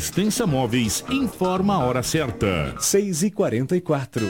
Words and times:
Extensa 0.00 0.46
Móveis 0.46 1.04
informa 1.10 1.74
a 1.74 1.78
hora 1.80 2.02
certa. 2.02 2.74
6 2.80 3.24
e 3.24 3.30
44 3.30 4.26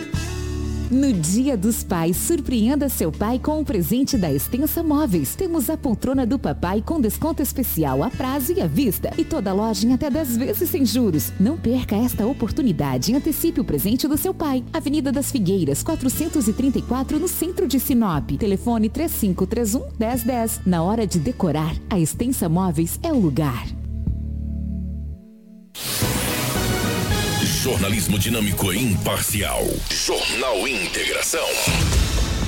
no 0.90 1.12
Dia 1.12 1.56
dos 1.56 1.84
Pais, 1.84 2.16
surpreenda 2.16 2.88
seu 2.88 3.12
pai 3.12 3.38
com 3.38 3.60
o 3.60 3.64
presente 3.64 4.18
da 4.18 4.32
Extensa 4.32 4.82
Móveis. 4.82 5.36
Temos 5.36 5.70
a 5.70 5.76
poltrona 5.76 6.26
do 6.26 6.36
papai 6.36 6.82
com 6.84 7.00
desconto 7.00 7.40
especial 7.40 8.02
a 8.02 8.10
prazo 8.10 8.52
e 8.52 8.60
à 8.60 8.66
vista. 8.66 9.12
E 9.16 9.24
toda 9.24 9.52
loja 9.52 9.86
em 9.86 9.92
até 9.92 10.10
10 10.10 10.36
vezes 10.36 10.68
sem 10.68 10.84
juros. 10.84 11.32
Não 11.38 11.56
perca 11.56 11.94
esta 11.94 12.26
oportunidade 12.26 13.12
e 13.12 13.14
antecipe 13.14 13.60
o 13.60 13.64
presente 13.64 14.08
do 14.08 14.18
seu 14.18 14.34
pai. 14.34 14.64
Avenida 14.72 15.12
das 15.12 15.30
Figueiras, 15.30 15.84
434, 15.84 17.20
no 17.20 17.28
centro 17.28 17.68
de 17.68 17.78
Sinop. 17.78 18.28
Telefone 18.32 18.88
3531 18.88 19.96
1010. 19.96 20.62
Na 20.66 20.82
hora 20.82 21.06
de 21.06 21.20
decorar, 21.20 21.76
a 21.88 22.00
Extensa 22.00 22.48
Móveis 22.48 22.98
é 23.04 23.12
o 23.12 23.20
lugar. 23.20 23.79
Jornalismo 27.62 28.18
dinâmico 28.18 28.72
e 28.72 28.82
imparcial. 28.82 29.62
Jornal 29.90 30.66
Integração. 30.66 31.46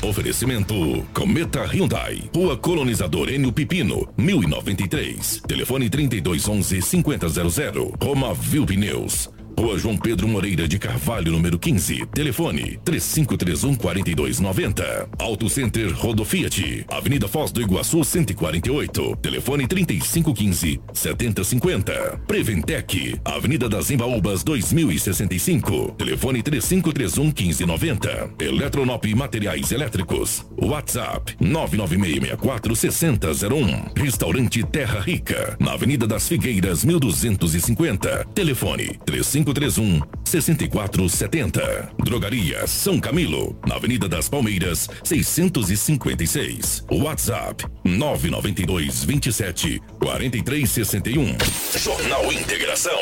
Oferecimento 0.03 0.75
Cometa 1.15 1.65
Hyundai. 1.65 2.31
Rua 2.35 2.57
Colonizador 2.57 3.29
Enio 3.29 3.53
Pipino, 3.53 4.09
1093. 4.17 5.43
Telefone 5.47 5.89
3211 5.89 6.83
5000. 6.83 7.95
Roma 8.03 8.35
Viu 8.35 8.67
Pneus. 8.67 9.31
Rua 9.59 9.79
João 9.79 9.97
Pedro 9.97 10.27
Moreira 10.27 10.67
de 10.67 10.79
Carvalho, 10.79 11.33
número 11.33 11.59
15. 11.59 12.07
Telefone 12.07 12.79
3531 12.85 13.75
4290. 13.77 15.09
Auto 15.19 15.49
Center 15.49 15.93
Rodo 15.93 16.25
Fiat. 16.25 16.85
Avenida 16.89 17.29
Foz 17.29 17.53
do 17.53 17.61
Iguaçu 17.61 18.03
148. 18.03 19.17
Telefone 19.17 19.67
3515 19.67 20.81
7050. 20.93 22.21
Preventec. 22.27 23.21
Avenida 23.25 23.69
das 23.69 23.91
Embaúbas 23.91 24.43
2065. 24.43 25.95
Telefone 25.99 26.43
3531 26.43 27.25
1590. 27.27 28.31
Eletronop 28.41 29.05
Materiais 29.15 29.71
Elétricos. 29.73 30.47
WhatsApp 30.57 31.37
99664 31.41 32.77
6001. 32.77 33.85
Restaurante 33.97 34.63
Terra 34.65 35.01
Rica. 35.01 35.57
Na 35.61 35.73
Avenida 35.73 36.07
das 36.07 36.29
Figueiras 36.29 36.85
1250. 36.85 38.27
Telefone 38.35 38.99
35 39.05 39.42
3531 39.45 40.01
6470. 40.25 41.93
Drogaria 42.05 42.67
São 42.67 43.01
Camilo, 43.01 43.57
na 43.67 43.77
Avenida 43.77 44.09
das 44.09 44.29
Palmeiras, 44.29 44.89
656. 45.05 46.85
WhatsApp 46.91 47.65
992 47.85 49.05
27 49.05 49.81
4361. 49.99 51.37
Jornal 51.79 52.33
Integração. 52.33 52.99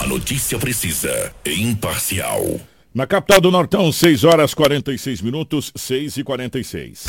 A 0.00 0.06
notícia 0.06 0.58
precisa 0.58 1.32
e 1.44 1.62
imparcial. 1.62 2.60
Na 2.94 3.06
capital 3.06 3.40
do 3.40 3.50
Nortão, 3.50 3.90
6 3.90 4.24
horas 4.24 4.52
46 4.52 5.22
minutos, 5.22 5.72
6 5.74 6.18
e 6.18 6.24
46. 6.24 7.06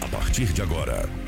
A 0.00 0.08
partir 0.08 0.46
de 0.52 0.62
agora. 0.62 1.27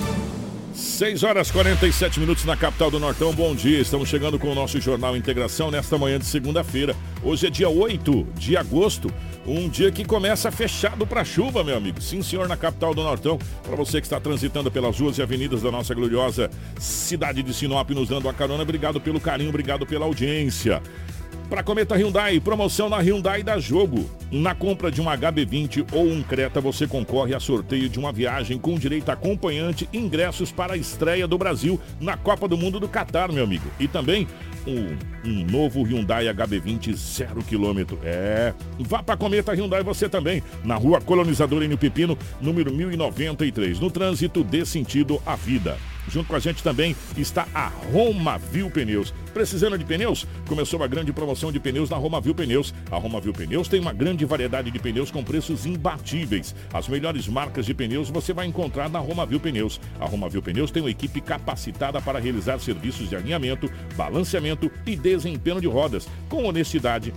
6 0.81 1.21
horas 1.23 1.51
47 1.51 2.19
minutos 2.19 2.43
na 2.43 2.57
capital 2.57 2.89
do 2.89 2.99
Nortão. 2.99 3.31
Bom 3.33 3.53
dia. 3.53 3.79
Estamos 3.79 4.09
chegando 4.09 4.39
com 4.39 4.51
o 4.51 4.55
nosso 4.55 4.81
Jornal 4.81 5.15
Integração 5.15 5.69
nesta 5.69 5.95
manhã 5.95 6.17
de 6.17 6.25
segunda-feira. 6.25 6.95
Hoje 7.23 7.45
é 7.45 7.49
dia 7.51 7.69
8 7.69 8.27
de 8.33 8.57
agosto, 8.57 9.13
um 9.45 9.69
dia 9.69 9.91
que 9.91 10.03
começa 10.03 10.51
fechado 10.51 11.05
para 11.05 11.23
chuva, 11.23 11.63
meu 11.63 11.77
amigo. 11.77 12.01
Sim, 12.01 12.23
senhor, 12.23 12.47
na 12.47 12.57
capital 12.57 12.95
do 12.95 13.03
Nortão. 13.03 13.37
Para 13.61 13.75
você 13.75 14.01
que 14.01 14.07
está 14.07 14.19
transitando 14.19 14.71
pelas 14.71 14.99
ruas 14.99 15.19
e 15.19 15.21
avenidas 15.21 15.61
da 15.61 15.69
nossa 15.69 15.93
gloriosa 15.93 16.49
cidade 16.79 17.43
de 17.43 17.53
Sinop, 17.53 17.91
nos 17.91 18.09
dando 18.09 18.25
uma 18.25 18.33
carona, 18.33 18.63
obrigado 18.63 18.99
pelo 18.99 19.19
carinho, 19.19 19.49
obrigado 19.49 19.85
pela 19.85 20.05
audiência. 20.07 20.81
Para 21.51 21.63
Cometa 21.63 21.97
Hyundai, 21.97 22.39
promoção 22.39 22.87
na 22.87 22.99
Hyundai 22.99 23.43
da 23.43 23.59
Jogo. 23.59 24.09
Na 24.31 24.55
compra 24.55 24.89
de 24.89 25.01
um 25.01 25.05
HB20 25.07 25.85
ou 25.91 26.07
um 26.07 26.23
Creta, 26.23 26.61
você 26.61 26.87
concorre 26.87 27.35
a 27.35 27.41
sorteio 27.41 27.89
de 27.89 27.99
uma 27.99 28.13
viagem 28.13 28.57
com 28.57 28.79
direito 28.79 29.09
a 29.09 29.13
acompanhante 29.15 29.89
ingressos 29.91 30.49
para 30.49 30.75
a 30.75 30.77
estreia 30.77 31.27
do 31.27 31.37
Brasil 31.37 31.77
na 31.99 32.15
Copa 32.15 32.47
do 32.47 32.57
Mundo 32.57 32.79
do 32.79 32.87
Catar, 32.87 33.33
meu 33.33 33.43
amigo. 33.43 33.69
E 33.81 33.85
também 33.85 34.29
um, 34.65 34.95
um 35.29 35.45
novo 35.45 35.83
Hyundai 35.83 36.33
HB20 36.33 36.95
zero 36.95 37.43
quilômetro. 37.43 37.99
É, 38.01 38.53
vá 38.79 39.03
para 39.03 39.17
Cometa 39.17 39.53
Hyundai 39.53 39.83
você 39.83 40.07
também, 40.07 40.41
na 40.63 40.75
rua 40.75 41.01
Colonizador 41.01 41.63
N 41.63 41.75
Pepino, 41.75 42.17
número 42.39 42.73
1093. 42.73 43.77
No 43.77 43.91
trânsito, 43.91 44.41
dê 44.41 44.65
sentido 44.65 45.21
à 45.25 45.35
vida. 45.35 45.77
Junto 46.07 46.27
com 46.27 46.35
a 46.35 46.39
gente 46.39 46.63
também 46.63 46.95
está 47.17 47.47
a 47.53 47.67
Roma 47.67 48.37
Viu 48.37 48.69
Pneus. 48.69 49.13
Precisando 49.33 49.77
de 49.77 49.85
pneus? 49.85 50.27
Começou 50.47 50.79
uma 50.79 50.87
grande 50.87 51.13
promoção 51.13 51.51
de 51.51 51.59
pneus 51.59 51.89
na 51.89 51.97
Roma 51.97 52.19
Viu 52.19 52.35
Pneus. 52.35 52.73
A 52.91 52.97
Roma 52.97 53.21
Viu 53.21 53.33
Pneus 53.33 53.67
tem 53.67 53.79
uma 53.79 53.93
grande 53.93 54.25
variedade 54.25 54.71
de 54.71 54.79
pneus 54.79 55.09
com 55.09 55.23
preços 55.23 55.65
imbatíveis. 55.65 56.53
As 56.73 56.87
melhores 56.87 57.27
marcas 57.27 57.65
de 57.65 57.73
pneus 57.73 58.09
você 58.09 58.33
vai 58.33 58.45
encontrar 58.45 58.89
na 58.89 58.99
Roma 58.99 59.25
Viu 59.25 59.39
Pneus. 59.39 59.79
A 59.99 60.05
Roma 60.05 60.27
Viu 60.27 60.41
Pneus 60.41 60.71
tem 60.71 60.83
uma 60.83 60.91
equipe 60.91 61.21
capacitada 61.21 62.01
para 62.01 62.19
realizar 62.19 62.59
serviços 62.59 63.09
de 63.09 63.15
alinhamento, 63.15 63.71
balanceamento 63.95 64.71
e 64.85 64.95
desempenho 64.95 65.61
de 65.61 65.67
rodas, 65.67 66.07
com 66.27 66.45
honestidade 66.45 67.13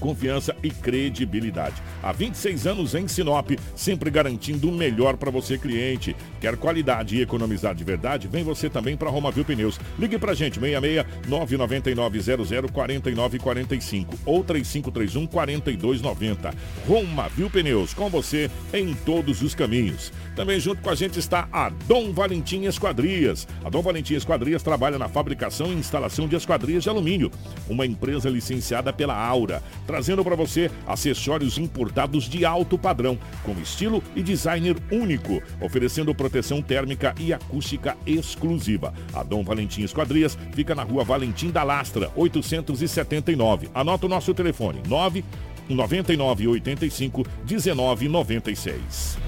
confiança 0.00 0.56
e 0.62 0.70
credibilidade. 0.70 1.80
Há 2.02 2.10
26 2.10 2.66
anos 2.66 2.94
em 2.94 3.06
Sinop, 3.06 3.50
sempre 3.76 4.10
garantindo 4.10 4.68
o 4.68 4.72
melhor 4.72 5.16
para 5.16 5.30
você, 5.30 5.56
cliente. 5.56 6.16
Quer 6.40 6.56
qualidade 6.56 7.16
e 7.16 7.22
economizar 7.22 7.74
de 7.74 7.84
verdade? 7.84 8.26
Vem 8.26 8.42
você 8.42 8.68
também 8.68 8.96
para 8.96 9.10
Roma 9.10 9.30
Viu 9.30 9.44
Pneus. 9.44 9.78
Ligue 9.98 10.18
para 10.18 10.34
gente, 10.34 10.58
66 10.58 11.06
999 11.28 12.20
00 12.20 12.72
4945 12.72 14.18
ou 14.24 14.42
3531 14.42 15.26
4290. 15.26 16.54
Roma 16.88 17.28
Viu 17.28 17.50
Pneus, 17.50 17.94
com 17.94 18.08
você 18.08 18.50
em 18.72 18.94
todos 18.94 19.42
os 19.42 19.54
caminhos. 19.54 20.12
Também 20.34 20.58
junto 20.58 20.80
com 20.80 20.90
a 20.90 20.94
gente 20.94 21.18
está 21.18 21.48
a 21.52 21.68
Dom 21.68 22.12
Valentim 22.12 22.64
Esquadrias. 22.64 23.46
A 23.62 23.68
Dom 23.68 23.82
Valentim 23.82 24.14
Esquadrias 24.14 24.62
trabalha 24.62 24.98
na 24.98 25.08
fabricação 25.08 25.70
e 25.70 25.74
instalação 25.74 26.26
de 26.26 26.36
esquadrias 26.36 26.82
de 26.82 26.88
alumínio, 26.88 27.30
uma 27.68 27.84
empresa 27.84 28.30
licenciada 28.30 28.92
pela 28.92 29.14
Aura 29.14 29.62
trazendo 29.90 30.22
para 30.22 30.36
você 30.36 30.70
acessórios 30.86 31.58
importados 31.58 32.28
de 32.28 32.44
alto 32.44 32.78
padrão, 32.78 33.18
com 33.42 33.52
estilo 33.60 34.00
e 34.14 34.22
designer 34.22 34.76
único, 34.88 35.42
oferecendo 35.60 36.14
proteção 36.14 36.62
térmica 36.62 37.12
e 37.18 37.32
acústica 37.32 37.96
exclusiva. 38.06 38.94
A 39.12 39.24
Dom 39.24 39.42
Valentim 39.42 39.82
Esquadrias 39.82 40.38
fica 40.52 40.76
na 40.76 40.84
rua 40.84 41.02
Valentim 41.02 41.50
da 41.50 41.64
Lastra, 41.64 42.08
879. 42.14 43.68
Anota 43.74 44.06
o 44.06 44.08
nosso 44.08 44.32
telefone, 44.32 44.80
9 44.86 45.24
99 45.68 46.46
85 46.46 47.26
19 47.44 48.08
96. 48.08 49.18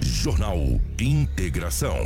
Jornal 0.00 0.80
Integração. 0.98 1.98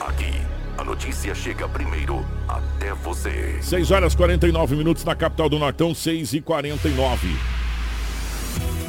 Aqui 0.00 0.55
a 0.78 0.84
notícia 0.84 1.34
chega 1.34 1.68
primeiro 1.68 2.24
até 2.48 2.92
você. 2.94 3.58
6 3.60 3.90
horas 3.90 4.14
49 4.14 4.76
minutos 4.76 5.04
na 5.04 5.14
capital 5.14 5.48
do 5.48 5.58
Nortão, 5.58 5.94
6 5.94 6.34
e 6.34 6.40
49. 6.40 7.65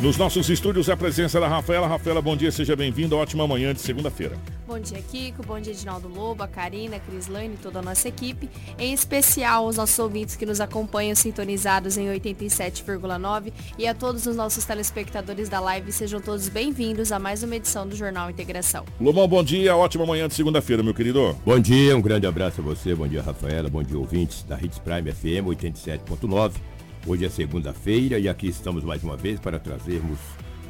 Nos 0.02 0.16
nossos 0.16 0.48
estúdios, 0.48 0.90
a 0.90 0.96
presença 0.96 1.40
da 1.40 1.48
Rafaela. 1.48 1.88
Rafaela, 1.88 2.22
bom 2.22 2.38
dia, 2.38 2.52
seja 2.52 2.76
bem-vinda. 2.76 3.16
Ótima 3.16 3.48
manhã 3.48 3.74
de 3.74 3.82
segunda-feira. 3.82 4.38
Bom 4.68 4.80
dia, 4.80 5.02
Kiko. 5.02 5.42
Bom 5.44 5.60
dia, 5.60 5.74
Edinaldo 5.74 6.08
Lobo, 6.08 6.44
a 6.44 6.48
Karina, 6.48 6.98
a 6.98 7.00
Crislane 7.00 7.56
e 7.56 7.58
toda 7.58 7.80
a 7.80 7.82
nossa 7.82 8.08
equipe. 8.08 8.48
Em 8.78 8.94
especial, 8.94 9.66
os 9.66 9.78
nossos 9.78 9.98
ouvintes 9.98 10.36
que 10.36 10.46
nos 10.46 10.62
acompanham 10.62 11.16
sintonizados 11.16 11.98
em 11.98 12.06
87,9 12.10 13.52
e 13.76 13.88
a 13.88 13.96
todos 13.96 14.28
os 14.28 14.36
nossos 14.36 14.66
telespectadores 14.66 15.50
da 15.50 15.60
live. 15.60 15.92
Sejam 15.92 16.22
todos 16.22 16.48
bem-vindos 16.48 17.12
a 17.12 17.18
mais 17.18 17.42
uma 17.42 17.56
edição 17.56 17.88
do 17.88 17.96
Jornal 17.96 18.30
Integração. 18.30 18.86
Lobão, 19.02 19.28
bom 19.28 19.44
dia. 19.44 19.76
Ótima 19.76 20.06
manhã 20.06 20.28
de 20.28 20.36
segunda-feira, 20.36 20.84
meu 20.84 20.94
querido. 20.94 21.36
Bom 21.44 21.60
dia, 21.60 21.98
um 21.98 22.02
grande 22.02 22.28
abraço 22.28 22.62
a 22.62 22.64
você. 22.64 22.94
Bom 22.94 23.08
dia, 23.08 23.24
Rafaela. 23.24 23.68
Bom 23.68 23.82
dia, 23.82 23.98
ouvintes 23.98 24.44
da 24.44 24.62
Hits 24.62 24.78
Prime 24.78 25.12
FM 25.12 25.48
87.9. 25.48 26.77
Hoje 27.08 27.24
é 27.24 27.30
segunda-feira 27.30 28.20
e 28.20 28.28
aqui 28.28 28.50
estamos 28.50 28.84
mais 28.84 29.02
uma 29.02 29.16
vez 29.16 29.40
para 29.40 29.58
trazermos 29.58 30.20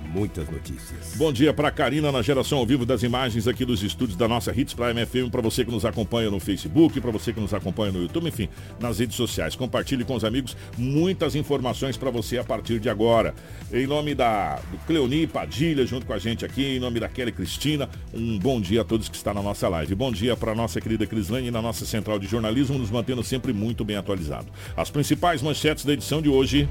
muitas 0.07 0.49
notícias. 0.49 1.15
Bom 1.15 1.31
dia 1.31 1.53
para 1.53 1.69
Karina 1.71 2.11
na 2.11 2.21
geração 2.21 2.59
ao 2.59 2.65
vivo 2.65 2.85
das 2.85 3.03
imagens 3.03 3.47
aqui 3.47 3.65
dos 3.65 3.83
estúdios 3.83 4.17
da 4.17 4.27
nossa 4.27 4.51
Hits 4.57 4.73
Prime 4.73 5.05
FM, 5.05 5.29
para 5.31 5.41
você 5.41 5.63
que 5.65 5.71
nos 5.71 5.85
acompanha 5.85 6.29
no 6.29 6.39
Facebook, 6.39 6.99
para 7.01 7.11
você 7.11 7.33
que 7.33 7.39
nos 7.39 7.53
acompanha 7.53 7.91
no 7.91 8.01
YouTube, 8.01 8.27
enfim, 8.27 8.49
nas 8.79 8.99
redes 8.99 9.15
sociais. 9.15 9.55
Compartilhe 9.55 10.03
com 10.03 10.15
os 10.15 10.23
amigos 10.23 10.55
muitas 10.77 11.35
informações 11.35 11.97
para 11.97 12.09
você 12.09 12.37
a 12.37 12.43
partir 12.43 12.79
de 12.79 12.89
agora. 12.89 13.33
Em 13.71 13.85
nome 13.85 14.15
da 14.15 14.55
do 14.71 14.77
Cleoni 14.85 15.27
Padilha 15.27 15.85
junto 15.85 16.05
com 16.05 16.13
a 16.13 16.19
gente 16.19 16.45
aqui, 16.45 16.63
em 16.63 16.79
nome 16.79 16.99
da 16.99 17.09
Kelly 17.09 17.31
Cristina, 17.31 17.89
um 18.13 18.37
bom 18.37 18.59
dia 18.59 18.81
a 18.81 18.83
todos 18.83 19.09
que 19.09 19.15
estão 19.15 19.33
na 19.33 19.41
nossa 19.41 19.67
live. 19.67 19.93
Bom 19.95 20.11
dia 20.11 20.35
para 20.35 20.55
nossa 20.55 20.79
querida 20.79 21.05
Crislane 21.05 21.51
na 21.51 21.61
nossa 21.61 21.85
central 21.85 22.19
de 22.19 22.27
jornalismo, 22.27 22.77
nos 22.77 22.89
mantendo 22.89 23.23
sempre 23.23 23.53
muito 23.53 23.83
bem 23.83 23.97
atualizado. 23.97 24.47
As 24.75 24.89
principais 24.89 25.41
manchetes 25.41 25.85
da 25.85 25.93
edição 25.93 26.21
de 26.21 26.29
hoje. 26.29 26.67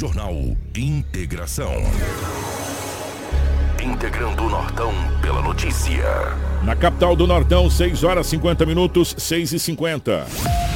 Jornal 0.00 0.34
Integração. 0.74 1.74
Integrando 3.84 4.44
o 4.44 4.48
Nortão 4.48 4.94
pela 5.20 5.42
notícia. 5.42 6.02
Na 6.62 6.74
capital 6.74 7.14
do 7.14 7.26
Nortão, 7.26 7.68
6 7.68 8.02
horas 8.02 8.26
50 8.28 8.64
minutos, 8.64 9.14
6 9.18 9.52
e 9.52 9.58
50. 9.58 10.69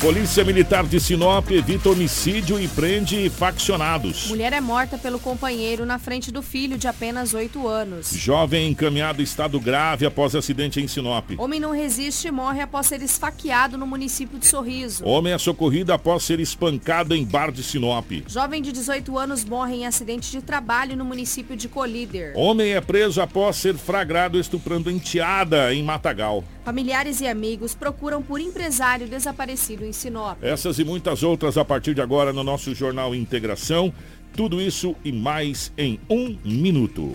Polícia 0.00 0.44
Militar 0.44 0.86
de 0.86 1.00
Sinop 1.00 1.50
evita 1.50 1.90
homicídio 1.90 2.60
e 2.60 2.68
prende 2.68 3.28
faccionados. 3.28 4.28
Mulher 4.28 4.52
é 4.52 4.60
morta 4.60 4.96
pelo 4.96 5.18
companheiro 5.18 5.84
na 5.84 5.98
frente 5.98 6.30
do 6.30 6.40
filho 6.40 6.78
de 6.78 6.86
apenas 6.86 7.34
8 7.34 7.66
anos. 7.66 8.12
Jovem 8.12 8.70
encaminhado 8.70 9.20
estado 9.20 9.58
grave 9.58 10.06
após 10.06 10.36
acidente 10.36 10.80
em 10.80 10.86
Sinop. 10.86 11.32
Homem 11.36 11.58
não 11.58 11.72
resiste 11.72 12.28
e 12.28 12.30
morre 12.30 12.60
após 12.60 12.86
ser 12.86 13.02
esfaqueado 13.02 13.76
no 13.76 13.88
município 13.88 14.38
de 14.38 14.46
Sorriso. 14.46 15.04
Homem 15.04 15.32
é 15.32 15.38
socorrido 15.38 15.92
após 15.92 16.22
ser 16.22 16.38
espancado 16.38 17.12
em 17.12 17.24
bar 17.24 17.50
de 17.50 17.64
Sinop. 17.64 18.08
Jovem 18.28 18.62
de 18.62 18.70
18 18.70 19.18
anos 19.18 19.44
morre 19.44 19.74
em 19.74 19.86
acidente 19.86 20.30
de 20.30 20.40
trabalho 20.40 20.96
no 20.96 21.04
município 21.04 21.56
de 21.56 21.68
Colíder. 21.68 22.34
Homem 22.36 22.72
é 22.72 22.80
preso 22.80 23.20
após 23.20 23.56
ser 23.56 23.74
flagrado 23.74 24.38
estuprando 24.38 24.92
enteada 24.92 25.74
em 25.74 25.82
Matagal. 25.82 26.44
Familiares 26.64 27.20
e 27.20 27.26
amigos 27.26 27.74
procuram 27.74 28.22
por 28.22 28.38
empresário 28.40 29.08
desaparecido 29.08 29.87
em 29.88 29.92
Sinop. 29.92 30.38
Essas 30.42 30.78
e 30.78 30.84
muitas 30.84 31.22
outras 31.22 31.56
a 31.56 31.64
partir 31.64 31.94
de 31.94 32.00
agora 32.00 32.32
no 32.32 32.44
nosso 32.44 32.74
Jornal 32.74 33.14
Integração. 33.14 33.92
Tudo 34.36 34.60
isso 34.60 34.94
e 35.04 35.10
mais 35.10 35.72
em 35.76 35.98
um 36.08 36.36
minuto. 36.44 37.12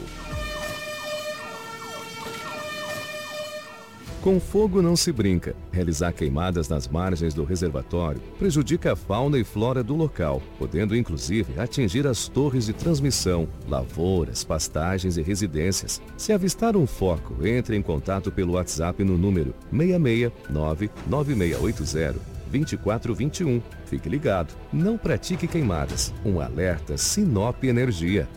Com 4.23 4.39
fogo 4.39 4.81
não 4.81 4.95
se 4.95 5.11
brinca. 5.11 5.53
Realizar 5.69 6.13
queimadas 6.13 6.69
nas 6.69 6.87
margens 6.87 7.33
do 7.33 7.43
reservatório 7.43 8.21
prejudica 8.39 8.93
a 8.93 8.95
fauna 8.95 9.37
e 9.37 9.43
flora 9.43 9.83
do 9.83 9.95
local, 9.95 10.41
podendo 10.57 10.95
inclusive 10.95 11.59
atingir 11.59 12.07
as 12.07 12.29
torres 12.29 12.65
de 12.65 12.71
transmissão, 12.71 13.49
lavouras, 13.67 14.41
pastagens 14.41 15.17
e 15.17 15.21
residências. 15.21 16.01
Se 16.15 16.31
avistar 16.31 16.77
um 16.77 16.87
foco, 16.87 17.45
entre 17.45 17.75
em 17.75 17.81
contato 17.81 18.31
pelo 18.31 18.53
WhatsApp 18.53 19.03
no 19.03 19.17
número 19.17 19.53
669 19.69 20.89
9680 21.05 22.32
2421. 22.53 23.61
Fique 23.85 24.07
ligado, 24.07 24.53
não 24.71 24.97
pratique 24.97 25.47
queimadas. 25.47 26.13
Um 26.23 26.39
alerta 26.39 26.97
Sinop 26.97 27.63
Energia. 27.63 28.27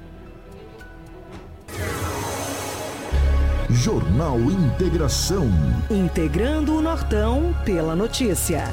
Jornal 3.68 4.38
Integração. 4.40 5.48
Integrando 5.90 6.76
o 6.76 6.80
Nortão 6.80 7.54
pela 7.64 7.94
notícia. 7.94 8.64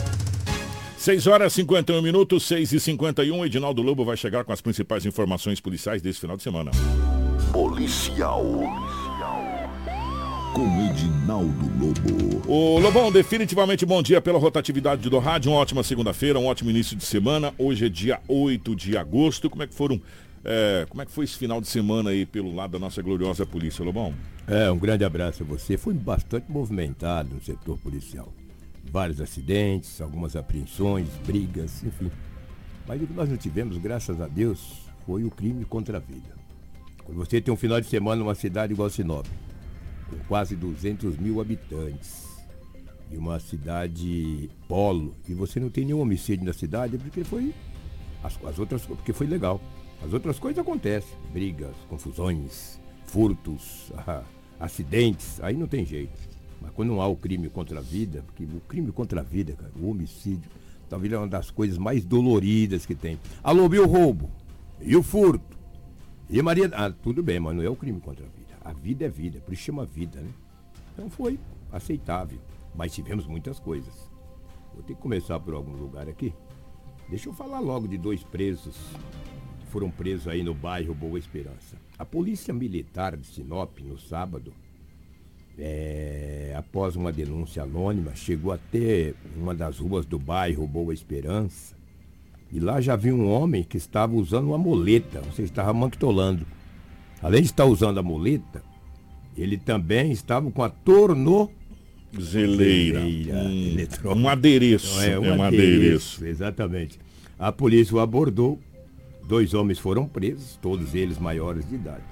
6 0.97 1.27
horas 1.27 1.51
51 1.51 2.01
minutos, 2.01 2.43
6 2.43 2.71
e 2.71 2.79
51 2.79 3.45
Edinaldo 3.45 3.81
Lobo 3.81 4.05
vai 4.05 4.15
chegar 4.15 4.45
com 4.45 4.53
as 4.53 4.61
principais 4.61 5.05
informações 5.05 5.59
policiais 5.59 6.01
desse 6.01 6.21
final 6.21 6.37
de 6.37 6.43
semana. 6.43 6.71
Policial. 7.51 8.45
Com 10.53 10.67
Edinaldo 10.87 11.65
Lobo. 11.79 12.43
O 12.47 12.79
Lobão, 12.79 13.11
definitivamente 13.11 13.87
bom 13.87 14.03
dia 14.03 14.21
pela 14.21 14.37
rotatividade 14.37 15.09
do 15.09 15.17
rádio. 15.17 15.51
Uma 15.51 15.59
ótima 15.59 15.81
segunda-feira, 15.81 16.37
um 16.37 16.45
ótimo 16.45 16.69
início 16.69 16.95
de 16.95 17.03
semana. 17.03 17.51
Hoje 17.57 17.87
é 17.87 17.89
dia 17.89 18.21
8 18.27 18.75
de 18.75 18.95
agosto. 18.95 19.49
Como 19.49 19.63
é 19.63 19.67
que 19.67 19.73
foram 19.73 19.99
é, 20.45 20.85
como 20.87 21.01
é 21.01 21.05
que 21.05 21.11
foi 21.11 21.25
esse 21.25 21.37
final 21.37 21.59
de 21.59 21.67
semana 21.67 22.11
aí 22.11 22.23
pelo 22.25 22.53
lado 22.53 22.71
da 22.71 22.79
nossa 22.79 23.01
gloriosa 23.01 23.47
polícia, 23.47 23.83
Lobão? 23.83 24.13
É, 24.47 24.69
um 24.69 24.77
grande 24.77 25.03
abraço 25.03 25.41
a 25.41 25.45
você. 25.45 25.75
Foi 25.75 25.93
bastante 25.93 26.51
movimentado 26.51 27.33
no 27.33 27.41
setor 27.41 27.77
policial. 27.79 28.31
Vários 28.91 29.19
acidentes, 29.19 30.01
algumas 30.01 30.35
apreensões, 30.35 31.07
brigas, 31.25 31.83
enfim. 31.83 32.11
Mas 32.87 33.01
o 33.01 33.07
que 33.07 33.13
nós 33.13 33.27
não 33.27 33.37
tivemos, 33.37 33.77
graças 33.79 34.21
a 34.21 34.27
Deus, 34.27 34.83
foi 35.05 35.23
o 35.23 35.31
crime 35.31 35.65
contra 35.65 35.97
a 35.97 35.99
vida. 35.99 36.29
Quando 37.03 37.17
você 37.17 37.41
tem 37.41 37.51
um 37.51 37.57
final 37.57 37.81
de 37.81 37.87
semana 37.87 38.17
numa 38.17 38.35
cidade 38.35 38.73
igual 38.73 38.89
Sinop, 38.89 39.25
com 40.13 40.23
quase 40.25 40.55
200 40.55 41.17
mil 41.17 41.41
habitantes, 41.41 42.27
e 43.11 43.17
uma 43.17 43.39
cidade 43.39 44.49
polo, 44.67 45.13
e 45.27 45.33
você 45.33 45.59
não 45.59 45.69
tem 45.69 45.85
nenhum 45.85 46.01
homicídio 46.01 46.45
na 46.45 46.53
cidade, 46.53 46.97
porque 46.97 47.23
foi 47.23 47.53
as, 48.23 48.37
as 48.43 48.59
outras, 48.59 48.85
porque 48.85 49.13
foi 49.13 49.27
legal. 49.27 49.61
As 50.03 50.11
outras 50.11 50.39
coisas 50.39 50.59
acontecem, 50.59 51.17
brigas, 51.31 51.75
confusões, 51.89 52.79
furtos, 53.05 53.91
ah, 53.97 54.23
acidentes, 54.59 55.39
aí 55.41 55.55
não 55.55 55.67
tem 55.67 55.85
jeito. 55.85 56.17
Mas 56.61 56.71
quando 56.71 56.89
não 56.89 57.01
há 57.01 57.07
o 57.07 57.15
crime 57.15 57.49
contra 57.49 57.79
a 57.79 57.81
vida, 57.81 58.23
porque 58.25 58.43
o 58.43 58.61
crime 58.67 58.91
contra 58.91 59.19
a 59.21 59.23
vida, 59.23 59.53
cara, 59.53 59.71
o 59.79 59.89
homicídio, 59.89 60.49
talvez 60.89 61.13
é 61.13 61.17
uma 61.17 61.27
das 61.27 61.51
coisas 61.51 61.77
mais 61.77 62.03
doloridas 62.03 62.85
que 62.85 62.95
tem. 62.95 63.19
Alô, 63.43 63.73
e 63.73 63.79
o 63.79 63.85
roubo? 63.85 64.29
E 64.81 64.95
o 64.95 65.03
furto? 65.03 65.57
E 66.29 66.41
Maria. 66.41 66.69
Ah, 66.73 66.89
tudo 66.89 67.21
bem, 67.21 67.39
mas 67.39 67.55
não 67.55 67.63
é 67.63 67.69
o 67.69 67.75
crime 67.75 67.99
contra 67.99 68.25
a 68.25 68.29
vida. 68.29 68.42
A 68.63 68.71
vida 68.71 69.05
é 69.05 69.09
vida, 69.09 69.39
por 69.41 69.53
isso 69.53 69.63
chama 69.63 69.85
vida, 69.85 70.21
né? 70.21 70.29
Então 70.93 71.09
foi 71.09 71.39
aceitável. 71.71 72.39
Mas 72.75 72.93
tivemos 72.93 73.27
muitas 73.27 73.59
coisas. 73.59 74.09
Vou 74.73 74.83
ter 74.83 74.95
que 74.95 75.01
começar 75.01 75.39
por 75.39 75.53
algum 75.53 75.73
lugar 75.73 76.07
aqui. 76.07 76.33
Deixa 77.09 77.29
eu 77.29 77.33
falar 77.33 77.59
logo 77.59 77.87
de 77.87 77.97
dois 77.97 78.23
presos 78.23 78.75
que 79.59 79.67
foram 79.67 79.91
presos 79.91 80.27
aí 80.27 80.41
no 80.41 80.53
bairro 80.53 80.93
Boa 80.93 81.19
Esperança. 81.19 81.77
A 81.99 82.05
polícia 82.05 82.53
militar 82.53 83.15
de 83.15 83.27
Sinop, 83.27 83.79
no 83.79 83.99
sábado, 83.99 84.53
é, 85.57 86.55
após 86.57 86.95
uma 86.95 87.11
denúncia 87.11 87.63
anônima, 87.63 88.15
chegou 88.15 88.51
até 88.51 89.13
uma 89.35 89.53
das 89.53 89.77
ruas 89.77 90.05
do 90.05 90.17
bairro 90.17 90.65
Boa 90.65 90.93
Esperança 90.93 91.75
e 92.53 92.59
lá 92.59 92.79
já 92.79 92.95
viu 92.95 93.15
um 93.15 93.31
homem 93.31 93.63
que 93.63 93.77
estava 93.77 94.13
usando 94.13 94.45
uma 94.45 94.59
muleta, 94.59 95.23
ou 95.25 95.31
seja, 95.31 95.51
estava 95.51 95.73
manquitolando. 95.73 96.45
Além 97.23 97.41
de 97.41 97.47
estar 97.47 97.65
usando 97.65 97.97
a 97.97 98.03
muleta, 98.03 98.61
ele 99.37 99.57
também 99.57 100.11
estava 100.11 100.51
com 100.51 100.61
a 100.61 100.69
torno 100.69 101.49
Zeleira. 102.19 102.99
Zeleira 102.99 103.39
Um, 104.13 104.21
um 104.23 104.29
adereço. 104.29 105.01
É, 105.01 105.17
um, 105.17 105.41
adereço. 105.41 105.43
adereço. 105.43 106.25
Exatamente. 106.25 106.99
A 107.39 107.51
polícia 107.51 107.95
o 107.95 107.99
abordou. 107.99 108.59
Dois 109.27 109.53
homens 109.53 109.79
foram 109.79 110.05
presos, 110.05 110.59
todos 110.61 110.93
eles 110.93 111.17
maiores 111.17 111.67
de 111.67 111.75
idade. 111.75 112.03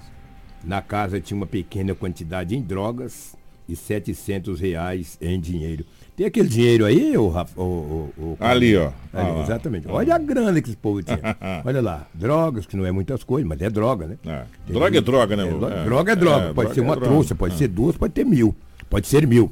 Na 0.64 0.80
casa 0.80 1.20
tinha 1.20 1.36
uma 1.36 1.46
pequena 1.46 1.94
quantidade 1.94 2.56
em 2.56 2.62
drogas 2.62 3.36
e 3.68 3.76
700 3.76 4.58
reais 4.58 5.18
em 5.20 5.38
dinheiro. 5.38 5.84
Tem 6.16 6.26
aquele 6.26 6.48
dinheiro 6.48 6.84
aí, 6.84 7.16
o, 7.16 7.28
Rafa- 7.28 7.58
o, 7.58 7.64
o, 7.64 8.12
o- 8.18 8.36
Ali, 8.38 8.76
ó. 8.76 8.88
Ali, 8.88 8.92
Ah 9.14 9.22
lá. 9.22 9.42
exatamente. 9.42 9.88
Olha 9.88 10.14
a 10.14 10.18
grana 10.18 10.60
que 10.60 10.68
esse 10.68 10.76
povo 10.76 11.02
tinha. 11.02 11.18
Olha 11.64 11.80
lá, 11.80 12.06
drogas, 12.12 12.66
que 12.66 12.76
não 12.76 12.84
é 12.84 12.92
muitas 12.92 13.24
coisas, 13.24 13.48
mas 13.48 13.60
é 13.62 13.70
droga, 13.70 14.06
né? 14.06 14.16
É. 14.26 14.44
Droga 14.70 14.98
é 14.98 15.00
droga, 15.00 15.36
né, 15.36 15.46
é, 15.48 15.50
Lu? 15.50 15.58
dro- 15.60 15.68
É. 15.70 15.84
Droga 15.84 16.12
é 16.12 16.16
droga. 16.16 16.44
É, 16.44 16.52
pode 16.52 16.54
droga 16.54 16.74
ser 16.74 16.80
é 16.80 16.82
uma 16.82 16.96
droga. 16.96 17.10
trouxa, 17.10 17.34
pode 17.34 17.54
É. 17.54 17.56
ser 17.58 17.68
duas, 17.68 17.96
pode 17.96 18.12
ter 18.12 18.24
mil. 18.24 18.54
Pode 18.90 19.06
ser 19.08 19.26
mil. 19.26 19.50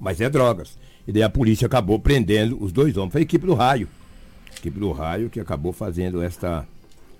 Mas 0.00 0.20
é 0.20 0.30
drogas. 0.30 0.78
E 1.06 1.12
daí 1.12 1.22
a 1.22 1.28
polícia 1.28 1.66
acabou 1.66 1.98
prendendo 1.98 2.56
os 2.62 2.72
dois 2.72 2.96
homens. 2.96 3.12
Foi 3.12 3.20
a 3.20 3.24
equipe 3.24 3.44
do 3.46 3.54
raio. 3.54 3.86
A 4.54 4.58
equipe 4.58 4.80
do 4.80 4.90
raio 4.92 5.28
que 5.28 5.38
acabou 5.38 5.72
fazendo 5.74 6.22
esta 6.22 6.66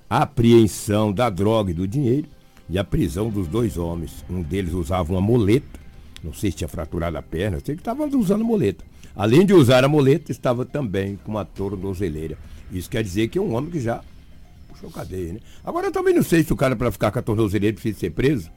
apreensão 0.08 1.12
da 1.12 1.28
droga 1.28 1.70
e 1.70 1.74
do 1.74 1.86
dinheiro 1.86 2.26
e 2.70 2.78
a 2.78 2.84
prisão 2.84 3.28
dos 3.28 3.46
dois 3.48 3.76
homens. 3.76 4.24
Um 4.30 4.42
deles 4.42 4.72
usava 4.72 5.12
uma 5.12 5.20
moleta. 5.20 5.78
Não 6.22 6.32
sei 6.32 6.50
se 6.50 6.58
tinha 6.58 6.68
fraturado 6.68 7.16
a 7.16 7.22
perna, 7.22 7.60
sei 7.64 7.74
que 7.74 7.80
estava 7.80 8.04
usando 8.06 8.44
moleta. 8.44 8.84
Além 9.14 9.46
de 9.46 9.54
usar 9.54 9.84
a 9.84 9.88
moleta, 9.88 10.30
estava 10.30 10.64
também 10.64 11.18
com 11.24 11.32
uma 11.32 11.44
tornozeleira. 11.44 12.36
Isso 12.70 12.90
quer 12.90 13.02
dizer 13.02 13.28
que 13.28 13.38
é 13.38 13.40
um 13.40 13.54
homem 13.54 13.70
que 13.70 13.80
já 13.80 14.02
puxou 14.68 14.90
cadeia, 14.90 15.34
né? 15.34 15.40
Agora 15.64 15.86
eu 15.86 15.92
também 15.92 16.14
não 16.14 16.22
sei 16.22 16.42
se 16.42 16.52
o 16.52 16.56
cara 16.56 16.76
para 16.76 16.92
ficar 16.92 17.10
com 17.10 17.18
a 17.18 17.22
tornozeleira 17.22 17.74
precisa 17.74 17.98
ser 17.98 18.10
preso. 18.10 18.50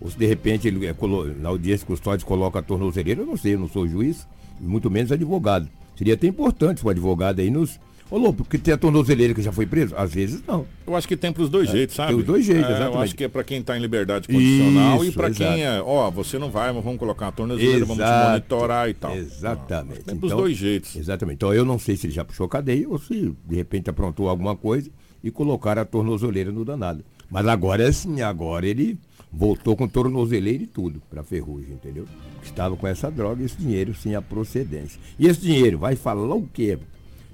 Ou 0.00 0.10
se 0.10 0.18
de 0.18 0.26
repente 0.26 0.68
ele 0.68 0.86
é, 0.86 0.94
na 1.38 1.48
audiência 1.48 1.86
custódia 1.86 2.26
coloca 2.26 2.58
a 2.58 2.62
tornozeleira, 2.62 3.22
eu 3.22 3.26
não 3.26 3.36
sei, 3.36 3.54
eu 3.54 3.58
não 3.58 3.68
sou 3.68 3.86
juiz, 3.86 4.26
muito 4.60 4.90
menos 4.90 5.12
advogado. 5.12 5.68
Seria 5.96 6.14
até 6.14 6.26
importante 6.26 6.84
o 6.84 6.88
advogado 6.88 7.40
aí 7.40 7.50
nos. 7.50 7.80
Ô 8.08 8.18
Lobo, 8.18 8.44
porque 8.44 8.56
tem 8.56 8.72
a 8.72 8.76
tornozeleira 8.76 9.34
que 9.34 9.42
já 9.42 9.50
foi 9.50 9.66
preso? 9.66 9.94
Às 9.96 10.14
vezes 10.14 10.40
não. 10.46 10.64
Eu 10.86 10.94
acho 10.94 11.08
que 11.08 11.16
tem 11.16 11.32
pros 11.32 11.48
dois 11.48 11.68
jeitos, 11.68 11.96
sabe? 11.96 12.10
tem 12.12 12.20
os 12.20 12.24
dois 12.24 12.44
jeitos, 12.44 12.64
É, 12.64 12.68
Eu 12.72 12.76
exatamente. 12.76 13.02
acho 13.02 13.14
que 13.16 13.24
é 13.24 13.28
pra 13.28 13.42
quem 13.42 13.60
tá 13.62 13.76
em 13.76 13.80
liberdade 13.80 14.28
condicional 14.28 15.04
e 15.04 15.08
Isso, 15.08 15.16
pra 15.16 15.28
exato. 15.28 15.52
quem 15.54 15.64
é, 15.64 15.82
ó, 15.82 16.08
você 16.10 16.38
não 16.38 16.48
vai, 16.48 16.72
mas 16.72 16.84
vamos 16.84 17.00
colocar 17.00 17.26
uma 17.26 17.32
tornozeleira, 17.32 17.80
vamos 17.84 17.96
te 17.96 18.02
Exato. 18.08 18.28
monitorar 18.30 18.88
e 18.88 18.94
tal. 18.94 19.16
Exatamente. 19.16 20.00
Tem 20.04 20.16
pros 20.16 20.30
Então, 20.30 20.40
dois 20.42 20.56
jeitos. 20.56 20.94
Exatamente. 20.94 21.34
Então 21.36 21.52
eu 21.52 21.64
não 21.64 21.78
sei 21.80 21.96
se 21.96 22.06
ele 22.06 22.14
já 22.14 22.24
puxou 22.24 22.48
cadeia 22.48 22.88
ou 22.88 22.96
se 22.98 23.34
de 23.44 23.56
repente 23.56 23.90
aprontou 23.90 24.28
alguma 24.28 24.54
coisa 24.54 24.88
e 25.24 25.30
colocaram 25.30 25.82
a 25.82 25.84
tornozeleira 25.84 26.52
no 26.52 26.64
danado. 26.64 27.04
Mas 27.28 27.44
agora 27.48 27.82
é 27.82 27.88
assim, 27.88 28.20
agora 28.22 28.64
ele 28.68 28.96
voltou 29.32 29.74
com 29.76 29.88
tornozeleira 29.88 30.62
e 30.62 30.66
tudo 30.68 31.02
para 31.10 31.24
ferrugem, 31.24 31.72
entendeu? 31.74 32.04
Estava 32.44 32.76
com 32.76 32.86
essa 32.86 33.10
droga 33.10 33.42
e 33.42 33.46
esse 33.46 33.56
dinheiro 33.56 33.92
sem 33.96 34.14
a 34.14 34.22
procedência. 34.22 35.00
E 35.18 35.26
esse 35.26 35.40
dinheiro 35.40 35.76
vai 35.78 35.96
falar 35.96 36.32
o 36.36 36.48
quê? 36.52 36.78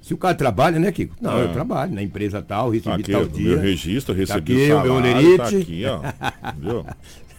Se 0.03 0.13
o 0.13 0.17
cara 0.17 0.35
trabalha, 0.35 0.77
né, 0.79 0.91
Kiko? 0.91 1.15
Não, 1.21 1.39
eu 1.39 1.49
Ah. 1.49 1.53
trabalho 1.53 1.93
na 1.95 2.03
empresa 2.03 2.41
tal, 2.41 2.69
recebi 2.69 3.01
Aqui, 3.01 3.11
tal 3.11 3.25
dia. 3.25 3.49
meu 3.51 3.59
registro, 3.59 4.13
recebi 4.13 4.53
aqui, 4.53 4.71
o 4.71 4.75
salário, 4.83 5.37
tá 5.37 5.47
aqui, 5.47 5.83
ó. 5.85 5.99
Viu? 6.59 6.85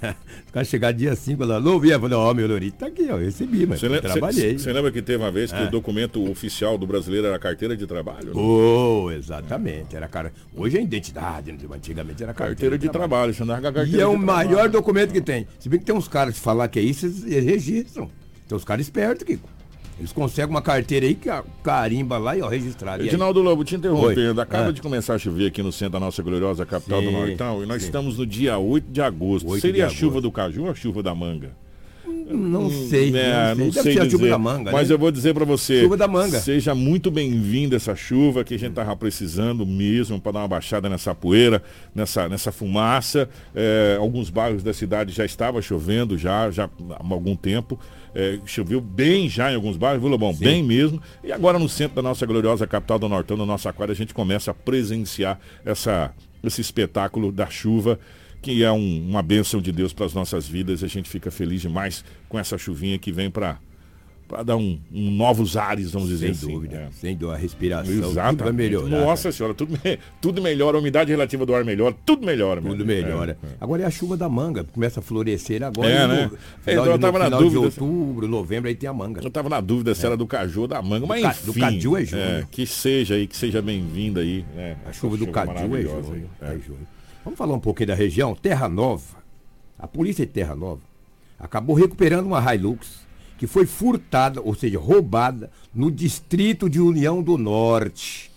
O 0.05 0.53
cara 0.53 0.65
chegar 0.67 0.93
dia 0.93 1.17
5 1.17 1.43
lá, 1.47 1.59
não 1.59 1.81
vi, 1.81 1.89
eu 1.91 1.99
falei, 1.99 2.15
ó, 2.19 2.35
meu 2.35 2.47
lerite 2.47 2.77
tá 2.77 2.87
aqui, 2.89 3.05
ó, 3.11 3.17
eu 3.17 3.25
recebi, 3.25 3.65
mas 3.67 3.83
eu 3.83 4.01
trabalhei. 4.03 4.59
Você 4.59 4.71
lembra 4.71 4.93
que 4.93 5.01
teve 5.01 5.23
uma 5.23 5.31
vez 5.33 5.51
que 5.51 5.59
É. 5.59 5.65
o 5.67 5.71
documento 5.71 6.31
oficial 6.31 6.77
do 6.77 6.87
brasileiro 6.87 7.27
era 7.27 7.37
a 7.37 7.39
carteira 7.39 7.75
de 7.75 7.87
trabalho? 7.87 8.27
né? 8.27 8.33
Oh, 8.35 9.11
exatamente. 9.11 9.97
Era 9.97 10.07
cara. 10.07 10.31
Hoje 10.55 10.77
é 10.77 10.83
identidade, 10.83 11.51
né? 11.53 11.59
antigamente 11.73 12.23
era 12.23 12.35
carteira, 12.35 12.55
Carteira 12.55 12.79
de 12.79 12.89
trabalho, 12.91 13.33
você 13.33 13.43
andava 13.43 13.63
com 13.63 13.69
a 13.69 13.73
carteira 13.73 13.99
E 13.99 14.01
é 14.03 14.05
de 14.05 14.15
o 14.15 14.19
trabalho. 14.19 14.51
maior 14.51 14.69
documento 14.69 15.11
que 15.13 15.23
tem. 15.23 15.47
Se 15.59 15.71
bem 15.71 15.79
que 15.81 15.87
tem 15.87 15.95
uns 15.95 16.07
caras 16.07 16.35
que 16.35 16.41
falar 16.41 16.69
que 16.69 16.79
é 16.79 16.83
isso, 16.83 17.07
eles 17.07 17.25
registram. 17.45 18.11
Tem 18.47 18.57
uns 18.59 18.65
caras 18.65 18.85
espertos, 18.87 19.25
Kiko. 19.25 19.49
Eles 19.99 20.13
conseguem 20.13 20.51
uma 20.51 20.61
carteira 20.61 21.07
aí 21.07 21.15
que 21.15 21.29
a- 21.31 21.45
carimba 21.63 22.19
lá 22.19 22.37
e 22.37 22.43
ó, 22.43 22.49
registrado. 22.49 23.05
Edinaldo 23.05 23.41
Lobo, 23.41 23.63
te 23.65 23.77
interrompendo. 23.77 24.21
Oi. 24.35 24.43
Acaba 24.43 24.69
Ah. 24.69 24.73
de 24.73 24.83
começar 24.83 25.15
a 25.15 25.19
chover 25.19 25.47
aqui 25.47 25.63
no 25.63 25.71
centro 25.73 25.93
da 25.93 26.01
nossa 26.01 26.21
gloriosa 26.23 26.67
capital 26.67 27.01
do 27.01 27.09
Sim, 27.09 27.13
Nortão 27.13 27.63
e 27.63 27.67
nós 27.67 27.83
sim. 27.83 27.87
estamos 27.89 28.19
no 28.19 28.27
dia 28.27 28.59
8 28.59 28.91
de 28.91 29.01
agosto. 29.01 29.49
8 29.49 29.61
Seria 29.63 29.87
de 29.87 29.95
a 29.95 29.97
chuva 29.97 30.21
do 30.21 30.33
caju 30.33 30.65
ou 30.65 30.71
a 30.71 30.75
chuva 30.75 31.03
da 31.03 31.15
manga? 31.15 31.53
Não 32.07 32.71
sei. 32.71 33.17
É, 33.17 33.55
não 33.55 33.73
sei. 33.73 33.83
Deve 33.83 33.93
ser 33.93 34.01
a 34.01 34.05
chuva 34.05 34.17
dizer. 34.19 34.31
da 34.31 34.39
manga. 34.39 34.73
Mas 34.73 34.89
né? 34.89 34.95
eu 34.95 34.99
vou 34.99 35.11
dizer 35.11 35.35
pra 35.35 35.45
você. 35.45 35.83
Chuva 35.83 35.97
da 35.97 36.09
manga. 36.09 36.41
Seja 36.41 36.75
muito 36.75 37.11
bem-vinda 37.11 37.77
essa 37.77 37.95
chuva 37.95 38.45
que 38.45 38.55
a 38.55 38.59
gente 38.59 38.73
tava 38.73 38.95
precisando 38.97 39.67
mesmo 39.67 40.21
para 40.21 40.33
dar 40.33 40.39
uma 40.41 40.49
baixada 40.49 40.89
nessa 40.89 41.15
poeira, 41.15 41.63
nessa, 41.95 42.29
nessa 42.29 42.53
fumaça. 42.53 43.29
É, 43.55 43.97
alguns 43.99 44.31
bairros 44.31 44.63
da 44.63 44.73
cidade 44.73 45.13
já 45.13 45.25
estava 45.25 45.61
chovendo 45.63 46.17
já, 46.19 46.51
já 46.51 46.65
há 46.65 47.13
algum 47.13 47.37
tempo. 47.37 47.79
É, 48.15 48.39
choveu 48.47 48.81
bem 48.81 49.29
já 49.29 49.51
em 49.51 49.57
alguns 49.57 49.77
bairros, 49.77 50.01
viu, 50.01 50.11
Lobão? 50.11 50.33
Bem 50.33 50.63
mesmo. 50.63 51.03
E 51.23 51.33
agora 51.33 51.59
no 51.59 51.69
centro 51.69 51.97
da 51.97 52.03
nossa 52.03 52.25
gloriosa 52.25 52.67
capital 52.67 52.99
do 52.99 53.09
Nortão, 53.09 53.37
no 53.37 53.47
nosso 53.47 53.69
aquário, 53.69 53.93
a 53.93 53.97
gente 53.97 54.15
começa 54.15 54.51
a 54.51 54.55
presenciar 54.55 55.39
essa, 55.65 56.13
esse 56.43 56.61
espetáculo 56.61 57.33
da 57.33 57.47
chuva 57.47 57.99
que 58.45 58.63
é 58.63 58.71
um- 58.71 59.09
uma 59.09 59.23
bênção 59.23 59.61
de 59.61 59.73
Deus 59.73 59.93
para 59.95 60.05
as 60.07 60.13
nossas 60.13 60.47
vidas. 60.47 60.85
A 60.85 60.87
gente 60.87 61.09
fica 61.09 61.31
feliz 61.31 61.63
demais 61.63 62.05
com 62.29 62.39
essa 62.39 62.59
chuvinha 62.59 62.99
que 62.99 63.11
vem 63.11 63.31
para 63.31 63.59
dar 64.45 64.57
um, 64.57 64.79
um 64.93 65.11
novos 65.11 65.57
ares, 65.57 65.93
vamos 65.93 66.09
dizer 66.09 66.27
Sem 66.27 66.31
assim. 66.49 66.53
dúvida. 66.55 66.77
É. 66.77 66.89
Sem 66.93 67.17
dúvida. 67.17 67.37
A 67.37 67.41
respiração. 67.41 67.87
Tudo 67.95 68.01
vai 68.03 68.11
Exatamente. 68.11 68.55
melhorar. 68.57 68.89
Nossa 68.89 69.31
senhora, 69.33 69.55
tudo, 69.55 69.79
tudo 70.21 70.43
melhora, 70.43 70.77
a 70.77 70.81
umidade 70.81 71.11
relativa 71.11 71.47
do 71.47 71.55
ar 71.55 71.65
melhora, 71.65 71.95
tudo 72.05 72.27
melhora. 72.27 72.61
Tudo 72.61 72.85
melhora. 72.85 73.39
É, 73.43 73.47
é. 73.47 73.51
Agora 73.61 73.83
é 73.83 73.87
a 73.87 73.91
chuva 73.91 74.17
da 74.17 74.29
manga. 74.29 74.65
Começa 74.65 75.01
a 75.01 75.03
florescer 75.03 75.63
agora. 75.63 75.89
É, 75.89 76.07
né? 76.09 76.17
Final, 76.27 76.39
Então 76.83 76.87
eu 76.87 76.99
de, 76.99 77.01
tava 77.01 77.19
na 77.19 77.29
dúvida 77.31 77.51
de 77.51 77.57
outubro, 77.81 78.27
novembro, 78.29 78.69
aí 78.69 78.75
tem 78.75 78.89
a 78.89 78.93
manga. 78.93 79.21
Eu 79.23 79.31
tava 79.31 79.49
na 79.49 79.61
dúvida 79.61 79.95
se 79.95 80.05
era 80.05 80.17
do 80.17 80.27
caju 80.27 80.63
ou 80.63 80.69
da 80.69 80.83
manga, 80.83 81.07
mas 81.07 81.23
ca- 81.23 81.31
enfim. 81.31 81.47
do 81.47 81.55
caju 81.61 81.97
é 81.97 82.05
junho. 82.05 82.49
que 82.51 82.67
seja 82.67 83.15
aí, 83.15 83.27
que 83.27 83.37
seja 83.37 83.63
bem-vinda 83.63 84.21
aí. 84.21 84.45
né? 84.55 84.77
A 84.87 84.93
chuva 84.93 85.17
do 85.17 85.27
Cadu 85.29 85.53
é 85.53 85.83
junho. 85.83 86.29
aí. 86.43 86.51
é 86.51 86.59
junho. 86.59 86.95
Vamos 87.25 87.39
falar 87.39 87.55
um 87.55 87.61
pouquinho 87.61 87.89
da 87.89 87.95
região? 87.95 88.35
Terra 88.35 88.69
Nova. 88.69 89.17
A 89.79 89.89
polícia 89.89 90.27
de 90.27 90.33
Terra 90.33 90.55
Nova 90.55 90.83
acabou 91.39 91.75
recuperando 91.75 92.27
uma 92.27 92.55
Hilux 92.55 93.03
que 93.39 93.47
foi 93.47 93.67
furtada, 93.67 94.41
ou 94.41 94.55
seja, 94.55 94.79
roubada, 94.79 95.51
no 95.75 95.91
distrito 95.91 96.69
de 96.69 96.81
União 96.81 97.23
do 97.23 97.37
Norte. 97.37 98.31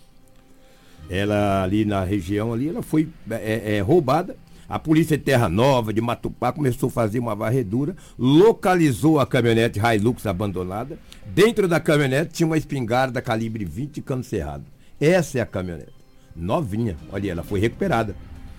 Ela 1.09 1.63
ali 1.63 1.85
na 1.85 2.03
região 2.03 2.53
ali, 2.53 2.69
ela 2.69 2.81
foi 2.81 3.09
é, 3.29 3.75
é, 3.75 3.81
roubada. 3.81 4.35
A 4.67 4.79
polícia 4.79 5.17
de 5.17 5.23
Terra 5.23 5.47
Nova, 5.47 5.93
de 5.93 6.01
Matupá, 6.01 6.51
começou 6.51 6.87
a 6.87 6.91
fazer 6.91 7.19
uma 7.19 7.35
varredura, 7.35 7.95
localizou 8.17 9.19
a 9.19 9.27
caminhonete 9.27 9.79
Hilux 9.79 10.25
abandonada. 10.25 10.97
Dentro 11.25 11.67
da 11.67 11.79
caminhonete 11.79 12.33
tinha 12.33 12.47
uma 12.47 12.57
espingarda 12.57 13.21
calibre 13.21 13.63
20 13.63 13.95
de 13.95 14.01
cano 14.01 14.23
cerrado. 14.23 14.65
Essa 14.99 15.39
é 15.39 15.41
a 15.41 15.45
caminhonete. 15.45 15.93
Novinha. 16.35 16.97
Olha, 17.11 17.31
ela 17.31 17.43
foi 17.43 17.59
recuperada. 17.59 18.15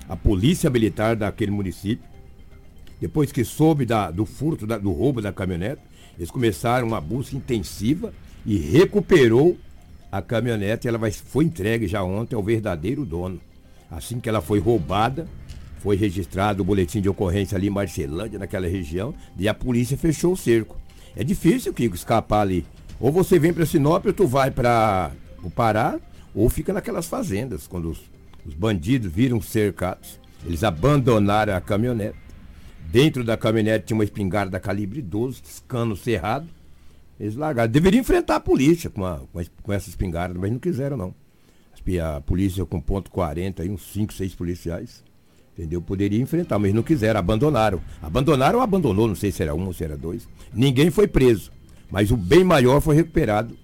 A 0.09 0.17
polícia 0.17 0.71
militar 0.71 1.15
daquele 1.15 1.51
município, 1.51 2.09
depois 3.01 3.31
que 3.31 3.45
soube 3.45 3.85
da- 3.85 4.11
do 4.11 4.25
furto, 4.25 4.67
da- 4.67 4.79
do 4.79 4.91
roubo 4.91 5.21
da 5.21 5.33
caminhonete, 5.33 5.83
eles 6.17 6.31
começaram 6.31 6.87
uma 6.87 7.01
busca 7.01 7.37
intensiva 7.37 8.13
e 8.45 8.57
recuperou 8.57 9.57
a 10.11 10.23
caminhonete. 10.23 10.89
Ela 10.89 10.99
vai, 10.99 11.13
foi 11.13 11.45
entregue 11.45 11.87
já 11.87 12.03
ontem 12.03 12.35
ao 12.35 12.43
verdadeiro 12.43 13.05
dono. 13.05 13.41
Assim 13.91 14.19
que 14.19 14.29
ela 14.29 14.41
foi 14.41 14.59
roubada, 14.59 15.29
foi 15.79 15.97
registrado 15.97 16.63
o 16.63 16.65
boletim 16.67 17.01
de 17.01 17.09
ocorrência 17.09 17.57
ali 17.57 17.69
em 17.69 17.71
Marcelândia, 17.71 18.39
naquela 18.39 18.67
região, 18.67 19.15
e 19.39 19.49
a 19.49 19.55
polícia 19.55 19.97
fechou 19.97 20.33
o 20.33 20.37
cerco. 20.37 20.77
É 21.15 21.23
difícil, 21.23 21.73
Kiko, 21.73 21.95
escapar 21.95 22.41
ali. 22.41 22.67
Ou 22.99 23.13
você 23.13 23.39
vem 23.39 23.53
para 23.53 23.65
Sinop, 23.65 24.05
ou 24.07 24.13
tu 24.13 24.27
vai 24.27 24.51
para 24.51 25.13
o 25.43 25.51
Pará, 25.51 26.01
ou 26.35 26.49
fica 26.51 26.73
naquelas 26.73 27.07
fazendas, 27.07 27.67
quando 27.67 27.91
os, 27.91 28.01
os 28.49 28.55
bandidos 28.55 29.13
viram 29.13 29.41
cercados. 29.41 30.19
Eles 30.45 30.65
abandonaram 30.65 31.55
a 31.55 31.61
caminhonete. 31.61 32.17
Dentro 32.91 33.23
da 33.23 33.37
caminhonete 33.37 33.87
tinha 33.87 33.97
uma 33.97 34.05
espingarda 34.05 34.59
calibre 34.59 35.03
12, 35.03 35.43
cano 35.69 35.95
cerrado. 35.95 36.49
Eles 37.21 37.35
largaram. 37.37 37.71
Deveriam 37.71 38.01
enfrentar 38.01 38.37
a 38.37 38.41
polícia 38.41 38.89
com, 38.89 39.05
a- 39.05 39.21
com, 39.33 39.39
a- 39.39 39.45
com 39.63 39.73
essa 39.73 39.89
espingarda, 39.91 40.39
mas 40.39 40.51
não 40.51 40.59
quiseram, 40.59 40.97
não. 40.97 41.15
A 42.17 42.21
polícia 42.21 42.67
com 42.67 42.81
ponto 42.83 43.11
40, 43.11 43.63
aí, 43.63 43.71
uns 43.71 43.83
5, 43.93 44.13
6 44.13 44.35
policiais. 44.35 45.03
Entendeu? 45.57 45.81
Poderia 45.81 46.21
enfrentar, 46.21 46.59
mas 46.59 46.73
não 46.75 46.83
quiseram, 46.83 47.19
abandonaram. 47.19 47.81
Abandonaram 48.03 48.59
ou 48.59 48.63
abandonou, 48.63 49.09
não 49.09 49.15
sei 49.15 49.33
se 49.33 49.43
era 49.43 49.55
um 49.55 49.65
ou 49.67 49.73
se 49.73 49.85
era 49.85 49.97
dois. 49.97 50.29
Ninguém 50.53 50.91
foi 50.91 51.09
preso. 51.09 51.51
Mas 51.91 52.11
o 52.11 52.17
bem 52.17 52.45
maior 52.45 52.81
foi 52.83 52.95
recuperado, 52.95 53.57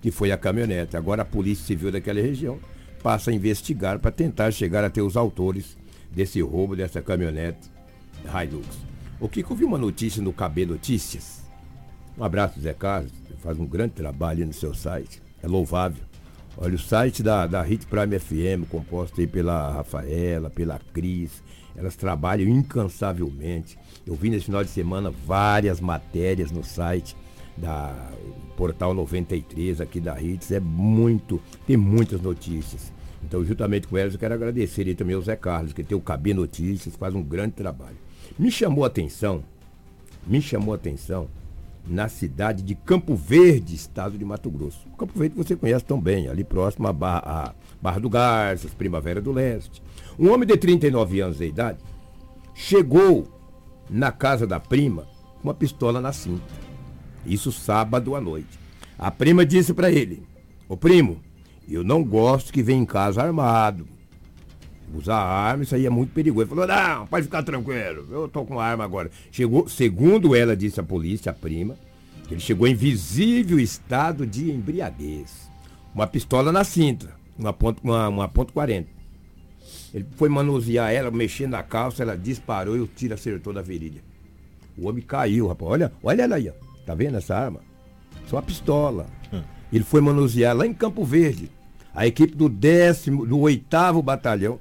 que 0.00 0.10
foi 0.10 0.32
a 0.32 0.36
caminhonete. 0.36 0.96
Agora 0.96 1.22
a 1.22 1.24
Polícia 1.24 1.64
Civil 1.64 1.92
daquela 1.92 2.20
região 2.20 2.58
passa 3.02 3.30
a 3.30 3.34
investigar 3.34 3.98
para 3.98 4.10
tentar 4.10 4.50
chegar 4.52 4.84
até 4.84 5.02
os 5.02 5.16
autores 5.16 5.76
desse 6.10 6.40
roubo 6.40 6.76
dessa 6.76 7.02
caminhonete 7.02 7.70
Hilux. 8.24 8.66
O 9.20 9.28
Kiko 9.28 9.54
viu 9.54 9.66
uma 9.66 9.78
notícia 9.78 10.22
no 10.22 10.32
KB 10.32 10.66
Notícias. 10.66 11.42
Um 12.16 12.24
abraço, 12.24 12.60
Zé 12.60 12.72
Carlos. 12.72 13.12
Faz 13.38 13.58
um 13.58 13.66
grande 13.66 13.94
trabalho 13.94 14.46
no 14.46 14.52
seu 14.52 14.74
site. 14.74 15.22
É 15.42 15.48
louvável. 15.48 16.02
Olha, 16.56 16.74
o 16.74 16.78
site 16.78 17.22
da, 17.22 17.46
da 17.46 17.62
Hit 17.62 17.86
Prime 17.86 18.18
FM, 18.18 18.68
composto 18.68 19.20
aí 19.20 19.26
pela 19.26 19.72
Rafaela, 19.72 20.50
pela 20.50 20.78
Cris, 20.92 21.42
elas 21.74 21.96
trabalham 21.96 22.48
incansavelmente. 22.48 23.78
Eu 24.06 24.14
vi 24.14 24.28
nesse 24.28 24.46
final 24.46 24.62
de 24.62 24.70
semana 24.70 25.10
várias 25.10 25.80
matérias 25.80 26.50
no 26.50 26.62
site 26.62 27.16
da 27.56 28.10
Portal 28.56 28.94
93 28.94 29.80
aqui 29.80 30.00
da 30.00 30.20
Hits. 30.20 30.52
É 30.52 30.60
muito, 30.60 31.40
tem 31.66 31.76
muitas 31.76 32.20
notícias. 32.20 32.92
Então, 33.22 33.44
juntamente 33.44 33.86
com 33.86 33.96
elas, 33.96 34.14
eu 34.14 34.18
quero 34.18 34.34
agradecer 34.34 34.86
aí 34.86 34.94
também 34.94 35.14
ao 35.14 35.22
Zé 35.22 35.36
Carlos, 35.36 35.72
que 35.72 35.82
tem 35.82 35.96
o 35.96 36.00
KB 36.00 36.34
Notícias, 36.34 36.96
faz 36.96 37.14
um 37.14 37.22
grande 37.22 37.52
trabalho. 37.52 37.96
Me 38.38 38.50
chamou 38.50 38.84
a 38.84 38.88
atenção, 38.88 39.44
me 40.26 40.40
chamou 40.40 40.72
a 40.72 40.76
atenção 40.76 41.28
na 41.86 42.08
cidade 42.08 42.62
de 42.62 42.74
Campo 42.74 43.14
Verde, 43.14 43.74
estado 43.74 44.16
de 44.16 44.24
Mato 44.24 44.50
Grosso. 44.50 44.86
Campo 44.98 45.18
Verde 45.18 45.36
você 45.36 45.56
conhece 45.56 45.84
tão 45.84 46.00
bem, 46.00 46.28
ali 46.28 46.44
próximo 46.44 46.86
à 46.86 46.90
à 46.90 47.54
Barra 47.80 47.98
do 47.98 48.08
Garças, 48.08 48.72
Primavera 48.72 49.20
do 49.20 49.32
Leste. 49.32 49.82
Um 50.18 50.30
homem 50.30 50.46
de 50.46 50.56
39 50.56 51.20
anos 51.20 51.38
de 51.38 51.46
idade 51.46 51.78
chegou 52.54 53.26
na 53.90 54.12
casa 54.12 54.46
da 54.46 54.60
prima 54.60 55.06
com 55.40 55.48
uma 55.48 55.54
pistola 55.54 56.00
na 56.00 56.12
cinta. 56.12 56.71
Isso 57.24 57.52
sábado 57.52 58.14
à 58.14 58.20
noite. 58.20 58.58
A 58.98 59.10
prima 59.10 59.44
disse 59.44 59.72
para 59.72 59.90
ele: 59.90 60.22
Ô 60.68 60.76
primo, 60.76 61.20
eu 61.68 61.84
não 61.84 62.02
gosto 62.02 62.52
que 62.52 62.62
venha 62.62 62.80
em 62.80 62.86
casa 62.86 63.22
armado. 63.22 63.86
Usar 64.94 65.16
arma, 65.16 65.62
isso 65.62 65.74
aí 65.74 65.86
é 65.86 65.90
muito 65.90 66.12
perigoso. 66.12 66.42
Ele 66.42 66.50
falou, 66.50 66.66
não, 66.66 67.06
pode 67.06 67.24
ficar 67.24 67.42
tranquilo, 67.42 68.06
eu 68.10 68.28
tô 68.28 68.44
com 68.44 68.60
arma 68.60 68.84
agora. 68.84 69.10
Chegou, 69.30 69.66
segundo 69.66 70.36
ela 70.36 70.54
disse 70.54 70.80
a 70.80 70.82
polícia, 70.82 71.30
a 71.30 71.34
prima, 71.34 71.76
que 72.28 72.34
ele 72.34 72.40
chegou 72.40 72.66
em 72.66 72.74
visível 72.74 73.58
estado 73.58 74.26
de 74.26 74.50
embriaguez. 74.50 75.50
Uma 75.94 76.06
pistola 76.06 76.52
na 76.52 76.62
cinta, 76.62 77.14
uma 77.38 77.54
ponto, 77.54 77.80
uma, 77.82 78.08
uma 78.08 78.28
ponto 78.28 78.52
40. 78.52 78.88
Ele 79.94 80.06
foi 80.16 80.28
manusear 80.28 80.92
ela, 80.92 81.10
mexendo 81.10 81.52
na 81.52 81.62
calça, 81.62 82.02
ela 82.02 82.16
disparou 82.16 82.76
e 82.76 82.80
o 82.80 82.86
tiro 82.86 83.14
acertou 83.14 83.52
na 83.52 83.62
virilha. 83.62 84.02
O 84.76 84.88
homem 84.88 85.02
caiu, 85.02 85.48
rapaz. 85.48 85.70
Olha, 85.70 85.92
olha 86.02 86.22
ela 86.22 86.36
aí, 86.36 86.50
ó. 86.50 86.71
Tá 86.86 86.94
vendo 86.94 87.16
essa 87.16 87.36
arma? 87.36 87.60
Isso 88.24 88.34
é 88.34 88.36
uma 88.36 88.42
pistola. 88.42 89.06
Ele 89.72 89.84
foi 89.84 90.00
manusear 90.00 90.54
lá 90.56 90.66
em 90.66 90.74
Campo 90.74 91.04
Verde. 91.04 91.50
A 91.94 92.06
equipe 92.06 92.34
do 92.34 92.48
décimo, 92.48 93.26
do 93.26 93.38
oitavo 93.40 94.02
batalhão, 94.02 94.58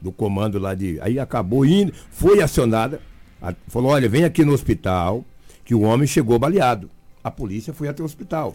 do 0.00 0.10
comando 0.12 0.58
lá 0.58 0.74
de. 0.74 0.98
Aí 1.00 1.18
acabou 1.18 1.64
indo, 1.64 1.92
foi 2.10 2.42
acionada. 2.42 3.00
a- 3.40 3.54
falou, 3.66 3.90
olha, 3.90 4.08
vem 4.08 4.22
aqui 4.24 4.44
no 4.44 4.52
hospital, 4.52 5.24
que 5.64 5.74
o 5.74 5.80
homem 5.82 6.06
chegou 6.06 6.38
baleado. 6.38 6.88
A 7.24 7.30
polícia 7.30 7.72
foi 7.72 7.88
até 7.88 8.00
o 8.02 8.04
hospital 8.06 8.54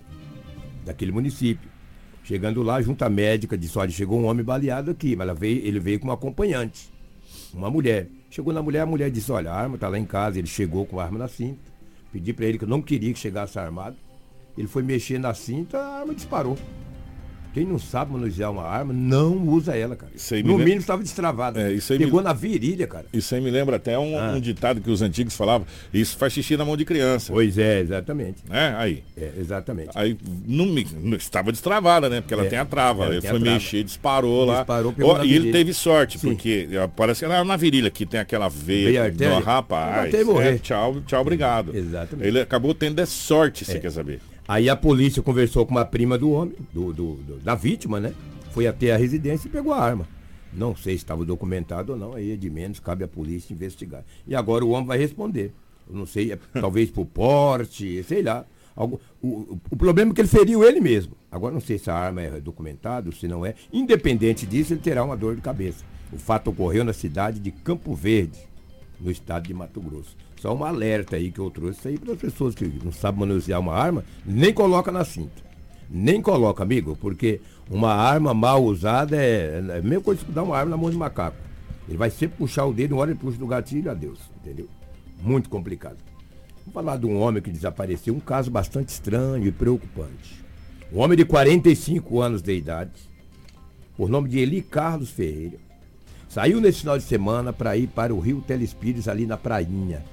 daquele 0.86 1.12
município. 1.12 1.70
Chegando 2.24 2.62
lá, 2.64 2.82
junto 2.82 3.04
à 3.04 3.10
médica, 3.10 3.58
disse, 3.58 3.78
olha, 3.78 3.92
chegou 3.92 4.20
um 4.20 4.26
homem 4.26 4.44
baleado 4.46 4.92
aqui, 4.92 5.16
mas 5.16 5.28
ela 5.28 5.34
veio, 5.38 5.66
ele 5.66 5.80
veio 5.80 6.00
com 6.00 6.06
uma 6.08 6.14
acompanhante, 6.14 6.90
uma 7.54 7.70
mulher. 7.70 8.08
Chegou 8.30 8.54
na 8.54 8.62
mulher, 8.62 8.82
a 8.82 8.86
mulher 8.86 9.10
disse, 9.10 9.32
olha, 9.32 9.52
a 9.52 9.56
arma 9.56 9.76
está 9.76 9.88
lá 9.90 9.98
em 9.98 10.06
casa, 10.06 10.38
ele 10.38 10.48
chegou 10.48 10.86
com 10.86 11.00
a 11.00 11.04
arma 11.06 11.18
na 11.20 11.28
cinta. 11.30 11.60
Pedi 12.12 12.34
para 12.34 12.46
ele 12.46 12.58
que 12.58 12.64
eu 12.64 12.70
não 12.70 12.82
queria 12.82 13.12
que 13.14 13.20
chegasse 13.20 13.60
armado. 13.60 13.98
Ele 14.58 14.68
foi 14.68 14.82
mexer 14.82 15.20
na 15.20 15.34
cinta, 15.34 15.78
a 15.78 16.00
arma 16.00 16.16
disparou. 16.16 16.58
Quem 17.58 17.66
não 17.66 17.80
sabe 17.80 18.12
manusear 18.14 18.52
uma 18.52 18.62
arma, 18.62 18.94
não 18.94 19.36
usa 19.48 19.76
ela, 19.76 19.96
cara. 19.96 20.12
Isso 20.16 20.32
aí 20.36 20.44
me 20.44 20.48
no 20.50 20.54
lembra- 20.54 20.66
mínimo 20.66 20.82
estava 20.82 21.02
destravada. 21.02 21.60
É, 21.60 21.74
isso 21.74 21.92
aí 21.92 21.98
Pegou 21.98 22.20
me- 22.20 22.26
na 22.28 22.32
virilha, 22.32 22.86
cara. 22.86 23.06
Isso 23.12 23.34
aí 23.34 23.42
me 23.42 23.50
lembra 23.50 23.78
até 23.78 23.98
um, 23.98 24.16
Ah. 24.16 24.34
um 24.36 24.40
ditado 24.40 24.80
que 24.80 24.92
os 24.92 25.02
antigos 25.02 25.36
falavam, 25.36 25.66
isso 25.92 26.16
faz 26.18 26.34
xixi 26.34 26.56
na 26.56 26.64
mão 26.64 26.78
de 26.78 26.86
criança. 26.86 27.34
Pois 27.34 27.58
é, 27.58 27.80
exatamente. 27.80 28.44
Né? 28.48 28.76
Aí. 28.78 29.04
É, 29.20 29.32
exatamente. 29.40 29.90
Aí 29.96 30.16
não 30.46 30.68
me, 30.68 30.86
estava 31.18 31.52
destravada, 31.52 32.08
né? 32.10 32.22
Porque 32.22 32.36
ela 32.36 32.46
É, 32.46 32.50
tem 32.50 32.60
a 32.60 32.66
trava. 32.66 33.06
ela 33.06 33.16
Ele 33.16 33.28
foi 33.28 33.40
mexer, 33.40 33.84
disparou 33.84 34.46
lá. 34.46 34.58
Disparou, 34.58 34.94
na 35.18 35.26
e 35.26 35.34
ele 35.34 35.52
teve 35.52 35.74
sorte, 35.74 36.20
Sim. 36.20 36.30
porque 36.30 36.68
parece 36.96 37.26
que 37.26 37.44
na 37.44 37.56
virilha 37.58 37.90
que 37.90 38.06
tem 38.06 38.20
aquela 38.20 38.50
veia. 38.50 39.12
Não, 39.18 39.42
rapaz. 39.42 40.10
Até 40.10 40.24
morrer. 40.24 40.56
é, 40.56 40.58
tchau, 40.60 41.02
tchau, 41.08 41.22
obrigado. 41.22 41.76
Exatamente. 41.76 42.28
Ele 42.28 42.40
acabou 42.40 42.76
tendo 42.76 43.00
é 43.02 43.06
sorte, 43.08 43.66
você 43.66 43.78
É. 43.78 43.80
quer 43.80 43.92
saber. 43.92 44.20
Aí 44.48 44.70
a 44.70 44.76
polícia 44.76 45.22
conversou 45.22 45.66
com 45.66 45.72
uma 45.72 45.86
prima 45.86 46.18
do 46.18 46.32
homem, 46.32 46.56
do, 46.74 46.94
do- 46.94 47.16
do- 47.16 47.38
da 47.40 47.54
vítima, 47.56 48.00
né? 48.00 48.14
Foi 48.52 48.66
até 48.68 48.94
a 48.94 48.98
residência 48.98 49.48
e 49.48 49.52
pegou 49.52 49.74
a 49.74 49.80
arma. 49.82 50.08
Não 50.54 50.76
sei 50.76 50.94
se 50.94 51.04
estava 51.04 51.26
documentado 51.26 51.92
ou 51.94 52.00
não, 52.00 52.14
aí 52.14 52.32
é 52.32 52.36
de 52.36 52.50
menos, 52.50 52.80
cabe 52.80 53.04
à 53.04 53.08
polícia 53.08 53.54
investigar. 53.54 54.04
E 54.26 54.34
agora 54.34 54.64
o 54.64 54.70
homem 54.70 54.88
vai 54.88 54.98
responder. 54.98 55.52
Eu 55.90 55.96
não 55.96 56.06
sei, 56.06 56.32
é, 56.32 56.40
talvez 56.60 56.90
por 56.90 57.06
porte, 57.06 58.02
sei 58.04 58.22
lá. 58.22 58.46
Algo, 58.76 59.02
o, 59.22 59.60
o- 59.70 59.76
problema 59.76 60.12
é 60.12 60.14
que 60.16 60.22
ele 60.22 60.28
feriu 60.28 60.64
ele 60.64 60.80
mesmo. 60.80 61.14
Agora 61.32 61.54
não 61.54 61.60
sei 61.62 61.78
se 61.78 61.90
a 61.92 61.96
arma 61.96 62.22
é 62.22 62.40
documentada, 62.40 63.12
se 63.12 63.28
não 63.28 63.46
é. 63.46 63.54
Independente 63.74 64.46
disso, 64.46 64.74
ele 64.74 64.80
terá 64.80 65.04
uma 65.04 65.18
dor 65.18 65.36
de 65.36 65.42
cabeça. 65.42 65.84
O 66.12 66.18
fato 66.18 66.50
ocorreu 66.52 66.86
na 66.86 66.94
cidade 66.94 67.40
de 67.40 67.52
Campo 67.52 67.94
Verde, 67.94 68.40
no 69.00 69.12
estado 69.12 69.46
de 69.48 69.54
Mato 69.54 69.82
Grosso. 69.82 70.16
Só 70.40 70.56
um 70.56 70.64
alerta 70.64 71.16
aí 71.16 71.32
que 71.32 71.40
eu 71.40 71.50
trouxe 71.50 71.88
aí 71.88 71.98
para 71.98 72.14
as 72.14 72.20
pessoas 72.20 72.54
que 72.54 72.66
não 72.84 72.92
sabem 72.92 73.22
manusear 73.22 73.60
uma 73.60 73.74
arma, 73.74 74.04
nem 74.26 74.54
coloca 74.54 74.92
na 74.92 75.04
cinta. 75.04 75.48
Nem 75.90 76.22
coloca, 76.22 76.62
amigo, 76.64 76.98
porque 77.00 77.42
uma 77.70 77.94
arma 77.94 78.34
mal 78.34 78.64
usada 78.64 79.16
é, 79.16 79.64
é 79.70 79.80
a 79.80 79.82
mesma 79.82 80.02
coisa 80.02 80.24
que 80.24 80.32
dar 80.32 80.44
uma 80.44 80.58
arma 80.58 80.72
na 80.72 80.78
mão 80.78 80.92
de 80.92 80.98
macaco. 80.98 81.38
Ele 81.88 81.98
vai 81.98 82.10
sempre 82.10 82.38
puxar 82.38 82.66
o 82.66 82.74
dedo, 82.74 82.94
uma 82.94 83.02
hora 83.02 83.12
ele 83.12 83.20
puxa 83.20 83.38
do 83.38 83.48
gatilho, 83.48 83.90
adeus, 83.90 84.20
entendeu? 84.42 84.68
Muito 85.22 85.50
complicado. 85.50 85.98
Vamos 86.60 86.74
falar 86.74 86.98
de 86.98 87.06
um 87.06 87.20
homem 87.20 87.42
que 87.42 87.50
desapareceu, 87.50 88.14
um 88.14 88.20
caso 88.20 88.52
bastante 88.52 88.90
estranho 88.90 89.48
e 89.48 89.52
preocupante. 89.52 90.44
Um 90.92 91.00
homem 91.00 91.18
de 91.18 91.24
45 91.24 92.22
anos 92.22 92.42
de 92.42 92.54
idade, 92.54 92.92
por 93.96 94.10
nome 94.10 94.30
de 94.30 94.40
Eli 94.40 94.62
Carlos 94.62 95.10
Ferreira, 95.10 95.58
saiu 96.28 96.60
nesse 96.60 96.82
final 96.82 96.98
de 96.98 97.06
semana 97.06 97.54
para 97.54 97.78
ir 97.78 97.88
para 97.88 98.14
o 98.14 98.20
Rio 98.20 98.44
Telespires 98.46 99.08
ali 99.08 99.26
na 99.26 99.38
Prainha. 99.38 100.04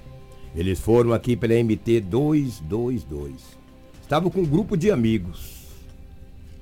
Eles 0.55 0.79
foram 0.81 1.13
aqui 1.13 1.37
pela 1.37 1.55
MT 1.55 2.01
222. 2.03 3.35
Estavam 4.03 4.31
com 4.31 4.41
um 4.41 4.47
grupo 4.47 4.77
de 4.77 4.91
amigos 4.91 5.65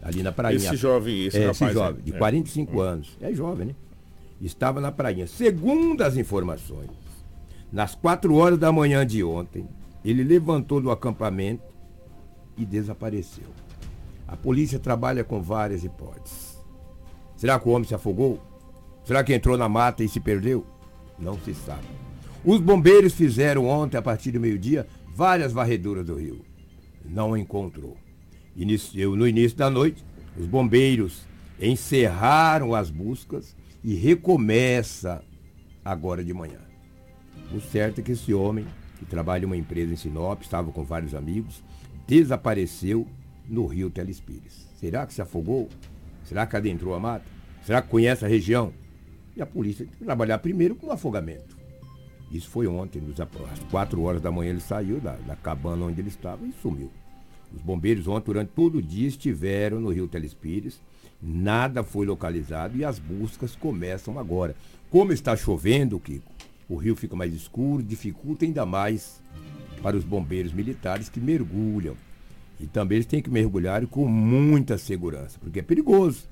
ali 0.02 0.22
na 0.22 0.32
Prainha. 0.32 0.56
Esse 0.56 0.76
jovem, 0.76 1.26
esse 1.26 1.36
É, 1.36 1.40
rapaz. 1.46 1.60
esse 1.62 1.72
jovem, 1.72 2.00
é, 2.00 2.04
de 2.04 2.14
é. 2.14 2.18
45 2.18 2.80
anos. 2.80 3.16
É 3.20 3.32
jovem, 3.32 3.66
né? 3.68 3.74
Estava 4.40 4.80
na 4.80 4.90
prainha. 4.90 5.26
Segundo 5.28 6.02
as 6.02 6.16
informações, 6.16 6.90
nas 7.72 7.94
4 7.94 8.34
horas 8.34 8.58
da 8.58 8.72
manhã 8.72 9.06
de 9.06 9.22
ontem, 9.22 9.68
ele 10.04 10.24
levantou 10.24 10.80
do 10.80 10.90
acampamento 10.90 11.62
e 12.56 12.64
desapareceu. 12.66 13.46
A 14.26 14.36
polícia 14.36 14.78
trabalha 14.80 15.22
com 15.22 15.40
várias 15.40 15.84
hipóteses. 15.84 16.58
Será 17.36 17.58
que 17.60 17.68
o 17.68 17.72
homem 17.72 17.86
se 17.86 17.94
afogou? 17.94 18.40
Será 19.04 19.22
que 19.22 19.32
entrou 19.34 19.56
na 19.56 19.68
mata 19.68 20.02
e 20.02 20.08
se 20.08 20.18
perdeu? 20.18 20.66
Não 21.18 21.38
se 21.38 21.54
sabe. 21.54 21.86
Os 22.44 22.60
bombeiros 22.60 23.14
fizeram 23.14 23.66
ontem, 23.66 23.96
a 23.96 24.02
partir 24.02 24.32
do 24.32 24.40
meio-dia, 24.40 24.86
várias 25.14 25.52
varreduras 25.52 26.04
do 26.04 26.16
rio. 26.16 26.40
Não 27.04 27.36
encontrou. 27.36 27.96
No 28.56 29.26
início 29.28 29.56
da 29.56 29.70
noite, 29.70 30.04
os 30.36 30.46
bombeiros 30.46 31.22
encerraram 31.60 32.74
as 32.74 32.90
buscas 32.90 33.54
e 33.84 33.94
recomeça 33.94 35.22
agora 35.84 36.24
de 36.24 36.34
manhã. 36.34 36.60
O 37.54 37.60
certo 37.60 38.00
é 38.00 38.02
que 38.02 38.12
esse 38.12 38.34
homem, 38.34 38.66
que 38.98 39.04
trabalha 39.04 39.44
em 39.44 39.46
uma 39.46 39.56
empresa 39.56 39.92
em 39.92 39.96
Sinop, 39.96 40.42
estava 40.42 40.72
com 40.72 40.82
vários 40.82 41.14
amigos, 41.14 41.62
desapareceu 42.08 43.06
no 43.48 43.66
rio 43.66 43.90
Telespires. 43.90 44.68
Será 44.80 45.06
que 45.06 45.14
se 45.14 45.22
afogou? 45.22 45.68
Será 46.24 46.46
que 46.46 46.56
adentrou 46.56 46.94
a 46.94 47.00
mata? 47.00 47.24
Será 47.64 47.80
que 47.80 47.88
conhece 47.88 48.24
a 48.24 48.28
região? 48.28 48.72
E 49.36 49.42
a 49.42 49.46
polícia 49.46 49.86
tem 49.86 49.94
que 49.94 50.04
trabalhar 50.04 50.38
primeiro 50.38 50.74
com 50.74 50.88
o 50.88 50.92
afogamento. 50.92 51.61
Isso 52.32 52.48
foi 52.48 52.66
ontem, 52.66 53.02
às 53.52 53.58
4 53.70 54.00
horas 54.00 54.22
da 54.22 54.32
manhã 54.32 54.50
ele 54.50 54.60
saiu 54.60 54.98
da, 54.98 55.12
da 55.16 55.36
cabana 55.36 55.84
onde 55.84 56.00
ele 56.00 56.08
estava 56.08 56.46
e 56.46 56.52
sumiu. 56.62 56.90
Os 57.54 57.60
bombeiros 57.60 58.08
ontem, 58.08 58.26
durante 58.26 58.48
todo 58.54 58.78
o 58.78 58.82
dia, 58.82 59.06
estiveram 59.06 59.78
no 59.78 59.90
rio 59.90 60.08
Telespires, 60.08 60.80
nada 61.20 61.82
foi 61.82 62.06
localizado 62.06 62.78
e 62.78 62.84
as 62.86 62.98
buscas 62.98 63.54
começam 63.54 64.18
agora. 64.18 64.56
Como 64.88 65.12
está 65.12 65.36
chovendo, 65.36 66.00
Kiko, 66.00 66.32
o 66.70 66.76
rio 66.76 66.96
fica 66.96 67.14
mais 67.14 67.34
escuro, 67.34 67.82
dificulta 67.82 68.46
ainda 68.46 68.64
mais 68.64 69.20
para 69.82 69.94
os 69.94 70.04
bombeiros 70.04 70.54
militares 70.54 71.10
que 71.10 71.20
mergulham. 71.20 71.94
E 72.58 72.66
também 72.66 72.96
eles 72.96 73.06
têm 73.06 73.20
que 73.20 73.28
mergulhar 73.28 73.86
com 73.86 74.06
muita 74.06 74.78
segurança, 74.78 75.38
porque 75.38 75.58
é 75.58 75.62
perigoso. 75.62 76.26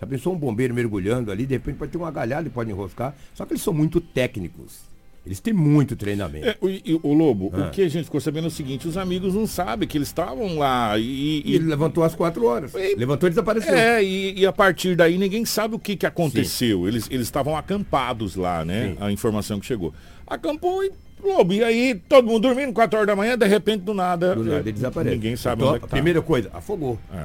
Já 0.00 0.06
pensou 0.06 0.34
um 0.34 0.38
bombeiro 0.38 0.72
mergulhando 0.72 1.30
ali, 1.30 1.44
de 1.44 1.54
repente 1.54 1.76
pode 1.76 1.92
ter 1.92 1.98
uma 1.98 2.10
galhada 2.10 2.48
e 2.48 2.50
pode 2.50 2.70
enroscar. 2.70 3.14
Só 3.34 3.44
que 3.44 3.52
eles 3.52 3.62
são 3.62 3.74
muito 3.74 4.00
técnicos. 4.00 4.93
Eles 5.26 5.40
têm 5.40 5.54
muito 5.54 5.96
treinamento. 5.96 6.46
É, 6.46 6.56
o, 6.60 7.08
o 7.08 7.14
Lobo, 7.14 7.50
Ah. 7.54 7.66
o 7.66 7.70
que 7.70 7.80
a 7.82 7.88
gente 7.88 8.04
ficou 8.04 8.20
sabendo 8.20 8.44
é 8.44 8.48
o 8.48 8.50
seguinte, 8.50 8.86
os 8.86 8.96
amigos 8.98 9.34
não 9.34 9.46
sabem 9.46 9.88
que 9.88 9.96
eles 9.96 10.08
estavam 10.08 10.58
lá 10.58 10.98
e... 10.98 11.42
E 11.44 11.54
ele 11.54 11.64
levantou 11.66 12.04
às 12.04 12.14
quatro 12.14 12.44
horas. 12.44 12.74
E- 12.74 12.94
Levantou 12.94 13.26
e 13.26 13.30
desapareceu. 13.30 13.74
É, 13.74 14.02
e, 14.04 14.38
e 14.40 14.44
a 14.46 14.52
partir 14.52 14.94
daí 14.96 15.16
ninguém 15.16 15.44
sabe 15.46 15.74
o 15.74 15.78
que, 15.78 15.96
que 15.96 16.04
aconteceu. 16.06 16.86
Eles 16.86 17.08
eles 17.10 17.26
estavam 17.26 17.56
acampados 17.56 18.36
lá, 18.36 18.64
né? 18.66 18.88
Sim. 18.90 18.96
A 19.00 19.10
informação 19.10 19.58
que 19.58 19.64
chegou. 19.66 19.94
Acampou 20.26 20.84
e 20.84 20.92
Lobo, 21.22 21.54
e 21.54 21.64
aí 21.64 21.94
todo 22.06 22.26
mundo 22.26 22.40
dormindo, 22.42 22.70
4 22.74 22.98
horas 22.98 23.06
da 23.06 23.16
manhã, 23.16 23.38
de 23.38 23.46
repente, 23.46 23.80
do 23.80 23.94
nada. 23.94 24.34
Do 24.34 24.44
nada 24.44 24.58
ele 24.60 24.72
desaparece. 24.72 25.14
Ninguém 25.16 25.36
sabe 25.36 25.62
Então, 25.62 25.68
onde 25.68 25.76
é 25.78 25.80
que 25.80 25.86
tá. 25.88 25.96
primeira 25.96 26.20
coisa, 26.20 26.50
afogou. 26.52 26.98
É. 27.10 27.24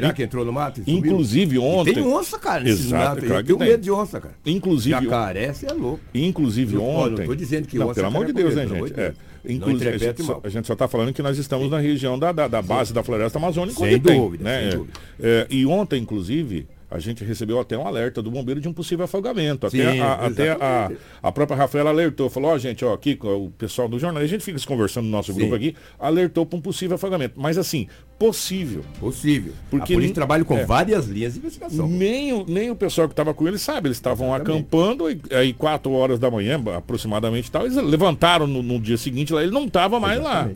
Será 0.00 0.12
que 0.12 0.22
entrou 0.22 0.44
no 0.44 0.52
mato? 0.52 0.80
e? 0.86 0.90
Inclusive 0.92 1.56
E 1.56 1.58
ontem. 1.58 1.94
Tem 1.94 2.02
onça, 2.02 2.38
cara, 2.38 2.68
Exato, 2.68 3.22
claro 3.26 3.40
Eu 3.40 3.44
tenho 3.46 3.58
tem. 3.58 3.68
medo 3.68 3.82
de 3.82 3.90
onça, 3.90 4.20
cara. 4.20 4.34
Inclusive, 4.44 5.04
Jacaré, 5.04 5.52
você 5.52 5.66
é 5.66 5.72
louco. 5.72 6.00
inclusive 6.14 6.76
ó, 6.76 6.80
ontem. 7.06 7.18
não 7.20 7.26
tô 7.26 7.34
dizendo 7.34 7.66
que 7.66 7.78
não, 7.78 7.86
onça 7.86 7.94
pelo 7.94 8.06
amor 8.06 8.26
de 8.26 8.32
quer 8.32 8.42
Deus, 8.42 8.54
né, 8.54 8.66
gente? 8.66 9.00
É. 9.00 9.12
Inclusive, 9.48 9.88
a 9.90 9.98
gente, 9.98 10.22
só, 10.24 10.40
a 10.42 10.48
gente 10.48 10.66
só 10.66 10.72
está 10.72 10.88
falando 10.88 11.12
que 11.12 11.22
nós 11.22 11.38
estamos 11.38 11.70
na 11.70 11.78
região 11.78 12.18
da, 12.18 12.32
da, 12.32 12.48
da 12.48 12.60
base 12.60 12.92
da 12.92 13.02
floresta 13.02 13.38
amazônica. 13.38 13.78
Sem 13.78 13.94
onde 13.94 14.00
tem, 14.00 14.20
dúvida, 14.20 14.44
né? 14.44 14.58
sem 14.60 14.68
É. 14.68 14.70
dúvida. 14.72 14.98
É, 15.20 15.46
e 15.50 15.64
ontem, 15.66 16.02
inclusive, 16.02 16.66
a 16.90 16.98
gente 16.98 17.24
recebeu 17.24 17.58
até 17.58 17.76
um 17.76 17.86
alerta 17.86 18.22
do 18.22 18.30
bombeiro 18.30 18.60
de 18.60 18.68
um 18.68 18.72
possível 18.72 19.04
afogamento. 19.04 19.66
Até, 19.66 19.92
Sim, 19.92 20.00
a, 20.00 20.12
até 20.14 20.50
a, 20.50 20.54
exatamente. 20.54 21.00
a 21.22 21.32
própria 21.32 21.56
Rafaela 21.56 21.90
alertou, 21.90 22.30
falou, 22.30 22.52
ó, 22.52 22.58
gente, 22.58 22.84
ó, 22.84 22.94
aqui, 22.94 23.18
o 23.22 23.50
pessoal 23.58 23.88
do 23.88 23.98
jornal, 23.98 24.22
a 24.22 24.26
gente 24.26 24.44
fica 24.44 24.58
se 24.58 24.66
conversando 24.66 25.06
no 25.06 25.10
nosso 25.10 25.32
Sim. 25.32 25.40
grupo 25.40 25.54
aqui, 25.54 25.74
alertou 25.98 26.46
para 26.46 26.58
um 26.58 26.62
possível 26.62 26.94
afogamento. 26.94 27.34
Mas 27.36 27.58
assim, 27.58 27.88
possível. 28.18 28.84
Possível. 29.00 29.52
Porque 29.68 29.92
a 29.92 29.96
polícia 29.96 30.14
trabalha 30.14 30.44
com 30.44 30.56
é. 30.56 30.64
várias 30.64 31.06
linhas 31.06 31.34
de 31.34 31.40
investigação. 31.40 31.88
Nem 31.88 32.32
o, 32.32 32.44
nem 32.46 32.70
o 32.70 32.76
pessoal 32.76 33.08
que 33.08 33.12
estava 33.12 33.34
com 33.34 33.48
eles 33.48 33.62
sabe, 33.62 33.88
eles 33.88 33.96
estavam 33.96 34.28
Exatamente. 34.28 34.58
acampando 34.58 35.10
e 35.10 35.20
aí 35.32 35.52
quatro 35.52 35.92
horas 35.92 36.18
da 36.18 36.30
manhã, 36.30 36.62
aproximadamente, 36.76 37.50
tal, 37.50 37.66
eles 37.66 37.76
levantaram 37.76 38.46
no, 38.46 38.62
no 38.62 38.80
dia 38.80 38.96
seguinte 38.96 39.32
lá, 39.32 39.42
ele 39.42 39.52
não 39.52 39.64
estava 39.64 39.98
mais 39.98 40.22
lá. 40.22 40.48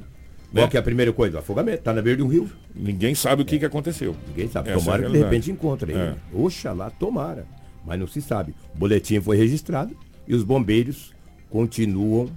Exatamente. 0.50 0.64
Qual 0.64 0.68
que 0.68 0.76
é 0.76 0.80
a 0.80 0.82
primeira 0.82 1.12
coisa? 1.12 1.38
Afogamento. 1.38 1.82
Tá 1.82 1.92
na 1.92 2.02
beira 2.02 2.16
de 2.16 2.22
um 2.22 2.28
rio. 2.28 2.50
Ninguém 2.74 3.14
sabe 3.14 3.42
o 3.42 3.44
que, 3.44 3.58
que 3.58 3.64
aconteceu. 3.64 4.16
Ninguém 4.28 4.48
sabe. 4.48 4.70
Essa 4.70 4.80
tomara 4.80 5.02
é 5.02 5.06
que 5.06 5.12
de 5.12 5.18
repente 5.18 5.50
encontre 5.50 5.92
aí. 5.92 5.98
É. 5.98 6.10
né? 6.10 6.16
Oxalá, 6.32 6.90
tomara. 6.90 7.46
Mas 7.86 7.98
não 7.98 8.06
se 8.06 8.20
sabe. 8.20 8.54
O 8.74 8.78
boletim 8.78 9.20
foi 9.20 9.36
registrado 9.36 9.96
e 10.26 10.34
os 10.34 10.42
bombeiros 10.42 11.12
continuam 11.48 12.28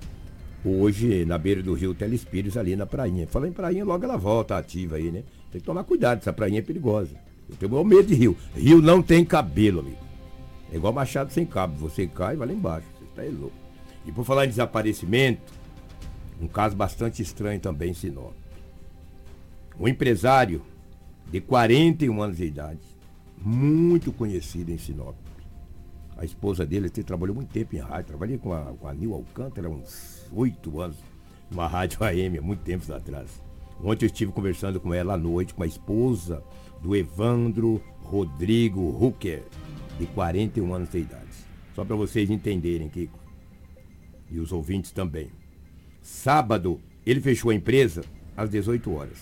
hoje 0.63 1.25
na 1.25 1.37
beira 1.37 1.61
do 1.61 1.73
rio 1.73 1.93
Telespires, 1.93 2.55
ali 2.55 2.75
na 2.75 2.85
prainha. 2.85 3.27
Falando 3.27 3.49
em 3.49 3.53
prainha, 3.53 3.83
logo 3.83 4.03
ela 4.03 4.15
volta 4.15 4.57
ativa 4.57 4.95
aí, 4.95 5.11
né? 5.11 5.23
Tem 5.51 5.59
que 5.59 5.65
tomar 5.65 5.83
cuidado, 5.83 6.19
essa 6.19 6.31
prainha 6.31 6.59
é 6.59 6.61
perigosa. 6.61 7.15
Eu 7.49 7.55
tenho 7.57 7.71
maior 7.71 7.83
medo 7.83 8.07
de 8.07 8.15
rio. 8.15 8.37
Rio 8.55 8.81
não 8.81 9.01
tem 9.01 9.25
cabelo, 9.25 9.81
amigo. 9.81 9.97
É 10.71 10.77
igual 10.77 10.93
machado 10.93 11.31
sem 11.31 11.45
cabo. 11.45 11.75
Você 11.77 12.07
cai 12.07 12.33
e 12.33 12.37
vai 12.37 12.47
lá 12.47 12.53
embaixo. 12.53 12.87
Você 12.97 13.05
está 13.05 13.37
louco. 13.37 13.55
E 14.05 14.11
por 14.11 14.23
falar 14.25 14.45
em 14.45 14.49
desaparecimento, 14.49 15.41
um 16.41 16.47
caso 16.47 16.75
bastante 16.75 17.21
estranho 17.21 17.59
também 17.59 17.91
em 17.91 17.93
Sinop. 17.93 18.33
Um 19.79 19.87
empresário 19.87 20.61
de 21.31 21.41
41 21.41 22.21
anos 22.21 22.37
de 22.37 22.45
idade, 22.45 22.79
muito 23.37 24.11
conhecido 24.11 24.71
em 24.71 24.77
Sinop. 24.77 25.15
A 26.15 26.23
esposa 26.23 26.65
dele 26.65 26.91
ele 26.93 27.03
trabalhou 27.03 27.35
muito 27.35 27.51
tempo 27.51 27.75
em 27.75 27.79
rádio, 27.79 28.07
trabalhei 28.07 28.37
com 28.37 28.53
a, 28.53 28.61
com 28.73 28.87
a 28.87 28.93
Nil 28.93 29.13
Alcântara 29.13 29.69
uns 29.69 30.27
oito 30.31 30.79
anos, 30.79 30.97
numa 31.49 31.65
rádio 31.67 32.03
AM, 32.03 32.37
há 32.37 32.41
muito 32.41 32.61
tempo 32.61 32.91
atrás. 32.93 33.41
Ontem 33.83 34.05
eu 34.05 34.07
estive 34.07 34.31
conversando 34.31 34.79
com 34.79 34.93
ela 34.93 35.15
à 35.15 35.17
noite, 35.17 35.53
com 35.53 35.63
a 35.63 35.67
esposa 35.67 36.43
do 36.81 36.95
Evandro 36.95 37.81
Rodrigo 38.01 38.91
Rucker, 38.91 39.43
de 39.97 40.05
41 40.07 40.73
anos 40.73 40.89
de 40.89 40.99
idade. 40.99 41.23
Só 41.75 41.83
para 41.83 41.95
vocês 41.95 42.29
entenderem, 42.29 42.87
Kiko. 42.87 43.17
E 44.29 44.39
os 44.39 44.51
ouvintes 44.51 44.91
também. 44.91 45.29
Sábado, 46.03 46.81
ele 47.05 47.21
fechou 47.21 47.49
a 47.49 47.55
empresa 47.55 48.03
às 48.35 48.49
18 48.49 48.91
horas. 48.93 49.17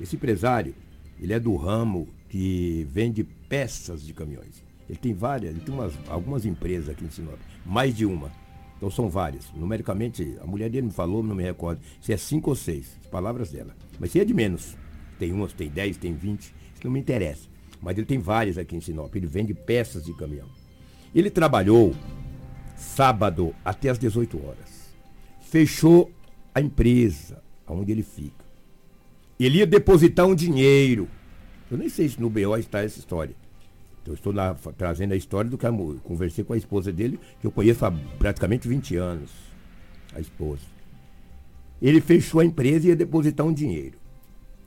Esse 0.00 0.14
empresário, 0.14 0.72
ele 1.20 1.32
é 1.32 1.40
do 1.40 1.56
ramo 1.56 2.06
que 2.28 2.86
vende 2.88 3.24
peças 3.24 4.02
de 4.02 4.14
caminhões. 4.14 4.62
Ele 4.88 4.98
tem 4.98 5.12
várias, 5.12 5.50
ele 5.50 5.60
tem 5.60 5.74
umas, 5.74 5.92
algumas 6.08 6.46
empresas 6.46 6.88
aqui 6.88 7.04
em 7.04 7.10
Sinop, 7.10 7.40
mais 7.64 7.94
de 7.94 8.06
uma. 8.06 8.30
Então 8.76 8.88
são 8.88 9.08
várias. 9.08 9.50
Numericamente, 9.52 10.36
a 10.40 10.46
mulher 10.46 10.70
dele 10.70 10.86
me 10.86 10.92
falou, 10.92 11.24
não 11.24 11.34
me 11.34 11.42
recordo, 11.42 11.80
se 12.00 12.12
é 12.12 12.16
cinco 12.16 12.50
ou 12.50 12.56
seis, 12.56 12.96
as 13.00 13.06
palavras 13.08 13.50
dela. 13.50 13.74
Mas 13.98 14.12
se 14.12 14.20
é 14.20 14.24
de 14.24 14.32
menos. 14.32 14.76
Tem 15.18 15.32
umas, 15.32 15.52
tem 15.52 15.68
dez, 15.68 15.96
tem 15.96 16.14
vinte, 16.14 16.54
isso 16.72 16.84
não 16.84 16.90
me 16.92 17.00
interessa. 17.00 17.48
Mas 17.82 17.96
ele 17.96 18.06
tem 18.06 18.18
várias 18.18 18.58
aqui 18.58 18.76
em 18.76 18.80
Sinop, 18.80 19.12
ele 19.16 19.26
vende 19.26 19.54
peças 19.54 20.04
de 20.04 20.14
caminhão. 20.14 20.48
Ele 21.12 21.30
trabalhou 21.30 21.94
sábado 22.76 23.54
até 23.64 23.88
as 23.88 23.98
18 23.98 24.46
horas. 24.46 24.75
Fechou 25.48 26.10
a 26.52 26.60
empresa 26.60 27.40
onde 27.68 27.92
ele 27.92 28.02
fica. 28.02 28.44
Ele 29.38 29.58
ia 29.58 29.66
depositar 29.66 30.26
um 30.26 30.34
dinheiro. 30.34 31.08
Eu 31.70 31.78
nem 31.78 31.88
sei 31.88 32.08
se 32.08 32.20
no 32.20 32.28
BO 32.28 32.56
está 32.56 32.82
essa 32.82 32.98
história. 32.98 33.34
Eu 34.04 34.14
estou 34.14 34.32
na, 34.32 34.54
trazendo 34.54 35.12
a 35.12 35.16
história 35.16 35.50
do 35.50 35.56
que 35.56 35.66
eu 35.66 36.00
conversei 36.02 36.44
com 36.44 36.52
a 36.52 36.56
esposa 36.56 36.92
dele, 36.92 37.18
que 37.40 37.46
eu 37.46 37.50
conheço 37.50 37.84
há 37.86 37.92
praticamente 38.18 38.66
20 38.66 38.96
anos. 38.96 39.30
A 40.14 40.20
esposa. 40.20 40.62
Ele 41.80 42.00
fechou 42.00 42.40
a 42.40 42.44
empresa 42.44 42.86
e 42.86 42.88
ia 42.88 42.96
depositar 42.96 43.46
um 43.46 43.52
dinheiro. 43.52 43.98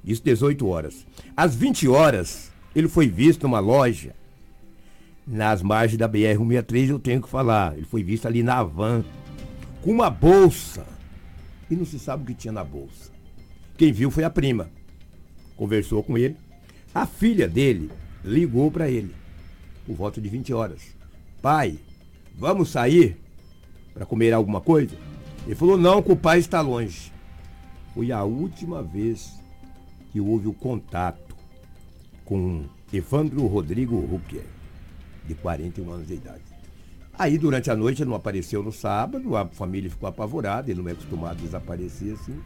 Isso 0.03 0.23
18 0.23 0.65
horas. 0.67 1.05
Às 1.35 1.55
20 1.55 1.87
horas, 1.87 2.51
ele 2.73 2.87
foi 2.87 3.07
visto 3.07 3.43
numa 3.43 3.59
loja 3.59 4.15
nas 5.27 5.61
margens 5.61 5.97
da 5.97 6.09
BR-163, 6.09 6.89
eu 6.89 6.99
tenho 6.99 7.21
que 7.21 7.29
falar. 7.29 7.75
Ele 7.75 7.85
foi 7.85 8.01
visto 8.03 8.27
ali 8.27 8.41
na 8.41 8.63
van, 8.63 9.03
com 9.81 9.91
uma 9.91 10.09
bolsa. 10.09 10.85
E 11.69 11.75
não 11.75 11.85
se 11.85 11.99
sabe 11.99 12.23
o 12.23 12.25
que 12.25 12.33
tinha 12.33 12.51
na 12.51 12.63
bolsa. 12.63 13.11
Quem 13.77 13.91
viu 13.91 14.09
foi 14.09 14.23
a 14.23 14.29
prima. 14.29 14.69
Conversou 15.55 16.03
com 16.03 16.17
ele. 16.17 16.35
A 16.93 17.05
filha 17.05 17.47
dele 17.47 17.91
ligou 18.23 18.71
para 18.71 18.89
ele, 18.89 19.13
por 19.85 19.95
volta 19.95 20.19
de 20.19 20.27
20 20.27 20.53
horas. 20.53 20.95
Pai, 21.41 21.77
vamos 22.35 22.69
sair 22.69 23.17
para 23.93 24.05
comer 24.05 24.33
alguma 24.33 24.59
coisa? 24.59 24.95
Ele 25.45 25.55
falou, 25.55 25.77
não, 25.77 26.01
que 26.01 26.11
o 26.11 26.15
pai 26.15 26.39
está 26.39 26.61
longe. 26.61 27.11
Foi 27.93 28.11
a 28.11 28.23
última 28.23 28.81
vez 28.81 29.39
que 30.11 30.19
houve 30.19 30.47
o 30.47 30.53
contato 30.53 31.35
com 32.25 32.65
Evandro 32.91 33.45
Rodrigo 33.45 33.99
Rucker 33.99 34.45
de 35.27 35.35
41 35.35 35.91
anos 35.91 36.07
de 36.07 36.15
idade. 36.15 36.48
Aí, 37.19 37.37
durante 37.37 37.69
a 37.69 37.75
noite, 37.75 38.01
ele 38.01 38.09
não 38.09 38.15
apareceu 38.15 38.63
no 38.63 38.71
sábado, 38.71 39.35
a 39.35 39.45
família 39.45 39.89
ficou 39.89 40.07
apavorada, 40.07 40.71
ele 40.71 40.81
não 40.81 40.87
é 40.87 40.93
acostumado 40.93 41.37
a 41.37 41.43
desaparecer 41.43 42.13
assim. 42.13 42.39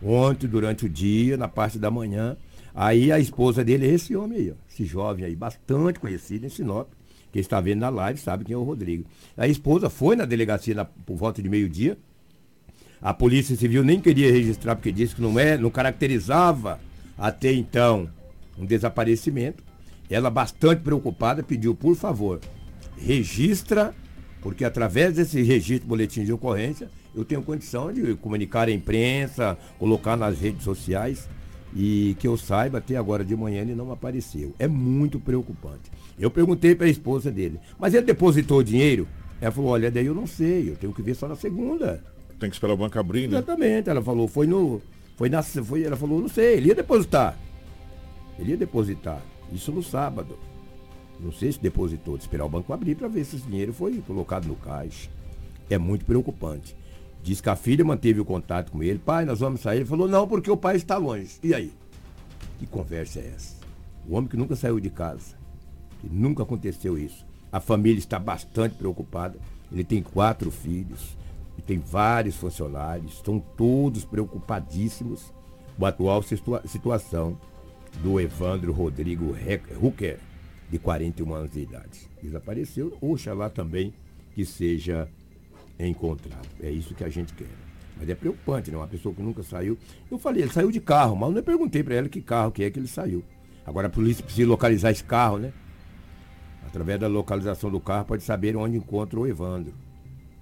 Ontem, 0.00 0.46
durante 0.46 0.86
o 0.86 0.88
dia, 0.88 1.36
na 1.36 1.48
parte 1.48 1.76
da 1.76 1.90
manhã, 1.90 2.36
aí 2.72 3.10
a 3.10 3.18
esposa 3.18 3.64
dele 3.64 3.84
é 3.84 3.94
esse 3.94 4.14
homem 4.14 4.38
aí, 4.38 4.50
ó, 4.52 4.54
esse 4.70 4.84
jovem 4.84 5.24
aí, 5.24 5.34
bastante 5.34 5.98
conhecido 5.98 6.46
em 6.46 6.48
Sinop, 6.48 6.88
que 7.32 7.40
está 7.40 7.60
vendo 7.60 7.80
na 7.80 7.88
live, 7.88 8.20
sabe 8.20 8.44
quem 8.44 8.54
é 8.54 8.56
o 8.56 8.62
Rodrigo. 8.62 9.04
A 9.36 9.48
esposa 9.48 9.90
foi 9.90 10.14
na 10.14 10.24
delegacia 10.24 10.72
na, 10.72 10.84
por 10.84 11.16
volta 11.16 11.42
de 11.42 11.48
meio-dia. 11.48 11.98
A 13.00 13.12
Polícia 13.12 13.56
Civil 13.56 13.82
nem 13.82 14.00
queria 14.00 14.30
registrar 14.30 14.76
porque 14.76 14.92
disse 14.92 15.16
que 15.16 15.20
não 15.20 15.36
é, 15.36 15.58
não 15.58 15.68
caracterizava 15.68 16.78
até 17.18 17.52
então 17.52 18.08
um 18.56 18.64
desaparecimento. 18.64 19.64
Ela, 20.08 20.30
bastante 20.30 20.82
preocupada, 20.82 21.42
pediu, 21.42 21.74
por 21.74 21.96
favor, 21.96 22.38
registra, 22.96 23.92
porque 24.42 24.64
através 24.64 25.14
desse 25.14 25.40
registro 25.40 25.88
boletim 25.88 26.24
de 26.24 26.32
ocorrência, 26.32 26.90
eu 27.14 27.24
tenho 27.24 27.42
condição 27.42 27.92
de 27.92 28.14
comunicar 28.16 28.68
à 28.68 28.72
imprensa, 28.72 29.56
colocar 29.78 30.16
nas 30.16 30.38
redes 30.38 30.64
sociais. 30.64 31.28
E 31.74 32.14
que 32.18 32.28
eu 32.28 32.36
saiba, 32.36 32.76
até 32.78 32.96
agora 32.96 33.24
de 33.24 33.34
manhã 33.34 33.62
ele 33.62 33.74
não 33.74 33.90
apareceu. 33.90 34.54
É 34.58 34.68
muito 34.68 35.18
preocupante. 35.18 35.90
Eu 36.18 36.30
perguntei 36.30 36.74
para 36.74 36.86
a 36.86 36.90
esposa 36.90 37.30
dele, 37.30 37.58
mas 37.78 37.94
ele 37.94 38.04
depositou 38.04 38.58
o 38.58 38.62
dinheiro? 38.62 39.08
Ela 39.40 39.50
falou, 39.50 39.70
olha, 39.70 39.90
daí 39.90 40.04
eu 40.04 40.14
não 40.14 40.26
sei, 40.26 40.68
eu 40.68 40.76
tenho 40.76 40.92
que 40.92 41.00
ver 41.00 41.14
só 41.14 41.26
na 41.26 41.34
segunda. 41.34 42.04
Tem 42.38 42.50
que 42.50 42.56
esperar 42.56 42.74
o 42.74 42.76
banco 42.76 42.98
abrir, 42.98 43.28
né? 43.28 43.38
Exatamente. 43.38 43.88
Ela 43.88 44.02
falou, 44.02 44.28
foi 44.28 44.46
no. 44.46 44.82
Foi 45.16 45.28
na. 45.28 45.42
Foi, 45.42 45.82
ela 45.82 45.96
falou, 45.96 46.20
não 46.20 46.28
sei, 46.28 46.56
ele 46.56 46.68
ia 46.68 46.74
depositar. 46.74 47.38
Ele 48.38 48.50
ia 48.50 48.56
depositar. 48.56 49.22
Isso 49.52 49.72
no 49.72 49.82
sábado. 49.82 50.36
Não 51.22 51.30
sei 51.30 51.52
se 51.52 51.60
depositou, 51.60 52.16
de 52.16 52.24
esperar 52.24 52.44
o 52.44 52.48
banco 52.48 52.72
abrir 52.72 52.96
para 52.96 53.06
ver 53.06 53.24
se 53.24 53.36
esse 53.36 53.46
dinheiro 53.46 53.72
foi 53.72 53.96
colocado 54.06 54.46
no 54.46 54.56
caixa. 54.56 55.08
É 55.70 55.78
muito 55.78 56.04
preocupante. 56.04 56.76
Diz 57.22 57.40
que 57.40 57.48
a 57.48 57.54
filha 57.54 57.84
manteve 57.84 58.20
o 58.20 58.24
contato 58.24 58.72
com 58.72 58.82
ele. 58.82 58.98
Pai, 58.98 59.24
nós 59.24 59.38
vamos 59.38 59.60
sair. 59.60 59.78
Ele 59.78 59.84
falou, 59.84 60.08
não, 60.08 60.26
porque 60.26 60.50
o 60.50 60.56
pai 60.56 60.74
está 60.74 60.96
longe. 60.96 61.38
E 61.40 61.54
aí? 61.54 61.72
Que 62.58 62.66
conversa 62.66 63.20
é 63.20 63.32
essa? 63.36 63.54
O 64.08 64.16
homem 64.16 64.28
que 64.28 64.36
nunca 64.36 64.56
saiu 64.56 64.80
de 64.80 64.90
casa. 64.90 65.36
Que 66.00 66.08
nunca 66.08 66.42
aconteceu 66.42 66.98
isso. 66.98 67.24
A 67.52 67.60
família 67.60 68.00
está 68.00 68.18
bastante 68.18 68.74
preocupada. 68.74 69.38
Ele 69.70 69.84
tem 69.84 70.02
quatro 70.02 70.50
filhos. 70.50 71.16
E 71.56 71.62
tem 71.62 71.78
vários 71.78 72.34
funcionários. 72.34 73.14
Estão 73.14 73.38
todos 73.38 74.04
preocupadíssimos 74.04 75.32
com 75.78 75.86
a 75.86 75.88
atual 75.88 76.22
situa 76.22 76.62
situação 76.66 77.36
do 78.02 78.20
Evandro 78.20 78.72
Rodrigo 78.72 79.32
Rucker, 79.32 80.18
de 80.72 80.78
41 80.78 81.34
anos 81.34 81.50
de 81.52 81.60
idade. 81.60 82.08
Desapareceu. 82.22 82.96
Oxalá 82.98 83.50
também 83.50 83.92
que 84.34 84.42
seja 84.42 85.06
encontrado. 85.78 86.48
É 86.62 86.70
isso 86.70 86.94
que 86.94 87.04
a 87.04 87.10
gente 87.10 87.34
quer. 87.34 87.46
Mas 87.98 88.08
é 88.08 88.14
preocupante, 88.14 88.70
né? 88.70 88.78
Uma 88.78 88.88
pessoa 88.88 89.14
que 89.14 89.20
nunca 89.20 89.42
saiu. 89.42 89.76
Eu 90.10 90.18
falei, 90.18 90.44
ele 90.44 90.50
saiu 90.50 90.70
de 90.70 90.80
carro, 90.80 91.14
mas 91.14 91.28
eu 91.28 91.34
não 91.34 91.42
perguntei 91.42 91.82
para 91.82 91.96
ela 91.96 92.08
que 92.08 92.22
carro 92.22 92.50
que 92.50 92.64
é 92.64 92.70
que 92.70 92.78
ele 92.78 92.88
saiu. 92.88 93.22
Agora 93.66 93.88
a 93.88 93.90
polícia 93.90 94.24
precisa 94.24 94.48
localizar 94.48 94.90
esse 94.90 95.04
carro, 95.04 95.36
né? 95.36 95.52
Através 96.66 96.98
da 96.98 97.06
localização 97.06 97.70
do 97.70 97.78
carro 97.78 98.06
pode 98.06 98.22
saber 98.22 98.56
onde 98.56 98.78
encontra 98.78 99.20
o 99.20 99.26
Evandro. 99.26 99.74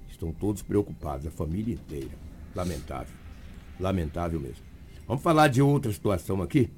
Estão 0.09 0.33
todos 0.33 0.63
preocupados, 0.63 1.27
a 1.27 1.31
família 1.33 1.75
inteira. 1.75 2.15
Lamentável. 2.55 3.17
Lamentável 3.81 4.39
mesmo. 4.39 4.65
Vamos 5.09 5.25
falar 5.25 5.49
de 5.49 5.61
outra 5.61 5.91
situação 5.93 6.41
aqui. 6.41 6.71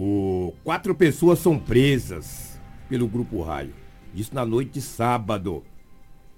O, 0.00 0.54
quatro 0.62 0.94
pessoas 0.94 1.40
são 1.40 1.58
presas 1.58 2.60
pelo 2.88 3.08
Grupo 3.08 3.42
Raio. 3.42 3.74
Isso 4.14 4.32
na 4.32 4.46
noite 4.46 4.74
de 4.74 4.80
sábado, 4.80 5.64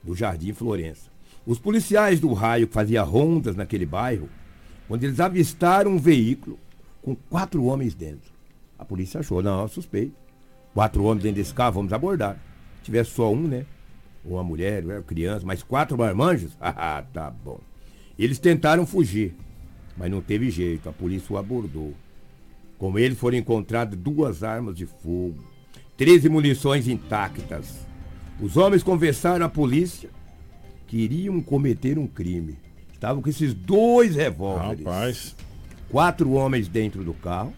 no 0.03 0.17
Jardim 0.17 0.55
Florença. 0.55 1.11
Os 1.45 1.59
policiais 1.59 2.19
do 2.19 2.33
Raio 2.33 2.67
que 2.67 2.73
faziam 2.73 3.05
rondas 3.05 3.55
naquele 3.55 3.85
bairro, 3.85 4.31
quando 4.89 5.05
eles 5.05 5.21
avistaram 5.21 5.91
um 5.91 5.99
veículo 5.99 6.59
com 7.03 7.15
quatro 7.15 7.63
homens 7.65 7.95
dentro. 7.95 8.33
A 8.79 8.85
polícia 8.85 9.21
achou, 9.21 9.43
não, 9.43 9.69
suspeito. 9.69 10.15
Quatro 10.73 11.05
homens 11.05 11.23
dentro 11.23 11.37
desse 11.37 11.53
carro, 11.53 11.75
vamos 11.75 11.93
abordar. 11.93 12.39
Se 12.79 12.85
tivesse 12.85 13.11
só 13.11 13.31
um, 13.31 13.47
né? 13.47 13.67
Uma 14.25 14.43
mulher, 14.43 14.83
uma 14.83 15.03
criança, 15.03 15.45
mas 15.45 15.63
quatro 15.63 15.99
marmanjos? 15.99 16.57
Ah, 16.61 17.05
tá 17.13 17.31
bom. 17.31 17.61
Eles 18.19 18.39
tentaram 18.39 18.87
fugir, 18.87 19.35
mas 19.99 20.11
não 20.11 20.23
teve 20.23 20.51
jeito, 20.51 20.89
a 20.89 20.93
polícia 20.93 21.35
o 21.35 21.37
abordou. 21.37 21.93
Com 22.81 22.99
ele 22.99 23.15
foram 23.15 23.37
encontradas 23.37 23.99
duas 23.99 24.43
armas 24.43 24.75
de 24.75 24.87
fogo, 24.87 25.45
13 25.99 26.31
munições 26.31 26.89
intactas. 26.89 27.87
Os 28.41 28.57
homens 28.57 28.83
conversaram 28.83 29.45
à 29.45 29.51
polícia 29.51 30.09
que 30.87 30.97
iriam 30.97 31.43
cometer 31.43 31.99
um 31.99 32.07
crime. 32.07 32.57
Estavam 32.91 33.23
com 33.23 33.29
esses 33.29 33.53
dois 33.53 34.17
revólveres. 34.17 34.83
Rapaz. 34.83 35.37
Quatro 35.91 36.33
homens 36.33 36.69
dentro 36.69 37.05
do 37.05 37.13
carro 37.13 37.53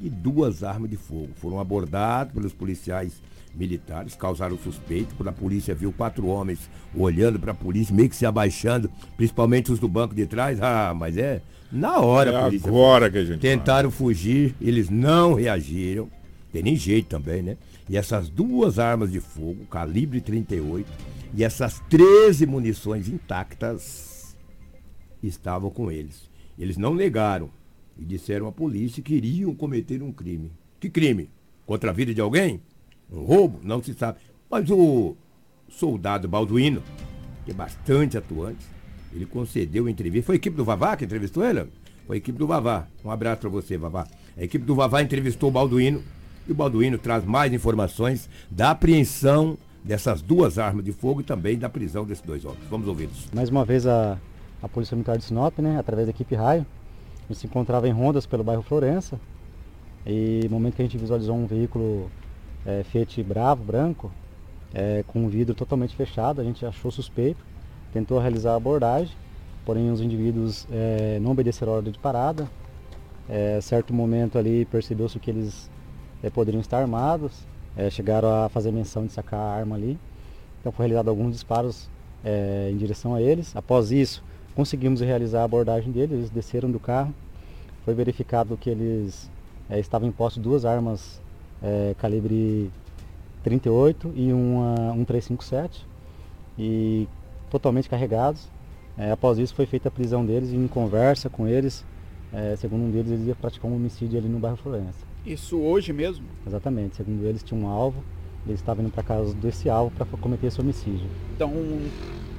e 0.00 0.08
duas 0.08 0.62
armas 0.62 0.90
de 0.90 0.96
fogo. 0.96 1.30
Foram 1.36 1.60
abordados 1.60 2.32
pelos 2.32 2.52
policiais 2.52 3.20
militares, 3.54 4.14
causaram 4.14 4.56
suspeito. 4.58 5.14
Quando 5.16 5.28
a 5.28 5.32
polícia 5.32 5.74
viu 5.74 5.92
quatro 5.92 6.26
homens 6.26 6.70
olhando 6.96 7.38
para 7.38 7.52
a 7.52 7.54
polícia, 7.54 7.94
meio 7.94 8.08
que 8.08 8.16
se 8.16 8.24
abaixando, 8.26 8.90
principalmente 9.16 9.72
os 9.72 9.78
do 9.78 9.88
banco 9.88 10.14
de 10.14 10.26
trás. 10.26 10.60
Ah, 10.62 10.94
mas 10.96 11.16
é 11.16 11.42
na 11.70 11.98
hora, 12.00 12.30
É 12.30 12.42
polícia. 12.44 12.68
agora 12.68 13.10
que 13.10 13.18
a 13.18 13.24
gente 13.24 13.40
Tentaram 13.40 13.90
fugir, 13.90 14.54
eles 14.60 14.88
não 14.88 15.34
reagiram. 15.34 16.08
Tem 16.52 16.62
nem 16.62 16.74
jeito 16.76 17.06
também, 17.08 17.42
né? 17.42 17.56
E 17.88 17.96
essas 17.96 18.28
duas 18.28 18.78
armas 18.78 19.10
de 19.12 19.20
fogo, 19.20 19.64
calibre 19.66 20.20
38, 20.20 20.90
e 21.34 21.44
essas 21.44 21.80
13 21.88 22.44
munições 22.46 23.08
intactas 23.08 24.36
estavam 25.22 25.70
com 25.70 25.90
eles. 25.90 26.28
Eles 26.58 26.76
não 26.76 26.94
negaram 26.94 27.50
e 28.00 28.04
disseram 28.04 28.48
à 28.48 28.52
polícia 28.52 29.02
que 29.02 29.14
iriam 29.14 29.54
cometer 29.54 30.02
um 30.02 30.10
crime. 30.10 30.50
Que 30.80 30.88
crime? 30.88 31.28
Contra 31.66 31.90
a 31.90 31.92
vida 31.92 32.14
de 32.14 32.20
alguém? 32.20 32.60
Um 33.12 33.22
roubo? 33.22 33.60
Não 33.62 33.82
se 33.82 33.92
sabe. 33.92 34.18
Mas 34.50 34.70
o 34.70 35.14
soldado 35.68 36.26
Balduino, 36.26 36.82
que 37.44 37.50
é 37.50 37.54
bastante 37.54 38.16
atuante, 38.16 38.64
ele 39.12 39.26
concedeu 39.26 39.88
entrevista. 39.88 40.26
Foi 40.26 40.36
a 40.36 40.36
equipe 40.36 40.56
do 40.56 40.64
Vavá 40.64 40.96
que 40.96 41.04
entrevistou 41.04 41.44
ele? 41.44 41.66
Foi 42.06 42.16
a 42.16 42.18
equipe 42.18 42.38
do 42.38 42.46
Vavá. 42.46 42.88
Um 43.04 43.10
abraço 43.10 43.42
para 43.42 43.50
você, 43.50 43.76
Vavá. 43.76 44.06
A 44.36 44.42
equipe 44.42 44.64
do 44.64 44.74
Vavá 44.74 45.02
entrevistou 45.02 45.50
o 45.50 45.52
Balduino 45.52 46.02
e 46.48 46.52
o 46.52 46.54
Balduino 46.54 46.96
traz 46.96 47.24
mais 47.24 47.52
informações 47.52 48.30
da 48.50 48.70
apreensão 48.70 49.58
dessas 49.84 50.22
duas 50.22 50.58
armas 50.58 50.84
de 50.84 50.92
fogo 50.92 51.20
e 51.20 51.24
também 51.24 51.58
da 51.58 51.68
prisão 51.68 52.04
desses 52.04 52.24
dois 52.24 52.44
homens. 52.44 52.64
Vamos 52.70 52.88
ouvi-los. 52.88 53.28
Mais 53.32 53.50
uma 53.50 53.64
vez 53.64 53.86
a, 53.86 54.18
a 54.62 54.68
Polícia 54.68 54.94
Militar 54.94 55.18
de 55.18 55.24
Sinop, 55.24 55.58
né, 55.58 55.78
através 55.78 56.06
da 56.06 56.10
equipe 56.10 56.34
Raio, 56.34 56.66
gente 57.30 57.38
se 57.38 57.46
encontrava 57.46 57.88
em 57.88 57.92
rondas 57.92 58.26
pelo 58.26 58.42
bairro 58.42 58.62
Florença 58.62 59.18
e 60.04 60.40
no 60.44 60.50
momento 60.50 60.76
que 60.76 60.82
a 60.82 60.84
gente 60.84 60.98
visualizou 60.98 61.36
um 61.36 61.46
veículo 61.46 62.10
é, 62.66 62.82
Fiat 62.82 63.22
Bravo, 63.22 63.62
branco, 63.62 64.10
é, 64.74 65.04
com 65.06 65.24
o 65.24 65.28
vidro 65.28 65.54
totalmente 65.54 65.94
fechado, 65.94 66.40
a 66.40 66.44
gente 66.44 66.64
achou 66.66 66.90
suspeito, 66.90 67.44
tentou 67.92 68.18
realizar 68.18 68.52
a 68.52 68.56
abordagem, 68.56 69.14
porém 69.64 69.90
os 69.90 70.00
indivíduos 70.00 70.66
é, 70.70 71.18
não 71.20 71.32
obedeceram 71.32 71.72
a 71.72 71.76
ordem 71.76 71.92
de 71.92 71.98
parada. 71.98 72.48
É, 73.28 73.60
certo 73.60 73.94
momento 73.94 74.38
ali 74.38 74.64
percebeu-se 74.64 75.18
que 75.20 75.30
eles 75.30 75.70
é, 76.22 76.30
poderiam 76.30 76.60
estar 76.60 76.78
armados, 76.78 77.46
é, 77.76 77.88
chegaram 77.88 78.44
a 78.44 78.48
fazer 78.48 78.72
menção 78.72 79.06
de 79.06 79.12
sacar 79.12 79.38
a 79.38 79.54
arma 79.54 79.76
ali. 79.76 79.98
Então 80.60 80.72
foi 80.72 80.86
realizado 80.86 81.08
alguns 81.08 81.32
disparos 81.32 81.88
é, 82.24 82.70
em 82.72 82.76
direção 82.76 83.14
a 83.14 83.22
eles. 83.22 83.54
Após 83.54 83.92
isso, 83.92 84.24
conseguimos 84.54 85.00
realizar 85.00 85.40
a 85.40 85.44
abordagem 85.44 85.92
deles, 85.92 86.12
eles 86.12 86.30
desceram 86.30 86.70
do 86.70 86.78
carro. 86.78 87.14
Foi 87.84 87.94
verificado 87.94 88.56
que 88.56 88.68
eles 88.68 89.30
é, 89.68 89.78
estavam 89.78 90.08
em 90.08 90.12
posse 90.12 90.38
duas 90.38 90.64
armas 90.64 91.20
é, 91.62 91.94
calibre 91.98 92.70
38 93.42 94.12
e 94.14 94.32
uma 94.32 94.94
1357 94.94 95.86
e 96.58 97.08
totalmente 97.50 97.88
carregados. 97.88 98.48
É, 98.98 99.12
após 99.12 99.38
isso 99.38 99.54
foi 99.54 99.66
feita 99.66 99.88
a 99.88 99.90
prisão 99.90 100.26
deles 100.26 100.50
e 100.50 100.56
em 100.56 100.68
conversa 100.68 101.30
com 101.30 101.48
eles, 101.48 101.84
segundo 102.58 102.84
um 102.84 102.90
deles, 102.90 103.10
eles 103.10 103.26
iam 103.26 103.34
praticar 103.34 103.68
um 103.68 103.74
homicídio 103.74 104.18
ali 104.18 104.28
no 104.28 104.38
bairro 104.38 104.56
Florença. 104.56 105.04
Isso 105.26 105.58
hoje 105.58 105.92
mesmo? 105.92 106.24
Exatamente, 106.46 106.96
segundo 106.96 107.24
eles 107.26 107.42
tinham 107.42 107.64
um 107.64 107.68
alvo, 107.68 108.04
eles 108.46 108.60
estavam 108.60 108.84
indo 108.84 108.92
para 108.92 109.02
casa 109.02 109.34
desse 109.34 109.68
alvo 109.68 109.94
para 109.94 110.06
cometer 110.06 110.46
esse 110.46 110.60
homicídio. 110.60 111.06
Então, 111.34 111.52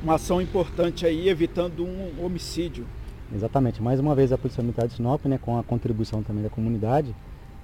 uma 0.03 0.15
ação 0.15 0.41
importante 0.41 1.05
aí, 1.05 1.29
evitando 1.29 1.85
um 1.85 2.25
homicídio. 2.25 2.85
Exatamente, 3.33 3.81
mais 3.81 3.99
uma 3.99 4.13
vez 4.13 4.31
a 4.31 4.37
Polícia 4.37 4.61
Militar 4.61 4.87
de 4.87 4.95
Sinop, 4.95 5.25
né, 5.25 5.37
com 5.37 5.57
a 5.57 5.63
contribuição 5.63 6.21
também 6.21 6.43
da 6.43 6.49
comunidade, 6.49 7.15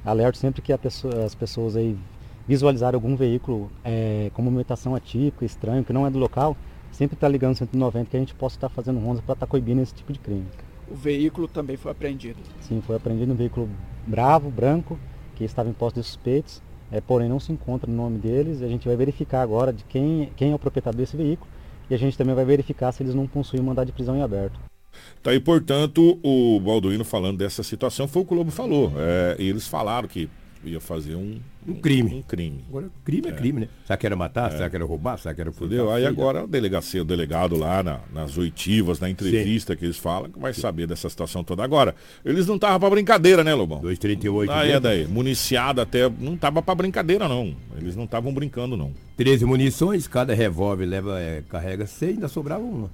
alerta 0.05 0.39
sempre 0.39 0.61
que 0.61 0.75
pessoa, 0.77 1.25
as 1.25 1.35
pessoas 1.35 1.75
aí 1.75 1.97
visualizarem 2.47 2.95
algum 2.95 3.15
veículo 3.15 3.69
é, 3.83 4.31
com 4.33 4.41
movimentação 4.41 4.95
atípica, 4.95 5.43
estranho, 5.43 5.83
que 5.83 5.91
não 5.91 6.07
é 6.07 6.09
do 6.09 6.17
local, 6.17 6.55
sempre 6.91 7.15
está 7.15 7.27
ligando 7.27 7.55
190 7.55 8.09
que 8.09 8.15
a 8.15 8.19
gente 8.19 8.33
possa 8.33 8.55
estar 8.55 8.69
tá 8.69 8.73
fazendo 8.73 8.99
rondas 8.99 9.19
para 9.19 9.33
estar 9.33 9.45
tá 9.45 9.49
coibindo 9.49 9.81
esse 9.81 9.93
tipo 9.93 10.13
de 10.13 10.19
crime. 10.19 10.45
O 10.89 10.95
veículo 10.95 11.47
também 11.49 11.75
foi 11.75 11.91
apreendido? 11.91 12.39
Sim, 12.61 12.81
foi 12.81 12.95
apreendido 12.95 13.33
um 13.33 13.35
veículo 13.35 13.69
bravo, 14.05 14.49
branco, 14.49 14.97
que 15.35 15.43
estava 15.43 15.69
em 15.69 15.73
posse 15.73 15.95
de 15.95 16.03
suspeitos, 16.03 16.61
é, 16.91 17.01
porém 17.01 17.29
não 17.29 17.39
se 17.39 17.51
encontra 17.51 17.89
no 17.89 17.97
nome 17.97 18.17
deles. 18.17 18.61
A 18.61 18.67
gente 18.67 18.87
vai 18.87 18.95
verificar 18.95 19.41
agora 19.41 19.73
de 19.73 19.83
quem, 19.83 20.31
quem 20.35 20.51
é 20.51 20.55
o 20.55 20.59
proprietário 20.59 20.97
desse 20.97 21.17
veículo 21.17 21.49
e 21.89 21.95
a 21.95 21.97
gente 21.97 22.17
também 22.17 22.35
vai 22.35 22.45
verificar 22.45 22.91
se 22.91 23.03
eles 23.03 23.15
não 23.15 23.27
possuem 23.27 23.61
mandado 23.61 23.87
de 23.87 23.93
prisão 23.93 24.15
em 24.15 24.21
aberto. 24.21 24.59
Tá 25.21 25.31
aí, 25.31 25.39
portanto, 25.39 26.19
o 26.23 26.59
Balduino 26.59 27.03
falando 27.03 27.37
dessa 27.37 27.63
situação 27.63 28.07
foi 28.07 28.21
o 28.21 28.25
que 28.25 28.33
o 28.33 28.35
Globo 28.35 28.51
falou. 28.51 28.91
É, 28.97 29.35
eles 29.39 29.67
falaram 29.67 30.07
que 30.07 30.29
ia 30.67 30.79
fazer 30.79 31.15
um, 31.15 31.39
um 31.67 31.73
crime. 31.75 32.15
Um 32.15 32.21
crime. 32.21 32.63
Agora, 32.69 32.89
crime 33.03 33.27
é, 33.27 33.31
é 33.31 33.33
crime, 33.33 33.59
né? 33.61 33.69
Será 33.85 33.97
que 33.97 34.05
era 34.05 34.15
matar? 34.15 34.51
É. 34.51 34.57
Será 34.57 34.69
que 34.69 34.75
era 34.75 34.85
roubar? 34.85 35.17
Será 35.17 35.33
que 35.33 35.41
era 35.41 35.49
Entendeu? 35.49 35.91
Aí 35.91 36.05
agora 36.05 36.43
o 36.43 36.47
delegacia, 36.47 37.01
o 37.01 37.05
delegado 37.05 37.55
lá 37.55 37.81
na, 37.81 37.99
nas 38.13 38.37
oitivas, 38.37 38.99
na 38.99 39.09
entrevista 39.09 39.73
Sim. 39.73 39.79
que 39.79 39.85
eles 39.85 39.97
falam, 39.97 40.29
vai 40.37 40.53
Sim. 40.53 40.61
saber 40.61 40.87
dessa 40.87 41.09
situação 41.09 41.43
toda. 41.43 41.63
Agora, 41.63 41.95
eles 42.23 42.45
não 42.47 42.55
estavam 42.55 42.79
para 42.79 42.89
brincadeira, 42.89 43.43
né, 43.43 43.53
Lobão? 43.53 43.79
238. 43.79 44.51
Aí 44.51 44.71
é 44.71 44.79
daí. 44.79 45.07
Municiado 45.07 45.81
até. 45.81 46.09
Não 46.09 46.37
tava 46.37 46.61
para 46.61 46.75
brincadeira, 46.75 47.27
não. 47.27 47.55
Eles 47.77 47.95
não 47.95 48.05
estavam 48.05 48.33
brincando, 48.33 48.77
não. 48.77 48.93
13 49.17 49.45
munições, 49.45 50.07
cada 50.07 50.33
revólver 50.33 50.85
leva, 50.85 51.19
é, 51.19 51.43
carrega 51.49 51.87
6, 51.87 52.15
ainda 52.15 52.27
sobrava 52.27 52.63
uma. 52.63 52.89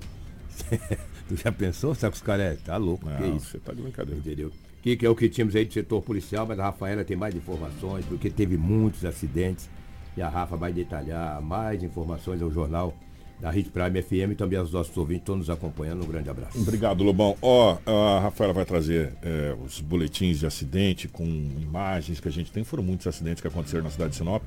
tu 1.28 1.36
já 1.36 1.52
pensou? 1.52 1.94
Será 1.96 2.12
que 2.12 2.18
os 2.18 2.24
caras 2.24 2.54
é, 2.54 2.56
tá 2.56 2.78
louco? 2.78 3.10
Não, 3.10 3.18
que 3.18 3.38
isso? 3.38 3.52
Você 3.52 3.58
tá 3.60 3.74
de 3.74 3.82
brincadeira. 3.82 4.20
Entendeu? 4.20 4.52
Que, 4.84 4.98
que 4.98 5.06
é 5.06 5.10
o 5.10 5.16
que 5.16 5.30
tínhamos 5.30 5.56
aí 5.56 5.64
do 5.64 5.74
setor 5.74 6.02
policial, 6.02 6.46
mas 6.46 6.60
a 6.60 6.66
Rafaela 6.66 7.06
tem 7.06 7.16
mais 7.16 7.34
informações, 7.34 8.06
porque 8.06 8.30
teve 8.30 8.58
muitos 8.58 9.06
acidentes. 9.06 9.70
E 10.16 10.22
a 10.22 10.28
Rafa 10.28 10.58
vai 10.58 10.74
detalhar 10.74 11.42
mais 11.42 11.82
informações 11.82 12.42
ao 12.42 12.52
jornal 12.52 12.94
da 13.40 13.50
Rede 13.50 13.70
Prime 13.70 14.02
FM 14.02 14.34
e 14.34 14.36
também 14.36 14.60
aos 14.60 14.72
nossos 14.72 14.96
ouvintes 14.96 15.22
estão 15.22 15.38
nos 15.38 15.50
acompanhando. 15.50 16.04
Um 16.04 16.08
grande 16.08 16.30
abraço. 16.30 16.62
Obrigado, 16.62 17.02
Lobão. 17.02 17.36
Ó, 17.42 17.78
oh, 17.86 17.90
a 17.90 18.20
Rafaela 18.20 18.54
vai 18.54 18.66
trazer 18.66 19.14
é, 19.24 19.56
os 19.66 19.80
boletins 19.80 20.40
de 20.40 20.46
acidente 20.46 21.08
com 21.08 21.26
imagens 21.26 22.20
que 22.20 22.28
a 22.28 22.32
gente 22.32 22.52
tem. 22.52 22.64
Foram 22.66 22.84
muitos 22.84 23.08
acidentes 23.08 23.42
que 23.42 23.48
aconteceram 23.48 23.86
na 23.86 23.90
cidade 23.90 24.12
de 24.12 24.18
Sinop. 24.18 24.44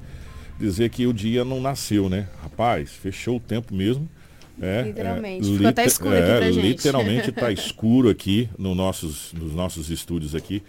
Dizer 0.59 0.91
que 0.91 1.07
o 1.07 1.13
dia 1.13 1.45
não 1.45 1.61
nasceu, 1.61 2.09
né? 2.11 2.29
Rapaz, 2.43 2.91
fechou 2.91 3.39
o 3.39 3.41
tempo 3.41 3.75
mesmo. 3.75 4.09
É, 4.61 4.83
literalmente. 4.83 5.49
É, 5.49 5.53
Ficou 5.53 5.69
até 5.69 5.85
escuro 5.85 6.15
é, 6.15 6.19
aqui 6.19 6.39
pra 6.39 6.53
gente. 6.53 6.67
Literalmente 6.67 7.31
está 7.31 7.51
escuro 7.53 8.09
aqui 8.09 8.49
no 8.59 8.75
nossos, 8.75 9.33
nos 9.33 9.53
nossos 9.53 9.91
estúdios 9.91 10.35
aqui. 10.35 10.63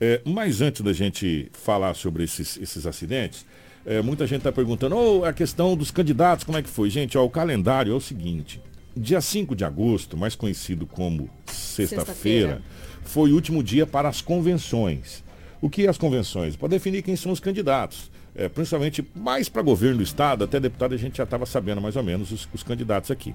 É, 0.00 0.20
mas 0.24 0.60
antes 0.60 0.80
da 0.82 0.92
gente 0.92 1.50
falar 1.52 1.94
sobre 1.94 2.24
esses, 2.24 2.56
esses 2.56 2.86
acidentes, 2.86 3.46
é, 3.86 4.00
muita 4.02 4.26
gente 4.26 4.38
está 4.38 4.52
perguntando, 4.52 4.96
oh, 4.96 5.24
a 5.24 5.32
questão 5.32 5.76
dos 5.76 5.90
candidatos, 5.90 6.44
como 6.44 6.58
é 6.58 6.62
que 6.62 6.68
foi? 6.68 6.90
Gente, 6.90 7.16
ó, 7.18 7.24
o 7.24 7.30
calendário 7.30 7.92
é 7.92 7.96
o 7.96 8.00
seguinte. 8.00 8.60
Dia 8.96 9.20
5 9.20 9.54
de 9.56 9.64
agosto, 9.64 10.16
mais 10.16 10.34
conhecido 10.34 10.86
como 10.86 11.28
sexta-feira, 11.46 12.54
sexta 12.54 12.84
foi 13.04 13.32
o 13.32 13.34
último 13.34 13.62
dia 13.62 13.86
para 13.86 14.08
as 14.08 14.20
convenções. 14.20 15.23
O 15.64 15.70
que 15.70 15.86
é 15.86 15.88
as 15.88 15.96
convenções? 15.96 16.56
Para 16.56 16.68
definir 16.68 17.00
quem 17.00 17.16
são 17.16 17.32
os 17.32 17.40
candidatos 17.40 18.10
é, 18.34 18.48
principalmente 18.48 19.04
mais 19.14 19.48
para 19.48 19.62
governo 19.62 19.98
do 19.98 20.02
Estado, 20.02 20.44
até 20.44 20.58
deputado 20.58 20.94
a 20.94 20.98
gente 20.98 21.16
já 21.16 21.24
estava 21.24 21.46
sabendo 21.46 21.80
mais 21.80 21.96
ou 21.96 22.02
menos 22.02 22.32
os, 22.32 22.48
os 22.52 22.62
candidatos 22.62 23.10
aqui. 23.10 23.34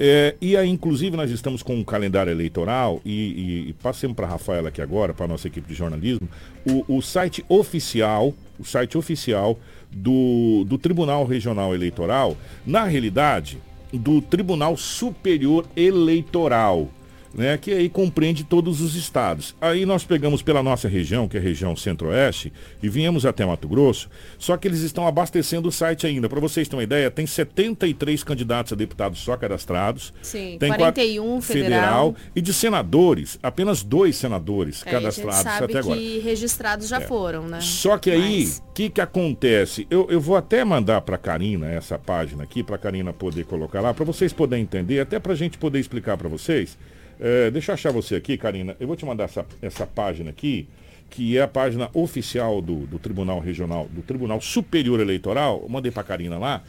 É, 0.00 0.34
e 0.40 0.56
aí, 0.56 0.68
inclusive, 0.68 1.16
nós 1.16 1.30
estamos 1.30 1.62
com 1.62 1.76
um 1.76 1.84
calendário 1.84 2.32
eleitoral 2.32 3.00
e, 3.04 3.12
e, 3.12 3.68
e 3.68 3.72
passemos 3.74 4.16
para 4.16 4.26
a 4.26 4.30
Rafaela 4.30 4.70
aqui 4.70 4.82
agora, 4.82 5.14
para 5.14 5.26
a 5.26 5.28
nossa 5.28 5.46
equipe 5.46 5.68
de 5.68 5.74
jornalismo, 5.74 6.28
o, 6.66 6.96
o, 6.96 7.00
site 7.00 7.44
oficial, 7.48 8.34
o 8.58 8.64
site 8.64 8.98
oficial 8.98 9.56
do, 9.92 10.64
do 10.66 10.76
Tribunal 10.78 11.24
Regional 11.24 11.72
Eleitoral, 11.72 12.36
na 12.66 12.84
realidade, 12.84 13.58
do 13.92 14.20
Tribunal 14.20 14.76
Superior 14.76 15.64
Eleitoral 15.76 16.88
né, 17.34 17.58
que 17.58 17.72
aí 17.72 17.88
compreende 17.88 18.44
todos 18.44 18.80
os 18.80 18.94
estados. 18.94 19.54
Aí 19.60 19.84
nós 19.84 20.04
pegamos 20.04 20.42
pela 20.42 20.62
nossa 20.62 20.88
região, 20.88 21.28
que 21.28 21.36
é 21.36 21.40
a 21.40 21.42
região 21.42 21.74
centro-oeste, 21.74 22.52
e 22.82 22.88
viemos 22.88 23.26
até 23.26 23.44
Mato 23.44 23.66
Grosso, 23.66 24.08
só 24.38 24.56
que 24.56 24.68
eles 24.68 24.80
estão 24.80 25.06
abastecendo 25.06 25.68
o 25.68 25.72
site 25.72 26.06
ainda. 26.06 26.28
Para 26.28 26.40
vocês 26.40 26.68
terem 26.68 26.78
uma 26.78 26.84
ideia, 26.84 27.10
tem 27.10 27.26
73 27.26 28.22
candidatos 28.22 28.72
a 28.72 28.76
deputados 28.76 29.18
só 29.18 29.36
cadastrados. 29.36 30.12
Sim, 30.22 30.56
tem 30.58 30.72
41 30.72 31.40
federal. 31.40 31.42
federal. 31.42 32.14
E 32.34 32.40
de 32.40 32.52
senadores, 32.52 33.38
apenas 33.42 33.82
dois 33.82 34.16
senadores 34.16 34.82
é, 34.86 34.90
cadastrados 34.90 35.46
até 35.46 35.78
agora. 35.78 35.98
que 35.98 36.18
registrados 36.20 36.88
já 36.88 36.98
é. 36.98 37.00
foram, 37.00 37.46
né? 37.46 37.60
Só 37.60 37.98
que 37.98 38.10
aí, 38.10 38.44
o 38.68 38.72
que, 38.72 38.90
que 38.90 39.00
acontece? 39.00 39.86
Eu, 39.90 40.06
eu 40.10 40.20
vou 40.20 40.36
até 40.36 40.64
mandar 40.64 41.00
para 41.00 41.18
Karina 41.18 41.70
essa 41.70 41.98
página 41.98 42.44
aqui, 42.44 42.62
para 42.62 42.78
Karina 42.78 43.12
poder 43.12 43.44
colocar 43.44 43.80
lá, 43.80 43.92
para 43.92 44.04
vocês 44.04 44.32
poderem 44.32 44.62
entender, 44.62 45.00
até 45.00 45.18
para 45.18 45.32
a 45.32 45.36
gente 45.36 45.58
poder 45.58 45.80
explicar 45.80 46.16
para 46.16 46.28
vocês. 46.28 46.76
É, 47.20 47.50
deixa 47.50 47.72
eu 47.72 47.74
achar 47.74 47.92
você 47.92 48.16
aqui, 48.16 48.36
Karina. 48.36 48.76
Eu 48.78 48.86
vou 48.86 48.96
te 48.96 49.04
mandar 49.04 49.24
essa, 49.24 49.46
essa 49.62 49.86
página 49.86 50.30
aqui, 50.30 50.68
que 51.10 51.36
é 51.38 51.42
a 51.42 51.48
página 51.48 51.90
oficial 51.92 52.60
do, 52.60 52.86
do 52.86 52.98
Tribunal 52.98 53.40
Regional, 53.40 53.88
do 53.90 54.02
Tribunal 54.02 54.40
Superior 54.40 55.00
Eleitoral. 55.00 55.60
Eu 55.62 55.68
mandei 55.68 55.92
para 55.92 56.02
Karina 56.02 56.38
lá, 56.38 56.62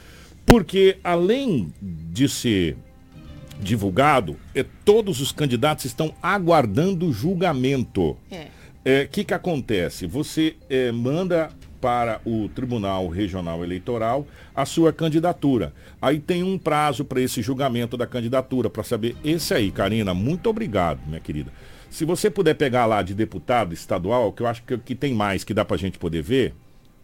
porque 0.46 0.98
além 1.04 1.74
de 1.82 2.30
ser 2.30 2.78
divulgado, 3.60 4.36
é, 4.54 4.66
todos 4.84 5.22
os 5.22 5.32
candidatos 5.32 5.86
estão 5.86 6.14
aguardando 6.22 7.12
julgamento. 7.12 8.18
É. 8.30 8.44
O 8.44 8.48
é, 8.88 9.06
que, 9.08 9.24
que 9.24 9.34
acontece? 9.34 10.06
Você 10.06 10.56
é, 10.70 10.92
manda 10.92 11.50
para 11.86 12.20
o 12.26 12.50
Tribunal 12.50 13.08
Regional 13.10 13.64
Eleitoral 13.64 14.26
a 14.56 14.66
sua 14.66 14.92
candidatura. 14.92 15.72
Aí 16.02 16.18
tem 16.18 16.42
um 16.42 16.58
prazo 16.58 17.06
para 17.06 17.22
esse 17.22 17.44
julgamento 17.44 17.96
da 17.96 18.08
candidatura, 18.08 18.72
para 18.72 18.82
saber. 18.82 19.16
Esse 19.24 19.54
aí, 19.54 19.70
Karina, 19.70 20.12
muito 20.12 20.50
obrigado, 20.50 21.00
minha 21.06 21.20
querida. 21.20 21.52
Se 21.88 22.04
você 22.04 22.28
puder 22.28 22.56
pegar 22.56 22.88
lá 22.88 23.04
de 23.04 23.14
deputado 23.14 23.72
estadual, 23.72 24.34
que 24.34 24.42
eu 24.42 24.48
acho 24.48 24.64
que, 24.64 24.76
que 24.80 24.96
tem 24.96 25.14
mais 25.14 25.44
que 25.44 25.54
dá 25.54 25.64
para 25.64 25.76
a 25.76 25.78
gente 25.78 26.00
poder 26.00 26.24
ver, 26.24 26.56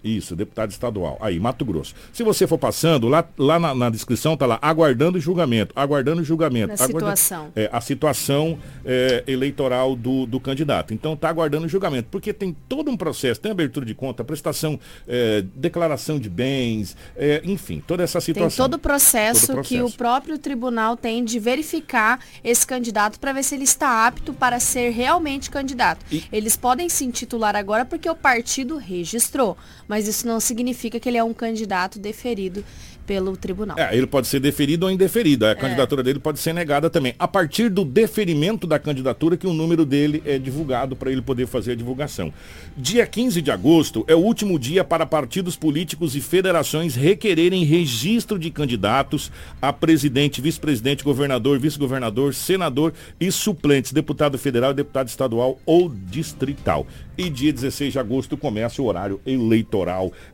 Isso, 0.03 0.35
deputado 0.35 0.71
estadual. 0.71 1.17
Aí, 1.21 1.39
Mato 1.39 1.63
Grosso. 1.63 1.93
Se 2.11 2.23
você 2.23 2.47
for 2.47 2.57
passando, 2.57 3.07
lá, 3.07 3.23
lá 3.37 3.59
na, 3.59 3.75
na 3.75 3.89
descrição 3.89 4.35
tá 4.35 4.45
lá, 4.47 4.57
aguardando 4.61 5.19
julgamento, 5.19 5.73
aguardando 5.75 6.23
julgamento. 6.23 6.73
Aguardando- 6.73 6.99
situação. 7.17 7.51
é, 7.55 7.69
a 7.71 7.79
situação 7.79 8.57
é, 8.83 9.23
eleitoral 9.27 9.95
do, 9.95 10.25
do 10.25 10.39
candidato. 10.39 10.93
Então 10.93 11.13
está 11.13 11.29
aguardando 11.29 11.67
julgamento, 11.67 12.07
porque 12.09 12.33
tem 12.33 12.55
todo 12.67 12.89
um 12.89 12.97
processo, 12.97 13.39
tem 13.39 13.51
abertura 13.51 13.85
de 13.85 13.93
conta, 13.93 14.23
prestação, 14.23 14.79
é, 15.07 15.43
declaração 15.55 16.17
de 16.19 16.29
bens, 16.29 16.97
é, 17.15 17.41
enfim, 17.45 17.83
toda 17.85 18.01
essa 18.03 18.19
Tem 18.19 18.25
situação. 18.33 18.65
todo 18.65 18.75
o 18.75 18.79
processo, 18.79 19.47
Todo 19.47 19.59
o 19.59 19.63
que 19.63 19.75
o 19.75 19.79
processo. 19.81 19.97
próprio 19.97 20.37
tribunal 20.39 20.97
tem 20.97 21.23
de 21.23 21.39
verificar 21.39 22.19
esse 22.43 22.65
candidato 22.65 23.19
para 23.19 23.33
ver 23.33 23.43
se 23.43 23.53
ele 23.55 23.65
está 23.65 24.07
apto 24.07 24.33
para 24.33 24.59
ser 24.59 24.89
realmente 24.91 25.49
candidato. 25.51 26.03
E- 26.11 26.23
Eles 26.31 26.55
podem 26.55 26.89
se 26.89 27.05
intitular 27.05 27.55
agora 27.55 27.85
porque 27.85 28.09
o 28.09 28.15
partido 28.15 28.77
registrou, 28.77 29.55
mas 29.91 30.08
isso 30.08 30.25
não 30.25 30.39
significa 30.39 31.01
que 31.01 31.10
ele 31.10 31.17
é 31.17 31.23
um 31.23 31.34
candidato 31.34 31.99
deferido 31.99 32.63
pelo 33.06 33.36
tribunal. 33.36 33.77
É, 33.77 33.93
ele 33.93 34.08
pode 34.08 34.25
ser 34.25 34.39
deferido 34.39 34.86
ou 34.86 34.91
indeferido. 34.91 35.45
A 35.45 35.54
candidatura 35.54 36.01
dele 36.01 36.17
pode 36.17 36.39
ser 36.39 36.54
negada 36.54 36.89
também. 36.89 37.13
A 37.19 37.27
partir 37.27 37.67
do 37.67 37.84
deferimento 37.84 38.65
da 38.65 38.80
candidatura 38.80 39.36
que 39.36 39.45
o 39.45 39.51
número 39.51 39.86
dele 39.86 40.23
é 40.25 40.39
divulgado 40.39 40.95
para 40.95 41.12
ele 41.12 41.21
poder 41.21 41.45
fazer 41.45 41.73
a 41.73 41.75
divulgação. 41.75 42.32
Dia 42.77 43.06
15 43.06 43.41
de 43.41 43.51
agosto 43.51 44.06
é 44.08 44.15
o 44.15 44.19
último 44.19 44.58
dia 44.58 44.82
para 44.82 45.06
partidos 45.06 45.58
políticos 45.58 46.15
e 46.15 46.21
federações 46.21 46.95
requererem 46.95 47.65
registro 47.65 48.39
de 48.39 48.49
candidatos 48.49 49.30
a 49.62 49.73
presidente, 49.73 50.39
vice-presidente, 50.39 51.04
governador, 51.04 51.60
vice-governador, 51.60 52.34
senador 52.34 52.93
e 53.19 53.30
suplentes, 53.30 53.91
deputado 53.91 54.38
federal, 54.38 54.73
deputado 54.73 55.10
estadual 55.10 55.60
ou 55.65 55.89
distrital. 55.89 56.88
E 57.17 57.30
dia 57.30 57.51
16 57.51 57.91
de 57.91 57.99
agosto 57.99 58.38
começa 58.38 58.82
o 58.82 58.86
horário 58.86 59.19
eleitoral 59.25 59.80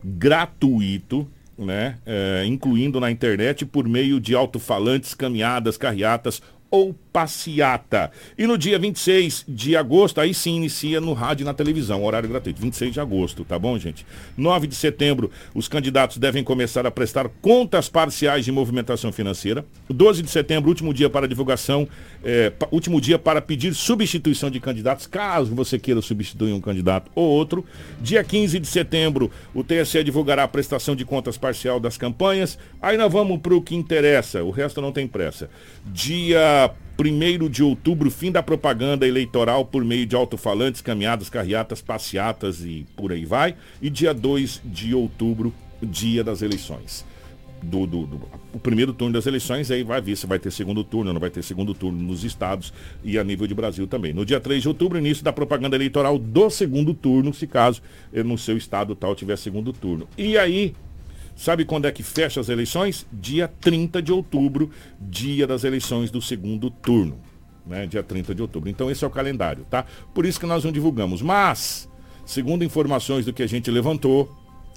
gratuito 0.04 1.28
né, 1.58 1.98
é, 2.06 2.44
incluindo 2.46 3.00
na 3.00 3.10
internet 3.10 3.66
por 3.66 3.88
meio 3.88 4.20
de 4.20 4.34
alto-falantes, 4.34 5.12
caminhadas, 5.12 5.76
carreatas 5.76 6.40
ou 6.70 6.94
passeata. 7.12 8.10
E 8.36 8.46
no 8.46 8.56
dia 8.56 8.78
26 8.78 9.44
de 9.48 9.76
agosto, 9.76 10.20
aí 10.20 10.32
sim 10.32 10.56
inicia 10.56 11.00
no 11.00 11.12
rádio 11.12 11.42
e 11.42 11.46
na 11.46 11.54
televisão, 11.54 12.04
horário 12.04 12.28
gratuito, 12.28 12.60
26 12.60 12.92
de 12.92 13.00
agosto, 13.00 13.44
tá 13.44 13.58
bom, 13.58 13.78
gente? 13.78 14.06
9 14.36 14.66
de 14.66 14.74
setembro, 14.74 15.30
os 15.54 15.66
candidatos 15.66 16.18
devem 16.18 16.44
começar 16.44 16.86
a 16.86 16.90
prestar 16.90 17.28
contas 17.40 17.88
parciais 17.88 18.44
de 18.44 18.52
movimentação 18.52 19.10
financeira. 19.10 19.64
12 19.88 20.22
de 20.22 20.30
setembro, 20.30 20.68
último 20.68 20.92
dia 20.92 21.10
para 21.10 21.26
divulgação, 21.26 21.88
é, 22.22 22.52
último 22.70 23.00
dia 23.00 23.18
para 23.18 23.40
pedir 23.40 23.74
substituição 23.74 24.50
de 24.50 24.60
candidatos, 24.60 25.06
caso 25.06 25.54
você 25.54 25.78
queira 25.78 26.00
substituir 26.00 26.52
um 26.52 26.60
candidato 26.60 27.10
ou 27.14 27.24
outro. 27.28 27.64
Dia 28.00 28.22
15 28.22 28.60
de 28.60 28.66
setembro, 28.66 29.30
o 29.54 29.64
TSE 29.64 30.04
divulgará 30.04 30.44
a 30.44 30.48
prestação 30.48 30.94
de 30.94 31.04
contas 31.04 31.36
parcial 31.36 31.80
das 31.80 31.96
campanhas. 31.96 32.58
Aí 32.80 32.96
nós 32.96 33.12
vamos 33.12 33.40
para 33.40 33.54
o 33.54 33.62
que 33.62 33.74
interessa, 33.74 34.44
o 34.44 34.50
resto 34.50 34.80
não 34.80 34.92
tem 34.92 35.06
pressa. 35.06 35.50
Dia 35.86 36.57
1 36.98 37.48
de 37.48 37.62
outubro, 37.62 38.10
fim 38.10 38.32
da 38.32 38.42
propaganda 38.42 39.06
eleitoral 39.06 39.64
por 39.64 39.84
meio 39.84 40.04
de 40.04 40.16
alto-falantes, 40.16 40.80
caminhadas, 40.80 41.30
carreatas, 41.30 41.80
passeatas 41.80 42.60
e 42.64 42.84
por 42.96 43.12
aí 43.12 43.24
vai. 43.24 43.54
E 43.80 43.88
dia 43.88 44.12
2 44.12 44.62
de 44.64 44.94
outubro, 44.94 45.52
dia 45.82 46.24
das 46.24 46.42
eleições 46.42 47.04
do, 47.62 47.86
do- 47.86 48.06
do- 48.06 48.20
o 48.52 48.58
primeiro 48.58 48.92
turno 48.92 49.12
das 49.14 49.26
eleições, 49.26 49.70
aí 49.70 49.82
vai 49.82 50.00
ver 50.00 50.16
se 50.16 50.26
vai 50.26 50.38
ter 50.38 50.50
segundo 50.50 50.82
turno, 50.84 51.12
não 51.12 51.20
vai 51.20 51.30
ter 51.30 51.42
segundo 51.42 51.74
turno 51.74 52.00
nos 52.00 52.24
estados 52.24 52.72
e 53.04 53.18
a 53.18 53.24
nível 53.24 53.46
de 53.46 53.54
Brasil 53.54 53.86
também. 53.86 54.12
No 54.12 54.24
dia 54.24 54.40
3 54.40 54.62
de 54.62 54.68
outubro, 54.68 54.98
início 54.98 55.22
da 55.24 55.32
propaganda 55.32 55.76
eleitoral 55.76 56.18
do 56.18 56.48
segundo 56.50 56.94
turno, 56.94 57.32
se 57.34 57.46
caso 57.46 57.82
eh, 58.12 58.22
no 58.22 58.38
seu 58.38 58.56
estado 58.56 58.94
tal 58.94 59.14
tiver 59.14 59.36
segundo 59.38 59.72
turno. 59.72 60.08
E 60.16 60.38
aí, 60.38 60.74
sabe 61.38 61.64
quando 61.64 61.86
é 61.86 61.92
que 61.92 62.02
fecha 62.02 62.40
as 62.40 62.48
eleições? 62.50 63.06
Dia 63.12 63.48
30 63.48 64.02
de 64.02 64.12
outubro, 64.12 64.70
dia 65.00 65.46
das 65.46 65.64
eleições 65.64 66.10
do 66.10 66.20
segundo 66.20 66.68
turno. 66.70 67.18
Né? 67.66 67.86
Dia 67.86 68.02
30 68.02 68.34
de 68.34 68.42
outubro. 68.42 68.68
Então 68.68 68.90
esse 68.90 69.04
é 69.04 69.06
o 69.06 69.10
calendário, 69.10 69.64
tá? 69.70 69.86
Por 70.14 70.26
isso 70.26 70.40
que 70.40 70.46
nós 70.46 70.64
não 70.64 70.72
divulgamos. 70.72 71.22
Mas, 71.22 71.88
segundo 72.26 72.64
informações 72.64 73.24
do 73.24 73.32
que 73.32 73.42
a 73.42 73.46
gente 73.46 73.70
levantou, 73.70 74.34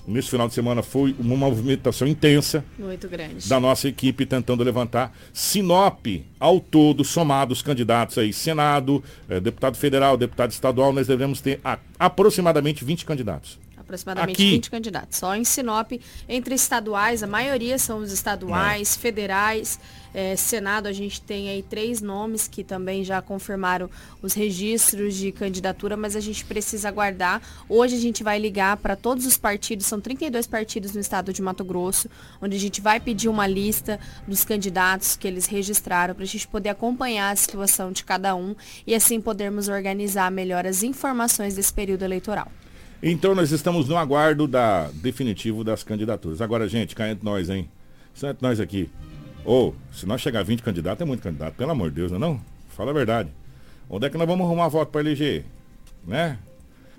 nesse 0.07 0.29
final 0.29 0.47
de 0.47 0.53
semana 0.53 0.81
foi 0.83 1.15
uma 1.19 1.35
movimentação 1.37 2.07
intensa 2.07 2.65
Muito 2.77 3.07
grande. 3.07 3.47
da 3.47 3.59
nossa 3.59 3.87
equipe 3.87 4.25
tentando 4.25 4.63
levantar. 4.63 5.15
Sinop, 5.31 6.05
ao 6.39 6.59
todo, 6.59 7.03
somados 7.05 7.61
candidatos 7.61 8.17
aí, 8.17 8.33
Senado, 8.33 9.01
eh, 9.29 9.39
deputado 9.39 9.77
federal, 9.77 10.17
deputado 10.17 10.51
estadual, 10.51 10.91
nós 10.91 11.07
devemos 11.07 11.39
ter 11.39 11.59
a- 11.63 11.79
aproximadamente 11.97 12.83
20 12.83 13.05
candidatos. 13.05 13.57
Aproximadamente 13.91 14.35
Aqui. 14.35 14.51
20 14.51 14.71
candidatos. 14.71 15.17
Só 15.17 15.35
em 15.35 15.43
Sinop, 15.43 15.91
entre 16.27 16.55
estaduais, 16.55 17.21
a 17.21 17.27
maioria 17.27 17.77
são 17.77 17.99
os 17.99 18.11
estaduais, 18.11 18.95
federais. 18.95 19.79
eh, 20.13 20.35
Senado, 20.35 20.87
a 20.87 20.93
gente 20.93 21.21
tem 21.21 21.49
aí 21.49 21.61
três 21.63 22.01
nomes 22.01 22.47
que 22.47 22.63
também 22.63 23.03
já 23.03 23.21
confirmaram 23.21 23.89
os 24.21 24.33
registros 24.33 25.15
de 25.15 25.31
candidatura, 25.31 25.95
mas 25.95 26.15
a 26.15 26.19
gente 26.19 26.43
precisa 26.45 26.89
aguardar. 26.89 27.41
Hoje 27.69 27.95
a 27.95 27.99
gente 27.99 28.23
vai 28.23 28.37
ligar 28.39 28.77
para 28.77 28.95
todos 28.95 29.25
os 29.25 29.37
partidos, 29.37 29.85
são 29.85 30.01
32 30.01 30.47
partidos 30.47 30.93
no 30.93 30.99
estado 30.99 31.31
de 31.31 31.41
Mato 31.41 31.63
Grosso, 31.63 32.09
onde 32.41 32.55
a 32.55 32.59
gente 32.59 32.81
vai 32.81 32.99
pedir 32.99 33.29
uma 33.29 33.47
lista 33.47 33.99
dos 34.27 34.43
candidatos 34.43 35.15
que 35.15 35.27
eles 35.27 35.45
registraram 35.45 36.13
para 36.13 36.23
a 36.23 36.27
gente 36.27 36.47
poder 36.47 36.69
acompanhar 36.69 37.31
a 37.31 37.35
situação 37.35 37.91
de 37.91 38.03
cada 38.03 38.35
um 38.35 38.55
e 38.85 38.93
assim 38.93 39.21
podermos 39.21 39.67
organizar 39.69 40.29
melhor 40.31 40.65
as 40.65 40.83
informações 40.83 41.55
desse 41.55 41.73
período 41.73 42.03
eleitoral. 42.03 42.51
Então 43.03 43.33
nós 43.33 43.51
estamos 43.51 43.87
no 43.87 43.97
aguardo 43.97 44.47
da 44.47 44.89
definitivo 44.93 45.63
das 45.63 45.83
candidaturas. 45.83 46.39
Agora, 46.39 46.67
gente, 46.67 46.95
cá 46.95 47.09
entre 47.09 47.25
nós, 47.25 47.49
hein? 47.49 47.67
Só 48.13 48.29
entre 48.29 48.45
nós 48.45 48.59
aqui. 48.59 48.89
Ou, 49.43 49.75
se 49.91 50.05
nós 50.05 50.21
chegar 50.21 50.41
a 50.41 50.43
20 50.43 50.61
candidatos, 50.61 51.01
é 51.01 51.05
muito 51.05 51.23
candidato, 51.23 51.55
pelo 51.55 51.71
amor 51.71 51.89
de 51.89 51.95
Deus, 51.95 52.11
não 52.11 52.17
é 52.17 52.21
não? 52.21 52.41
Fala 52.69 52.91
a 52.91 52.93
verdade. 52.93 53.29
Onde 53.89 54.05
é 54.05 54.09
que 54.09 54.17
nós 54.17 54.27
vamos 54.27 54.45
arrumar 54.45 54.67
voto 54.67 54.91
para 54.91 55.01
eleger? 55.01 55.43
Né? 56.05 56.37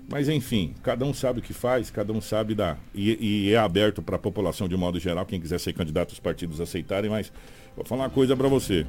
Mas 0.09 0.27
enfim, 0.27 0.73
cada 0.83 1.05
um 1.05 1.13
sabe 1.13 1.39
o 1.39 1.41
que 1.41 1.53
faz, 1.53 1.89
cada 1.89 2.11
um 2.11 2.19
sabe 2.19 2.53
da. 2.53 2.75
E, 2.93 3.47
e 3.47 3.53
é 3.53 3.57
aberto 3.57 4.01
para 4.01 4.17
a 4.17 4.19
população 4.19 4.67
de 4.67 4.75
modo 4.75 4.99
geral, 4.99 5.25
quem 5.25 5.39
quiser 5.39 5.59
ser 5.59 5.71
candidato, 5.71 6.11
os 6.11 6.19
partidos 6.19 6.59
aceitarem, 6.59 7.09
mas 7.09 7.31
vou 7.77 7.85
falar 7.85 8.03
uma 8.03 8.09
coisa 8.09 8.35
para 8.35 8.49
você. 8.49 8.85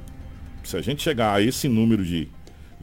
Se 0.65 0.77
a 0.77 0.83
gente 0.83 1.03
chegar 1.03 1.33
a 1.33 1.41
esse 1.41 1.69
número 1.69 2.05
de 2.05 2.29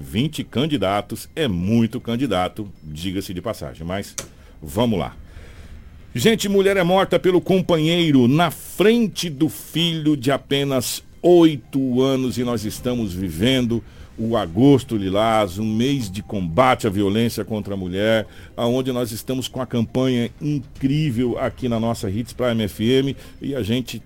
20 0.02 0.44
candidatos, 0.44 1.30
é 1.36 1.48
muito 1.48 2.02
candidato, 2.02 2.70
diga-se 2.84 3.34
de 3.34 3.42
passagem. 3.42 3.86
Mas 3.86 4.16
vamos 4.62 5.00
lá. 5.00 5.16
Gente, 6.14 6.50
mulher 6.50 6.76
é 6.76 6.84
morta 6.84 7.18
pelo 7.18 7.40
companheiro 7.40 8.28
na 8.28 8.52
frente 8.52 9.30
do 9.30 9.48
filho 9.48 10.18
de 10.18 10.30
apenas 10.30 11.02
oito 11.22 12.02
anos 12.02 12.38
e 12.38 12.44
nós 12.44 12.66
estamos 12.66 13.14
vivendo 13.14 13.82
o 14.18 14.36
Agosto 14.36 14.98
Lilás, 14.98 15.58
um 15.58 15.76
mês 15.76 16.12
de 16.12 16.22
combate 16.22 16.86
à 16.86 16.90
violência 16.90 17.46
contra 17.46 17.74
a 17.74 17.78
mulher, 17.78 18.28
aonde 18.58 18.92
nós 18.92 19.12
estamos 19.12 19.48
com 19.48 19.62
a 19.62 19.66
campanha 19.66 20.30
incrível 20.42 21.40
aqui 21.40 21.70
na 21.70 21.80
nossa 21.80 22.10
Hits 22.10 22.34
Prime 22.34 22.68
FM 22.68 23.18
e 23.42 23.56
a 23.56 23.64
gente 23.64 24.02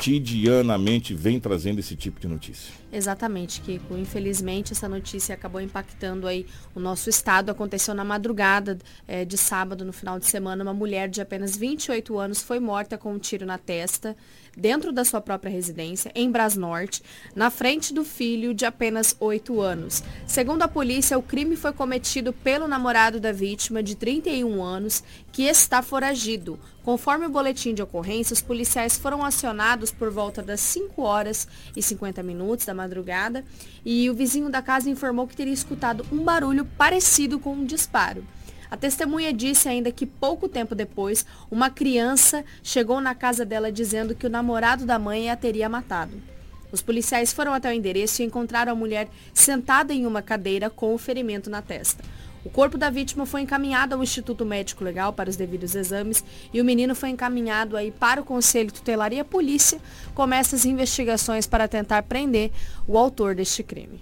cotidianamente 0.00 1.12
vem 1.12 1.38
trazendo 1.38 1.78
esse 1.78 1.94
tipo 1.94 2.18
de 2.18 2.26
notícia. 2.26 2.72
Exatamente, 2.90 3.60
Kiko. 3.60 3.98
Infelizmente, 3.98 4.72
essa 4.72 4.88
notícia 4.88 5.34
acabou 5.34 5.60
impactando 5.60 6.26
aí 6.26 6.46
o 6.74 6.80
nosso 6.80 7.10
estado. 7.10 7.50
Aconteceu 7.50 7.94
na 7.94 8.02
madrugada 8.02 8.78
eh, 9.06 9.26
de 9.26 9.36
sábado, 9.36 9.84
no 9.84 9.92
final 9.92 10.18
de 10.18 10.26
semana. 10.26 10.64
Uma 10.64 10.72
mulher 10.72 11.06
de 11.06 11.20
apenas 11.20 11.54
28 11.54 12.18
anos 12.18 12.40
foi 12.40 12.58
morta 12.58 12.96
com 12.96 13.12
um 13.12 13.18
tiro 13.18 13.44
na 13.44 13.58
testa, 13.58 14.16
dentro 14.56 14.90
da 14.90 15.04
sua 15.04 15.20
própria 15.20 15.50
residência, 15.50 16.10
em 16.14 16.30
Brasnorte, 16.30 17.02
na 17.36 17.50
frente 17.50 17.92
do 17.94 18.04
filho 18.04 18.54
de 18.54 18.64
apenas 18.64 19.14
8 19.20 19.60
anos. 19.60 20.02
Segundo 20.26 20.62
a 20.62 20.68
polícia, 20.68 21.18
o 21.18 21.22
crime 21.22 21.56
foi 21.56 21.72
cometido 21.72 22.32
pelo 22.32 22.66
namorado 22.66 23.20
da 23.20 23.32
vítima, 23.32 23.82
de 23.82 23.94
31 23.94 24.62
anos, 24.62 25.04
que 25.30 25.44
está 25.44 25.82
foragido. 25.82 26.58
Conforme 26.82 27.26
o 27.26 27.30
boletim 27.30 27.74
de 27.74 27.82
ocorrência, 27.82 28.32
os 28.32 28.40
policiais 28.40 28.96
foram 28.96 29.24
acionados 29.24 29.89
por 29.92 30.10
volta 30.10 30.42
das 30.42 30.60
5 30.60 31.02
horas 31.02 31.46
e 31.76 31.82
50 31.82 32.22
minutos 32.22 32.66
da 32.66 32.74
madrugada 32.74 33.44
e 33.84 34.08
o 34.10 34.14
vizinho 34.14 34.50
da 34.50 34.62
casa 34.62 34.90
informou 34.90 35.26
que 35.26 35.36
teria 35.36 35.52
escutado 35.52 36.04
um 36.12 36.22
barulho 36.22 36.64
parecido 36.64 37.38
com 37.38 37.52
um 37.52 37.64
disparo. 37.64 38.24
A 38.70 38.76
testemunha 38.76 39.32
disse 39.32 39.68
ainda 39.68 39.90
que 39.90 40.06
pouco 40.06 40.48
tempo 40.48 40.74
depois, 40.74 41.26
uma 41.50 41.68
criança 41.68 42.44
chegou 42.62 43.00
na 43.00 43.14
casa 43.14 43.44
dela 43.44 43.72
dizendo 43.72 44.14
que 44.14 44.26
o 44.26 44.30
namorado 44.30 44.86
da 44.86 44.98
mãe 44.98 45.28
a 45.28 45.36
teria 45.36 45.68
matado. 45.68 46.22
Os 46.70 46.80
policiais 46.80 47.32
foram 47.32 47.52
até 47.52 47.68
o 47.68 47.72
endereço 47.72 48.22
e 48.22 48.24
encontraram 48.24 48.72
a 48.72 48.76
mulher 48.76 49.08
sentada 49.34 49.92
em 49.92 50.06
uma 50.06 50.22
cadeira 50.22 50.70
com 50.70 50.94
o 50.94 50.98
ferimento 50.98 51.50
na 51.50 51.60
testa. 51.60 52.04
O 52.44 52.48
corpo 52.48 52.78
da 52.78 52.88
vítima 52.88 53.26
foi 53.26 53.42
encaminhado 53.42 53.94
ao 53.94 54.02
Instituto 54.02 54.46
Médico 54.46 54.82
Legal 54.82 55.12
para 55.12 55.28
os 55.28 55.36
devidos 55.36 55.74
exames 55.74 56.24
e 56.52 56.60
o 56.60 56.64
menino 56.64 56.94
foi 56.94 57.10
encaminhado 57.10 57.76
aí 57.76 57.90
para 57.90 58.20
o 58.20 58.24
Conselho 58.24 58.72
Tutelar 58.72 59.12
e 59.12 59.20
a 59.20 59.24
polícia 59.24 59.78
começa 60.14 60.56
as 60.56 60.64
investigações 60.64 61.46
para 61.46 61.68
tentar 61.68 62.02
prender 62.04 62.50
o 62.86 62.96
autor 62.96 63.34
deste 63.34 63.62
crime. 63.62 64.00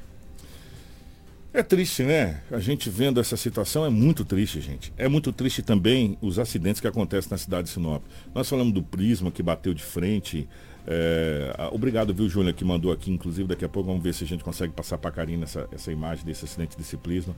É 1.53 1.63
triste, 1.63 2.03
né? 2.03 2.43
A 2.53 2.61
gente 2.61 2.91
vendo 2.91 3.19
essa 3.19 3.37
situação 3.37 3.85
é 3.85 3.91
muito 3.91 4.25
triste, 4.25 4.61
gente. 4.61 4.93
É 4.97 5.09
muito 5.09 5.33
triste 5.33 5.63
também 5.63 6.17
os 6.21 6.39
acidentes 6.39 6.81
que 6.81 6.87
acontecem 6.87 7.31
na 7.31 7.39
cidade 7.39 7.65
de 7.65 7.71
Sinop. 7.71 8.05
Nós 8.35 8.49
falamos 8.49 8.73
do 8.73 8.83
Prisma 8.83 9.31
que 9.31 9.43
bateu 9.43 9.73
de 9.73 9.83
frente. 9.83 10.47
É... 10.87 11.53
Obrigado, 11.73 12.15
viu, 12.15 12.29
Júlia, 12.29 12.53
que 12.53 12.65
mandou 12.65 12.93
aqui. 12.93 13.11
Inclusive, 13.11 13.49
daqui 13.49 13.65
a 13.65 13.69
pouco 13.69 13.89
vamos 13.89 14.03
ver 14.03 14.13
se 14.15 14.25
a 14.25 14.27
gente 14.27 14.45
consegue 14.45 14.73
passar 14.75 14.99
para 14.99 15.09
a 15.09 15.13
Karina 15.13 15.45
essa, 15.45 15.67
essa 15.73 15.91
imagem 15.91 16.25
desse 16.25 16.45
acidente 16.45 16.77
desse 16.77 16.99
Prisma. 16.99 17.35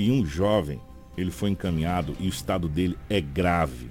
E 0.00 0.10
um 0.10 0.24
jovem, 0.24 0.80
ele 1.14 1.30
foi 1.30 1.50
encaminhado 1.50 2.16
e 2.18 2.24
o 2.24 2.30
estado 2.30 2.70
dele 2.70 2.96
é 3.10 3.20
grave. 3.20 3.90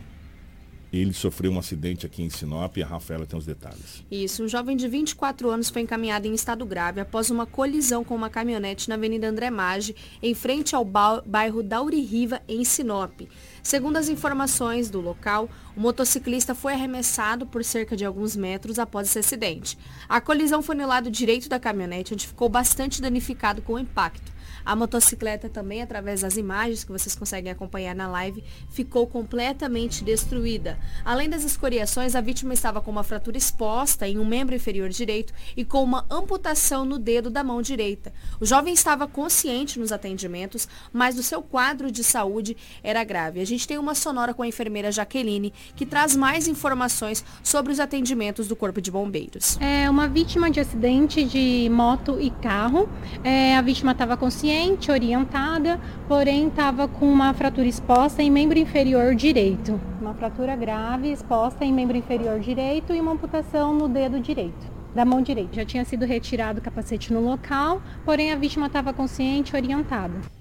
Ele 0.91 1.13
sofreu 1.13 1.51
um 1.51 1.59
acidente 1.59 2.03
aqui 2.03 2.23
em 2.23 2.31
Sinop 2.31 2.75
e 2.77 2.81
a 2.81 2.87
Rafaela 2.87 3.27
tem 3.27 3.37
os 3.37 3.45
detalhes. 3.45 4.03
Isso, 4.09 4.43
um 4.43 4.47
jovem 4.47 4.75
de 4.75 4.87
24 4.87 5.51
anos 5.51 5.69
foi 5.69 5.83
encaminhado 5.83 6.25
em 6.25 6.33
estado 6.33 6.65
grave 6.65 6.99
após 6.99 7.29
uma 7.29 7.45
colisão 7.45 8.03
com 8.03 8.15
uma 8.15 8.27
caminhonete 8.27 8.89
na 8.89 8.95
Avenida 8.95 9.29
André 9.29 9.51
Maggi, 9.51 9.95
em 10.19 10.33
frente 10.33 10.75
ao 10.75 10.83
bairro 10.83 11.61
Dauririva, 11.61 12.41
em 12.47 12.65
Sinop. 12.65 13.21
Segundo 13.61 13.97
as 13.97 14.09
informações 14.09 14.89
do 14.89 14.99
local, 14.99 15.47
o 15.77 15.79
motociclista 15.79 16.55
foi 16.55 16.73
arremessado 16.73 17.45
por 17.45 17.63
cerca 17.63 17.95
de 17.95 18.03
alguns 18.03 18.35
metros 18.35 18.79
após 18.79 19.09
esse 19.09 19.19
acidente. 19.19 19.77
A 20.09 20.19
colisão 20.19 20.63
foi 20.63 20.73
no 20.73 20.87
lado 20.87 21.11
direito 21.11 21.47
da 21.47 21.59
caminhonete, 21.59 22.15
onde 22.15 22.25
ficou 22.25 22.49
bastante 22.49 22.99
danificado 22.99 23.61
com 23.61 23.73
o 23.73 23.79
impacto. 23.79 24.38
A 24.69 24.75
motocicleta 24.75 25.49
também, 25.49 25.81
através 25.81 26.21
das 26.21 26.37
imagens 26.37 26.83
que 26.83 26.91
vocês 26.91 27.15
conseguem 27.15 27.51
acompanhar 27.51 27.95
na 27.95 28.07
live, 28.07 28.43
ficou 28.69 29.07
completamente 29.07 30.03
destruída. 30.03 30.77
Além 31.03 31.27
das 31.27 31.43
escoriações, 31.43 32.13
a 32.13 32.21
vítima 32.21 32.53
estava 32.53 32.79
com 32.79 32.91
uma 32.91 33.01
fratura 33.01 33.35
exposta 33.35 34.07
em 34.07 34.19
um 34.19 34.25
membro 34.25 34.53
inferior 34.53 34.89
direito 34.89 35.33
e 35.57 35.65
com 35.65 35.83
uma 35.83 36.05
amputação 36.07 36.85
no 36.85 36.99
dedo 36.99 37.31
da 37.31 37.43
mão 37.43 37.63
direita. 37.63 38.13
O 38.39 38.45
jovem 38.45 38.71
estava 38.71 39.07
consciente 39.07 39.79
nos 39.79 39.91
atendimentos, 39.91 40.67
mas 40.93 41.17
o 41.17 41.23
seu 41.23 41.41
quadro 41.41 41.91
de 41.91 42.03
saúde 42.03 42.55
era 42.83 43.03
grave. 43.03 43.41
A 43.41 43.45
gente 43.47 43.67
tem 43.67 43.79
uma 43.79 43.95
sonora 43.95 44.35
com 44.35 44.43
a 44.43 44.47
enfermeira 44.47 44.91
Jaqueline, 44.91 45.51
que 45.75 45.83
traz 45.83 46.15
mais 46.15 46.47
informações 46.47 47.25
sobre 47.41 47.73
os 47.73 47.79
atendimentos 47.79 48.47
do 48.47 48.55
Corpo 48.55 48.79
de 48.79 48.91
Bombeiros. 48.91 49.57
É 49.59 49.89
uma 49.89 50.07
vítima 50.07 50.51
de 50.51 50.59
acidente 50.59 51.23
de 51.23 51.67
moto 51.71 52.21
e 52.21 52.29
carro. 52.29 52.87
É, 53.23 53.57
a 53.57 53.63
vítima 53.63 53.93
estava 53.93 54.15
consciente 54.15 54.58
orientada, 54.91 55.79
porém 56.07 56.47
estava 56.47 56.87
com 56.87 57.05
uma 57.05 57.33
fratura 57.33 57.67
exposta 57.67 58.21
em 58.21 58.29
membro 58.29 58.59
inferior 58.59 59.15
direito. 59.15 59.79
Uma 60.01 60.13
fratura 60.13 60.55
grave 60.55 61.11
exposta 61.11 61.63
em 61.63 61.71
membro 61.71 61.95
inferior 61.95 62.39
direito 62.39 62.93
e 62.93 62.99
uma 62.99 63.13
amputação 63.13 63.73
no 63.73 63.87
dedo 63.87 64.19
direito 64.19 64.79
da 64.93 65.05
mão 65.05 65.21
direita. 65.21 65.55
Já 65.55 65.65
tinha 65.65 65.85
sido 65.85 66.05
retirado 66.05 66.59
o 66.59 66.61
capacete 66.61 67.13
no 67.13 67.21
local, 67.21 67.81
porém 68.03 68.33
a 68.33 68.35
vítima 68.35 68.67
estava 68.67 68.91
consciente 68.91 69.55
orientada. 69.55 70.38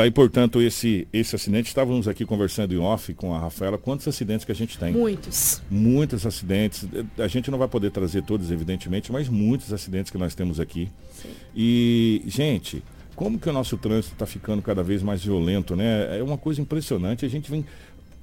Tá 0.00 0.04
aí, 0.04 0.10
portanto, 0.10 0.62
esse, 0.62 1.06
esse 1.12 1.36
acidente. 1.36 1.68
Estávamos 1.68 2.08
aqui 2.08 2.24
conversando 2.24 2.72
em 2.72 2.78
off 2.78 3.12
com 3.12 3.34
a 3.34 3.38
Rafaela. 3.38 3.76
Quantos 3.76 4.08
acidentes 4.08 4.46
que 4.46 4.52
a 4.52 4.54
gente 4.54 4.78
tem? 4.78 4.94
Muitos. 4.94 5.60
Muitos 5.70 6.24
acidentes. 6.24 6.88
A 7.18 7.28
gente 7.28 7.50
não 7.50 7.58
vai 7.58 7.68
poder 7.68 7.90
trazer 7.90 8.22
todos, 8.22 8.50
evidentemente, 8.50 9.12
mas 9.12 9.28
muitos 9.28 9.74
acidentes 9.74 10.10
que 10.10 10.16
nós 10.16 10.34
temos 10.34 10.58
aqui. 10.58 10.90
Sim. 11.12 11.28
E, 11.54 12.22
gente, 12.26 12.82
como 13.14 13.38
que 13.38 13.50
o 13.50 13.52
nosso 13.52 13.76
trânsito 13.76 14.14
está 14.14 14.24
ficando 14.24 14.62
cada 14.62 14.82
vez 14.82 15.02
mais 15.02 15.22
violento, 15.22 15.76
né? 15.76 16.18
É 16.18 16.22
uma 16.22 16.38
coisa 16.38 16.62
impressionante. 16.62 17.26
A 17.26 17.28
gente 17.28 17.50
vem 17.50 17.62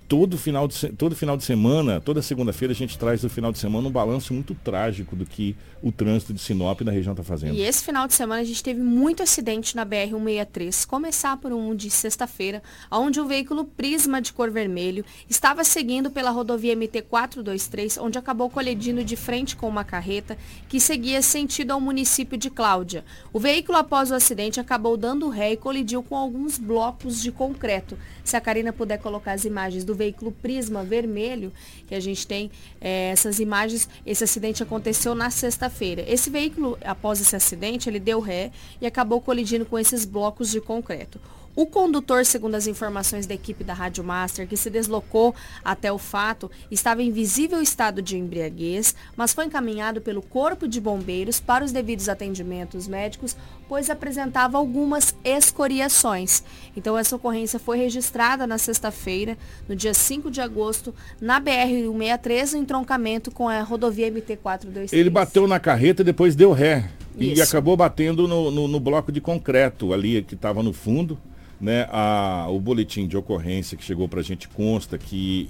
todo 0.08 0.38
final 0.38 0.68
de, 0.68 0.90
todo 0.94 1.16
final 1.16 1.36
de 1.36 1.44
semana, 1.44 2.00
toda 2.00 2.22
segunda-feira, 2.22 2.72
a 2.72 2.76
gente 2.76 2.98
traz 2.98 3.22
do 3.22 3.30
final 3.30 3.52
de 3.52 3.60
semana 3.60 3.88
um 3.88 3.92
balanço 3.92 4.34
muito 4.34 4.56
trágico 4.56 5.16
do 5.16 5.26
que 5.26 5.56
o 5.82 5.92
trânsito 5.92 6.34
de 6.34 6.40
Sinop 6.40 6.82
na 6.82 6.92
região 6.92 7.12
está 7.14 7.24
fazendo. 7.24 7.54
E 7.54 7.62
esse 7.62 7.84
final 7.84 8.08
de 8.08 8.14
semana 8.14 8.42
a 8.42 8.46
gente 8.46 8.64
teve 8.64 8.82
muito 8.82 9.22
acidente 9.22 9.76
na 9.76 9.86
BR-163. 9.86 10.88
Começar 10.88 11.38
por 11.38 11.52
um 11.52 11.76
de 11.76 11.90
sexta-feira, 11.90 12.64
onde 12.90 13.20
um 13.20 13.28
veículo 13.28 13.66
Prisma 13.66 14.22
de 14.22 14.32
cor 14.32 14.50
vermelho 14.50 15.04
estava 15.30 15.64
seguindo 15.64 16.10
pela 16.10 16.32
rodovia 16.32 16.76
MT-423, 16.76 18.02
onde 18.02 18.18
acabou 18.18 18.50
colidindo 18.50 19.04
de 19.04 19.16
frente 19.16 19.56
com 19.56 19.68
uma 19.68 19.84
carreta 19.84 20.38
que 20.70 20.80
seguia 20.80 21.22
sentido 21.22 21.72
ao 21.72 21.82
município 21.82 22.38
de 22.38 22.50
Cláudia. 22.50 23.04
O 23.34 23.40
veículo, 23.40 23.78
após 23.78 24.10
o 24.10 24.16
acidente, 24.16 24.60
acabou 24.60 24.96
dando 24.96 25.30
ré 25.30 25.52
e 25.52 25.58
colidiu 25.58 26.02
com 26.02 26.16
alguns 26.16 26.58
blocos 26.58 27.22
de 27.22 27.32
concreto. 27.32 27.98
Se 28.24 28.36
a 28.36 28.42
Karina 28.42 28.72
puder 28.72 28.98
colocar 28.98 29.34
as 29.34 29.46
imagens 29.46 29.84
do 29.84 29.97
veículo 29.98 30.32
Prisma 30.32 30.84
vermelho, 30.84 31.52
que 31.88 31.96
a 31.96 32.00
gente 32.00 32.26
tem 32.26 32.50
é, 32.80 33.10
essas 33.10 33.40
imagens, 33.40 33.90
esse 34.06 34.24
acidente 34.24 34.64
aconteceu 34.64 35.14
na 35.14 35.30
sexta-feira. 35.30 36.06
Esse 36.08 36.30
veículo, 36.30 36.78
após 36.84 37.20
esse 37.20 37.36
acidente, 37.36 37.90
ele 37.90 38.00
deu 38.00 38.20
ré 38.20 38.52
e 38.80 38.86
acabou 38.86 39.20
colidindo 39.20 39.66
com 39.66 39.78
esses 39.78 40.06
blocos 40.06 40.52
de 40.52 40.62
concreto. 40.62 41.20
O 41.58 41.66
condutor, 41.66 42.24
segundo 42.24 42.54
as 42.54 42.68
informações 42.68 43.26
da 43.26 43.34
equipe 43.34 43.64
da 43.64 43.74
Rádio 43.74 44.04
Master, 44.04 44.48
que 44.48 44.56
se 44.56 44.70
deslocou 44.70 45.34
até 45.66 45.92
o 45.92 45.98
fato, 45.98 46.52
estava 46.70 47.02
em 47.02 47.10
visível 47.10 47.60
estado 47.60 48.00
de 48.00 48.16
embriaguez, 48.16 48.94
mas 49.16 49.34
foi 49.34 49.46
encaminhado 49.46 50.00
pelo 50.00 50.22
Corpo 50.22 50.68
de 50.68 50.80
Bombeiros 50.80 51.40
para 51.40 51.66
os 51.66 51.72
devidos 51.72 52.10
atendimentos 52.10 52.88
médicos, 52.88 53.36
pois 53.68 53.90
apresentava 53.90 54.56
algumas 54.56 55.16
escoriações. 55.24 56.44
Então, 56.76 56.96
essa 56.96 57.16
ocorrência 57.16 57.58
foi 57.58 57.80
registrada 57.80 58.46
na 58.46 58.60
sexta-feira, 58.60 59.36
no 59.68 59.76
dia 59.76 59.96
5 59.96 60.30
de 60.30 60.40
agosto, 60.40 60.94
na 61.20 61.42
BR-163, 61.42 62.52
no 62.52 62.60
entroncamento 62.60 63.32
com 63.32 63.50
a 63.50 63.64
rodovia 63.64 64.12
MT-423. 64.12 64.94
Ele 64.94 65.10
bateu 65.10 65.48
na 65.48 65.60
carreta 65.60 66.04
e 66.04 66.06
depois 66.06 66.36
deu 66.36 66.52
ré. 66.52 66.88
Isso. 67.18 67.40
E 67.40 67.42
acabou 67.42 67.76
batendo 67.76 68.28
no, 68.28 68.52
no, 68.52 68.68
no 68.68 68.80
bloco 68.80 69.12
de 69.12 69.20
concreto 69.20 69.92
ali 69.92 70.22
que 70.22 70.36
estava 70.36 70.62
no 70.62 70.72
fundo. 70.72 71.18
Né, 71.60 71.88
a, 71.90 72.46
o 72.50 72.60
boletim 72.60 73.08
de 73.08 73.18
ocorrência 73.18 73.76
que 73.76 73.84
chegou 73.84 74.08
para 74.08 74.20
a 74.20 74.24
gente 74.24 74.48
consta 74.48 74.96
que 74.96 75.50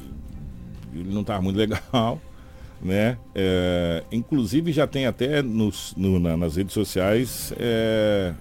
ele 0.93 1.13
não 1.13 1.21
estava 1.21 1.41
muito 1.41 1.57
legal. 1.59 2.21
Né? 2.81 3.17
É, 3.33 4.03
inclusive 4.11 4.71
já 4.71 4.85
tem 4.85 5.07
até 5.07 5.41
nos, 5.41 5.93
no, 5.97 6.19
na, 6.19 6.37
nas 6.37 6.55
redes 6.55 6.73
sociais 6.73 7.51
é, 7.57 8.33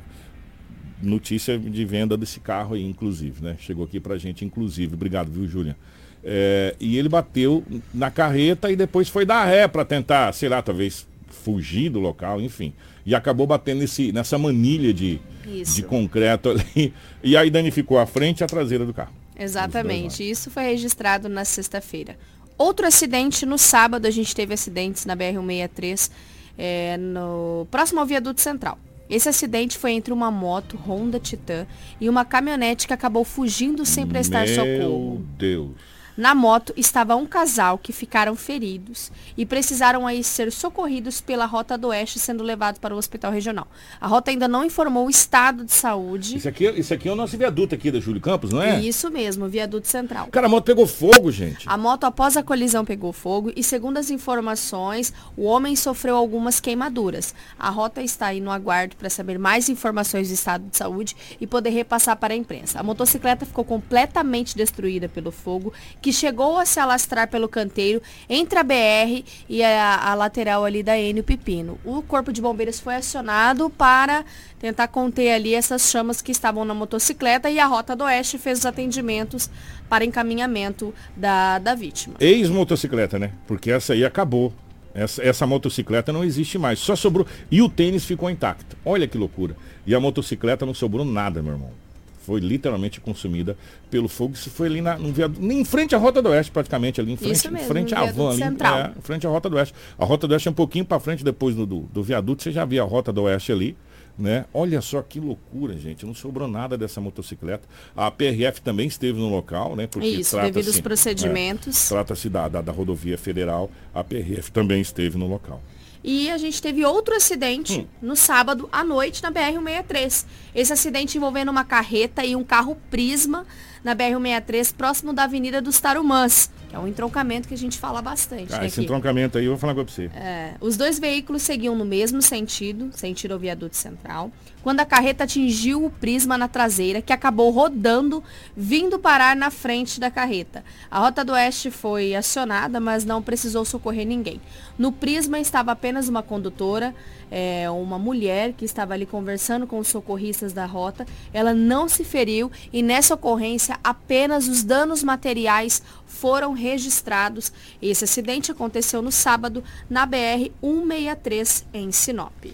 notícia 1.02 1.58
de 1.58 1.84
venda 1.84 2.16
desse 2.16 2.40
carro 2.40 2.74
aí, 2.74 2.84
inclusive, 2.84 3.42
né? 3.42 3.56
Chegou 3.58 3.84
aqui 3.84 3.98
pra 3.98 4.16
gente, 4.18 4.44
inclusive. 4.44 4.94
Obrigado, 4.94 5.30
viu, 5.30 5.46
Julian? 5.46 5.76
É, 6.22 6.74
e 6.80 6.98
ele 6.98 7.08
bateu 7.08 7.64
na 7.94 8.10
carreta 8.10 8.70
e 8.70 8.76
depois 8.76 9.08
foi 9.08 9.24
dar 9.24 9.44
ré 9.44 9.68
para 9.68 9.84
tentar, 9.84 10.32
sei 10.32 10.48
lá, 10.48 10.60
talvez 10.60 11.06
fugir 11.28 11.90
do 11.90 12.00
local, 12.00 12.40
enfim. 12.40 12.72
E 13.06 13.14
acabou 13.14 13.46
batendo 13.46 13.78
nesse, 13.78 14.10
nessa 14.10 14.36
manilha 14.36 14.92
de, 14.92 15.20
de 15.44 15.82
concreto 15.82 16.50
ali. 16.50 16.92
E 17.22 17.36
aí 17.36 17.48
danificou 17.50 17.98
a 17.98 18.06
frente 18.06 18.40
e 18.40 18.44
a 18.44 18.46
traseira 18.46 18.84
do 18.84 18.92
carro. 18.92 19.12
Exatamente. 19.38 20.28
Isso 20.28 20.50
foi 20.50 20.64
registrado 20.64 21.28
na 21.28 21.44
sexta-feira. 21.44 22.18
Outro 22.58 22.86
acidente, 22.86 23.44
no 23.44 23.58
sábado 23.58 24.06
a 24.06 24.10
gente 24.10 24.34
teve 24.34 24.54
acidentes 24.54 25.04
na 25.04 25.14
BR-163, 25.14 26.10
é, 26.58 26.96
no, 26.96 27.66
próximo 27.70 28.00
ao 28.00 28.06
viaduto 28.06 28.40
central. 28.40 28.78
Esse 29.08 29.28
acidente 29.28 29.78
foi 29.78 29.92
entre 29.92 30.12
uma 30.12 30.30
moto 30.30 30.76
Honda 30.76 31.20
Titan 31.20 31.66
e 32.00 32.08
uma 32.08 32.24
caminhonete 32.24 32.86
que 32.86 32.92
acabou 32.92 33.24
fugindo 33.24 33.86
sem 33.86 34.06
prestar 34.06 34.46
Meu 34.46 34.54
socorro. 34.54 35.10
Meu 35.10 35.24
Deus. 35.38 35.70
Na 36.16 36.34
moto 36.34 36.72
estava 36.78 37.14
um 37.14 37.26
casal 37.26 37.76
que 37.76 37.92
ficaram 37.92 38.34
feridos 38.34 39.12
e 39.36 39.44
precisaram 39.44 40.06
aí 40.06 40.24
ser 40.24 40.50
socorridos 40.50 41.20
pela 41.20 41.44
Rota 41.44 41.76
do 41.76 41.88
Oeste, 41.88 42.18
sendo 42.18 42.42
levados 42.42 42.80
para 42.80 42.94
o 42.94 42.98
hospital 42.98 43.30
regional. 43.30 43.68
A 44.00 44.06
rota 44.06 44.30
ainda 44.30 44.48
não 44.48 44.64
informou 44.64 45.06
o 45.06 45.10
estado 45.10 45.62
de 45.62 45.72
saúde. 45.72 46.38
Isso 46.38 46.48
aqui, 46.48 46.64
isso 46.70 46.94
aqui 46.94 47.08
é 47.08 47.12
o 47.12 47.16
nosso 47.16 47.36
viaduto 47.36 47.74
aqui 47.74 47.90
da 47.90 48.00
Júlio 48.00 48.20
Campos, 48.20 48.50
não 48.50 48.62
é? 48.62 48.80
Isso 48.80 49.10
mesmo, 49.10 49.46
viaduto 49.46 49.88
central. 49.88 50.28
Cara, 50.28 50.46
a 50.46 50.48
moto 50.48 50.64
pegou 50.64 50.86
fogo, 50.86 51.30
gente. 51.30 51.68
A 51.68 51.76
moto, 51.76 52.04
após 52.04 52.34
a 52.36 52.42
colisão, 52.42 52.82
pegou 52.82 53.12
fogo 53.12 53.52
e, 53.54 53.62
segundo 53.62 53.98
as 53.98 54.08
informações, 54.08 55.12
o 55.36 55.44
homem 55.44 55.76
sofreu 55.76 56.16
algumas 56.16 56.60
queimaduras. 56.60 57.34
A 57.58 57.68
rota 57.68 58.00
está 58.00 58.28
aí 58.28 58.40
no 58.40 58.50
aguardo 58.50 58.96
para 58.96 59.10
saber 59.10 59.38
mais 59.38 59.68
informações 59.68 60.28
do 60.28 60.34
estado 60.34 60.64
de 60.70 60.78
saúde 60.78 61.14
e 61.38 61.46
poder 61.46 61.70
repassar 61.70 62.16
para 62.16 62.32
a 62.32 62.36
imprensa. 62.36 62.80
A 62.80 62.82
motocicleta 62.82 63.44
ficou 63.44 63.64
completamente 63.66 64.56
destruída 64.56 65.10
pelo 65.10 65.30
fogo 65.30 65.74
que 66.06 66.12
chegou 66.12 66.56
a 66.56 66.64
se 66.64 66.78
alastrar 66.78 67.28
pelo 67.28 67.48
canteiro 67.48 68.00
entre 68.30 68.56
a 68.60 68.62
BR 68.62 69.24
e 69.48 69.60
a, 69.60 70.12
a 70.12 70.14
lateral 70.14 70.64
ali 70.64 70.80
da 70.80 70.96
Enio 70.96 71.24
Pepino. 71.24 71.80
O 71.84 72.00
Corpo 72.00 72.32
de 72.32 72.40
Bombeiros 72.40 72.78
foi 72.78 72.94
acionado 72.94 73.68
para 73.68 74.24
tentar 74.56 74.86
conter 74.86 75.32
ali 75.32 75.52
essas 75.52 75.90
chamas 75.90 76.22
que 76.22 76.30
estavam 76.30 76.64
na 76.64 76.72
motocicleta 76.74 77.50
e 77.50 77.58
a 77.58 77.66
Rota 77.66 77.96
do 77.96 78.04
Oeste 78.04 78.38
fez 78.38 78.60
os 78.60 78.66
atendimentos 78.66 79.50
para 79.88 80.04
encaminhamento 80.04 80.94
da, 81.16 81.58
da 81.58 81.74
vítima. 81.74 82.14
Ex-motocicleta, 82.20 83.18
né? 83.18 83.32
Porque 83.44 83.72
essa 83.72 83.92
aí 83.92 84.04
acabou. 84.04 84.54
Essa, 84.94 85.24
essa, 85.24 85.44
motocicleta 85.44 86.12
não 86.12 86.22
existe 86.22 86.56
mais. 86.56 86.78
Só 86.78 86.94
sobrou. 86.94 87.26
E 87.50 87.60
o 87.60 87.68
tênis 87.68 88.04
ficou 88.04 88.30
intacto. 88.30 88.76
Olha 88.84 89.08
que 89.08 89.18
loucura. 89.18 89.56
E 89.84 89.92
a 89.92 89.98
motocicleta 89.98 90.64
não 90.64 90.72
sobrou 90.72 91.04
nada, 91.04 91.42
meu 91.42 91.54
irmão 91.54 91.85
foi 92.26 92.40
literalmente 92.40 93.00
consumida 93.00 93.56
pelo 93.88 94.08
fogo. 94.08 94.34
Isso 94.34 94.50
foi 94.50 94.66
ali 94.66 94.80
na, 94.80 94.98
no 94.98 95.12
viaduto, 95.12 95.40
em 95.40 95.64
frente 95.64 95.94
à 95.94 95.98
Rota 95.98 96.20
do 96.20 96.30
Oeste, 96.30 96.50
praticamente, 96.50 97.00
ali 97.00 97.12
em 97.12 97.16
frente, 97.16 97.48
mesmo, 97.48 97.68
frente 97.68 97.94
à 97.94 98.04
van, 98.06 98.30
ali, 98.30 98.42
é, 98.42 98.98
em 98.98 99.00
frente 99.00 99.26
à 99.26 99.30
Rota 99.30 99.48
do 99.48 99.56
Oeste. 99.56 99.72
A 99.96 100.04
Rota 100.04 100.26
do 100.26 100.32
Oeste 100.32 100.48
é 100.48 100.50
um 100.50 100.54
pouquinho 100.54 100.84
para 100.84 100.98
frente 100.98 101.22
depois 101.22 101.54
do, 101.54 101.64
do, 101.64 101.80
do, 101.82 102.02
viaduto, 102.02 102.42
você 102.42 102.50
já 102.50 102.64
via 102.64 102.82
a 102.82 102.84
Rota 102.84 103.12
do 103.12 103.22
Oeste 103.22 103.52
ali, 103.52 103.76
Né? 104.18 104.44
Olha 104.52 104.80
só 104.80 105.02
que 105.02 105.20
loucura, 105.20 105.76
gente. 105.76 106.04
Não 106.04 106.14
sobrou 106.14 106.48
nada 106.48 106.76
dessa 106.76 107.00
motocicleta. 107.00 107.68
A 107.94 108.10
PRF 108.10 108.60
também 108.62 108.88
esteve 108.88 109.18
no 109.18 109.28
local, 109.28 109.76
né? 109.76 109.86
Porque 109.86 110.08
Isso, 110.08 110.40
devido 110.40 110.66
aos 110.66 110.80
procedimentos. 110.80 111.86
É, 111.86 111.94
Trata-se 111.94 112.28
da, 112.28 112.48
da, 112.48 112.60
da 112.62 112.72
rodovia 112.72 113.18
federal. 113.18 113.70
A 113.94 114.02
PRF 114.02 114.50
também 114.50 114.80
esteve 114.80 115.16
no 115.18 115.28
local. 115.28 115.60
E 116.08 116.30
a 116.30 116.38
gente 116.38 116.62
teve 116.62 116.84
outro 116.84 117.16
acidente 117.16 117.80
hum. 117.80 117.86
no 118.00 118.14
sábado 118.14 118.68
à 118.70 118.84
noite 118.84 119.20
na 119.24 119.32
BR-163. 119.32 120.24
Esse 120.54 120.72
acidente 120.72 121.18
envolvendo 121.18 121.50
uma 121.50 121.64
carreta 121.64 122.24
e 122.24 122.36
um 122.36 122.44
carro 122.44 122.78
Prisma 122.88 123.44
na 123.82 123.92
BR-163, 123.92 124.72
próximo 124.72 125.12
da 125.12 125.24
Avenida 125.24 125.60
dos 125.60 125.80
Tarumãs, 125.80 126.48
que 126.68 126.76
é 126.76 126.78
um 126.78 126.86
entroncamento 126.86 127.48
que 127.48 127.54
a 127.54 127.58
gente 127.58 127.78
fala 127.78 128.02
bastante. 128.02 128.52
Ah, 128.54 128.60
né, 128.60 128.66
esse 128.66 128.80
aqui. 128.80 128.84
entroncamento 128.84 129.38
aí 129.38 129.44
eu 129.44 129.52
vou 129.52 129.58
falar 129.58 129.74
com 129.74 129.84
você. 129.84 130.10
É, 130.14 130.54
os 130.60 130.76
dois 130.76 130.98
veículos 130.98 131.42
seguiam 131.42 131.74
no 131.74 131.84
mesmo 131.84 132.20
sentido, 132.20 132.90
sentido 132.92 133.32
ao 133.32 133.38
viaduto 133.38 133.76
central, 133.76 134.30
quando 134.62 134.80
a 134.80 134.84
carreta 134.84 135.24
atingiu 135.24 135.84
o 135.84 135.90
prisma 135.90 136.36
na 136.36 136.48
traseira, 136.48 137.00
que 137.00 137.12
acabou 137.12 137.50
rodando, 137.50 138.22
vindo 138.56 138.98
parar 138.98 139.36
na 139.36 139.50
frente 139.50 140.00
da 140.00 140.10
carreta. 140.10 140.64
A 140.90 140.98
Rota 140.98 141.24
do 141.24 141.32
Oeste 141.32 141.70
foi 141.70 142.14
acionada, 142.14 142.80
mas 142.80 143.04
não 143.04 143.22
precisou 143.22 143.64
socorrer 143.64 144.06
ninguém. 144.06 144.40
No 144.76 144.90
prisma 144.90 145.38
estava 145.38 145.70
apenas 145.70 146.08
uma 146.08 146.22
condutora, 146.22 146.94
é, 147.30 147.68
uma 147.70 147.98
mulher 147.98 148.52
que 148.52 148.64
estava 148.64 148.94
ali 148.94 149.06
conversando 149.06 149.66
com 149.66 149.78
os 149.78 149.88
socorristas 149.88 150.52
da 150.52 150.66
rota. 150.66 151.06
Ela 151.32 151.54
não 151.54 151.88
se 151.88 152.04
feriu 152.04 152.50
e 152.72 152.82
nessa 152.82 153.14
ocorrência 153.14 153.78
apenas 153.82 154.48
os 154.48 154.62
danos 154.62 155.02
materiais 155.02 155.82
foram 156.16 156.52
registrados. 156.52 157.52
Esse 157.80 158.04
acidente 158.04 158.50
aconteceu 158.50 159.02
no 159.02 159.12
sábado 159.12 159.62
na 159.88 160.06
BR 160.06 160.50
163 160.60 161.66
em 161.72 161.92
Sinop. 161.92 162.46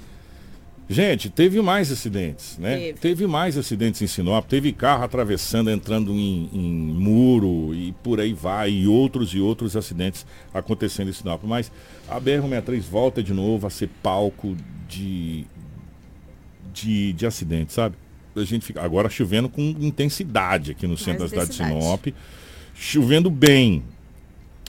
Gente, 0.88 1.30
teve 1.30 1.62
mais 1.62 1.90
acidentes, 1.90 2.58
né? 2.58 2.76
Teve. 2.76 2.98
teve. 2.98 3.26
mais 3.26 3.56
acidentes 3.56 4.02
em 4.02 4.06
Sinop, 4.06 4.44
teve 4.46 4.72
carro 4.72 5.04
atravessando, 5.04 5.70
entrando 5.70 6.12
em, 6.12 6.50
em, 6.52 6.70
muro 6.92 7.74
e 7.74 7.92
por 8.02 8.20
aí 8.20 8.34
vai, 8.34 8.70
e 8.70 8.86
outros 8.86 9.32
e 9.32 9.40
outros 9.40 9.74
acidentes 9.74 10.26
acontecendo 10.52 11.08
em 11.08 11.12
Sinop. 11.12 11.42
Mas 11.44 11.72
a 12.08 12.20
BR-163 12.20 12.80
volta 12.82 13.22
de 13.22 13.32
novo 13.32 13.66
a 13.66 13.70
ser 13.70 13.88
palco 14.02 14.54
de, 14.86 15.46
de, 16.74 17.14
de 17.14 17.26
acidentes, 17.26 17.74
sabe? 17.74 17.96
A 18.36 18.44
gente 18.44 18.64
fica 18.64 18.82
agora 18.82 19.08
chovendo 19.08 19.48
com 19.48 19.62
intensidade 19.62 20.72
aqui 20.72 20.86
no 20.86 20.96
centro 20.96 21.22
da 21.22 21.28
cidade 21.28 21.50
de 21.50 21.56
Sinop. 21.56 22.06
Chovendo 22.74 23.30
bem. 23.30 23.82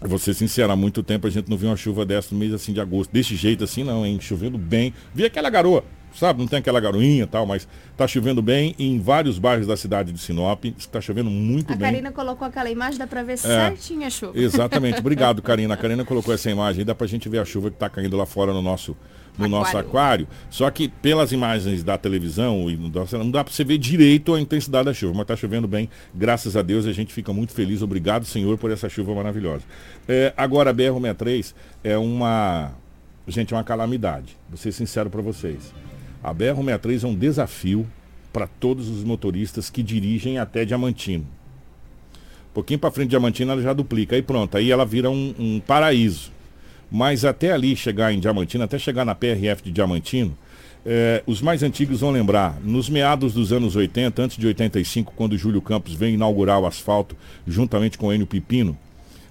Vou 0.01 0.19
ser 0.19 0.33
sincero, 0.33 0.71
há 0.71 0.75
muito 0.75 1.01
tempo 1.01 1.27
a 1.27 1.29
gente 1.29 1.49
não 1.49 1.57
viu 1.57 1.69
uma 1.69 1.77
chuva 1.77 2.05
dessa 2.05 2.29
no 2.33 2.39
mês 2.39 2.53
assim 2.53 2.73
de 2.73 2.81
agosto. 2.81 3.11
Desse 3.11 3.35
jeito 3.35 3.63
assim 3.63 3.83
não, 3.83 4.05
hein? 4.05 4.19
Chovendo 4.19 4.57
bem. 4.57 4.93
Vi 5.13 5.25
aquela 5.25 5.49
garoa 5.49 5.83
sabe? 6.15 6.39
Não 6.39 6.47
tem 6.47 6.59
aquela 6.59 6.79
garoinha 6.79 7.23
e 7.23 7.27
tal, 7.27 7.45
mas 7.45 7.67
está 7.91 8.07
chovendo 8.07 8.41
bem 8.41 8.75
em 8.77 8.99
vários 8.99 9.39
bairros 9.39 9.67
da 9.67 9.75
cidade 9.75 10.11
de 10.11 10.19
Sinop. 10.19 10.65
Está 10.77 11.01
chovendo 11.01 11.29
muito 11.29 11.73
a 11.73 11.75
bem. 11.75 11.87
A 11.87 11.91
Karina 11.91 12.11
colocou 12.11 12.47
aquela 12.47 12.69
imagem, 12.69 12.99
dá 12.99 13.07
para 13.07 13.23
ver 13.23 13.33
é, 13.33 13.37
certinho 13.37 14.05
a 14.05 14.09
chuva. 14.09 14.37
Exatamente. 14.37 14.99
Obrigado, 15.01 15.41
Karina. 15.41 15.73
A 15.73 15.77
Karina 15.77 16.05
colocou 16.05 16.33
essa 16.33 16.49
imagem, 16.49 16.85
dá 16.85 16.95
para 16.95 17.05
a 17.05 17.09
gente 17.09 17.27
ver 17.27 17.39
a 17.39 17.45
chuva 17.45 17.69
que 17.69 17.75
está 17.75 17.89
caindo 17.89 18.15
lá 18.15 18.25
fora 18.25 18.53
no 18.53 18.61
nosso 18.61 18.95
no 19.37 19.45
aquário. 19.45 19.49
nosso 19.49 19.77
aquário. 19.77 20.27
Só 20.49 20.69
que 20.69 20.87
pelas 20.87 21.31
imagens 21.31 21.83
da 21.83 21.97
televisão 21.97 22.69
e 22.69 22.77
não 22.77 23.31
dá 23.31 23.43
para 23.43 23.53
você 23.53 23.63
ver 23.63 23.77
direito 23.77 24.33
a 24.33 24.39
intensidade 24.39 24.85
da 24.85 24.93
chuva, 24.93 25.13
mas 25.13 25.21
está 25.23 25.35
chovendo 25.35 25.67
bem, 25.67 25.89
graças 26.13 26.55
a 26.55 26.61
Deus, 26.61 26.85
a 26.85 26.93
gente 26.93 27.13
fica 27.13 27.33
muito 27.33 27.53
feliz. 27.53 27.81
Obrigado, 27.81 28.25
Senhor, 28.25 28.57
por 28.57 28.71
essa 28.71 28.89
chuva 28.89 29.13
maravilhosa. 29.13 29.63
É, 30.07 30.33
agora, 30.37 30.69
a 30.69 30.73
BR-63 30.73 31.53
é 31.83 31.97
uma. 31.97 32.71
Gente, 33.27 33.53
é 33.53 33.57
uma 33.57 33.63
calamidade. 33.63 34.37
Vou 34.49 34.57
ser 34.57 34.71
sincero 34.71 35.09
para 35.09 35.21
vocês. 35.21 35.73
A 36.21 36.33
BR-163 36.33 37.03
é 37.03 37.07
um 37.07 37.15
desafio 37.15 37.87
para 38.31 38.47
todos 38.47 38.89
os 38.89 39.03
motoristas 39.03 39.69
que 39.69 39.83
dirigem 39.83 40.39
até 40.39 40.65
Diamantino. 40.65 41.25
Um 42.49 42.53
pouquinho 42.53 42.79
para 42.79 42.91
frente 42.91 43.07
de 43.07 43.11
Diamantino 43.11 43.51
ela 43.51 43.61
já 43.61 43.73
duplica, 43.73 44.15
aí 44.15 44.21
pronto, 44.21 44.57
aí 44.57 44.71
ela 44.71 44.85
vira 44.85 45.09
um, 45.09 45.33
um 45.37 45.59
paraíso. 45.59 46.31
Mas 46.93 47.25
até 47.25 47.51
ali 47.51 47.75
chegar 47.75 48.13
em 48.13 48.19
Diamantino, 48.19 48.63
até 48.63 48.77
chegar 48.77 49.03
na 49.03 49.15
PRF 49.15 49.63
de 49.63 49.71
Diamantino, 49.71 50.37
eh, 50.85 51.23
os 51.25 51.41
mais 51.41 51.63
antigos 51.63 52.01
vão 52.01 52.11
lembrar, 52.11 52.59
nos 52.61 52.87
meados 52.87 53.33
dos 53.33 53.51
anos 53.51 53.75
80, 53.75 54.21
antes 54.21 54.37
de 54.37 54.45
85, 54.45 55.13
quando 55.15 55.35
Júlio 55.35 55.61
Campos 55.61 55.95
veio 55.95 56.13
inaugurar 56.13 56.59
o 56.59 56.67
asfalto, 56.67 57.17
juntamente 57.47 57.97
com 57.97 58.13
Enio 58.13 58.27
Pipino, 58.27 58.77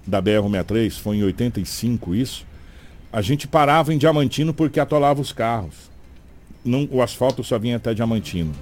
da 0.04 0.20
BR-163, 0.20 0.90
foi 0.98 1.18
em 1.18 1.22
85 1.22 2.14
isso, 2.16 2.44
a 3.12 3.22
gente 3.22 3.46
parava 3.46 3.94
em 3.94 3.98
Diamantino 3.98 4.52
porque 4.52 4.80
atolava 4.80 5.20
os 5.20 5.32
carros 5.32 5.92
não, 6.64 6.88
o 6.90 7.02
asfalto 7.02 7.42
só 7.42 7.58
vinha 7.58 7.76
até 7.76 7.92
Diamantino. 7.94 8.52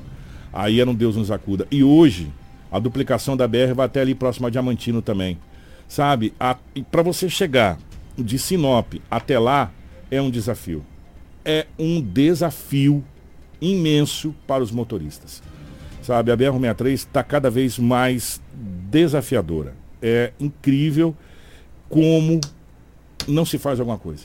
Aí 0.53 0.81
era 0.81 0.91
um 0.91 0.95
Deus 0.95 1.17
nos 1.17 1.31
acuda. 1.31 1.67
E 1.71 1.85
hoje, 1.85 2.31
a 2.71 2.79
duplicação 2.79 3.37
da 3.37 3.47
BR 3.47 3.75
vai 3.75 3.87
até 3.87 4.01
ali 4.01 4.15
próximo 4.15 4.47
a 4.47 4.51
Diamantino 4.51 5.03
também. 5.03 5.39
Sabe? 5.89 6.33
Para 6.91 7.03
você 7.03 7.29
chegar 7.29 7.79
de 8.23 8.39
Sinop 8.39 8.95
até 9.11 9.39
lá, 9.39 9.73
é 10.11 10.21
um 10.21 10.31
desafio. 10.31 10.85
É 11.45 11.67
um 11.79 12.01
desafio 12.01 13.05
imenso 13.61 14.35
para 14.47 14.63
os 14.63 14.71
motoristas. 14.71 15.43
Sabe? 16.03 16.33
A 16.33 16.37
BR-63 16.37 16.93
está 16.93 17.23
cada 17.23 17.51
vez 17.51 17.79
mais 17.79 18.41
desafiadora. 18.53 19.75
É 20.03 20.33
incrível 20.41 21.15
como 21.89 22.41
não 23.29 23.45
se 23.45 23.59
faz 23.59 23.79
alguma 23.79 23.99
coisa. 23.99 24.25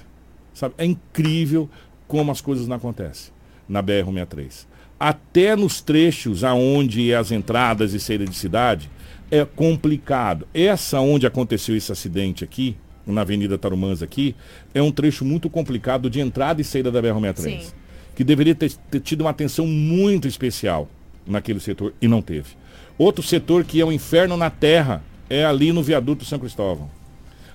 Sabe? 0.53 0.75
É 0.77 0.85
incrível 0.85 1.69
como 2.07 2.31
as 2.31 2.41
coisas 2.41 2.67
não 2.67 2.77
acontecem 2.77 3.33
na 3.67 3.83
BR-163. 3.83 4.65
Até 4.99 5.55
nos 5.55 5.81
trechos 5.81 6.43
aonde 6.43 7.11
é 7.11 7.17
as 7.17 7.31
entradas 7.31 7.93
e 7.93 7.99
saídas 7.99 8.29
de 8.29 8.35
cidade, 8.35 8.89
é 9.29 9.43
complicado. 9.43 10.47
Essa 10.53 10.99
onde 11.01 11.27
aconteceu 11.27 11.75
esse 11.75 11.91
acidente 11.91 12.43
aqui, 12.43 12.77
na 13.05 13.21
Avenida 13.21 13.57
Tarumãs 13.57 14.01
aqui, 14.01 14.35
é 14.73 14.81
um 14.81 14.91
trecho 14.91 15.23
muito 15.23 15.49
complicado 15.49 16.09
de 16.09 16.19
entrada 16.19 16.61
e 16.61 16.63
saída 16.63 16.91
da 16.91 17.01
BR-163. 17.01 17.73
Que 18.15 18.23
deveria 18.23 18.55
ter, 18.55 18.71
ter 18.89 18.99
tido 18.99 19.21
uma 19.21 19.29
atenção 19.29 19.67
muito 19.67 20.27
especial 20.27 20.89
naquele 21.27 21.59
setor 21.59 21.93
e 22.01 22.07
não 22.07 22.21
teve. 22.21 22.49
Outro 22.97 23.23
setor 23.23 23.63
que 23.63 23.81
é 23.81 23.85
um 23.85 23.91
inferno 23.91 24.37
na 24.37 24.49
terra 24.49 25.03
é 25.29 25.43
ali 25.43 25.71
no 25.71 25.83
viaduto 25.83 26.23
São 26.23 26.39
Cristóvão. 26.39 26.89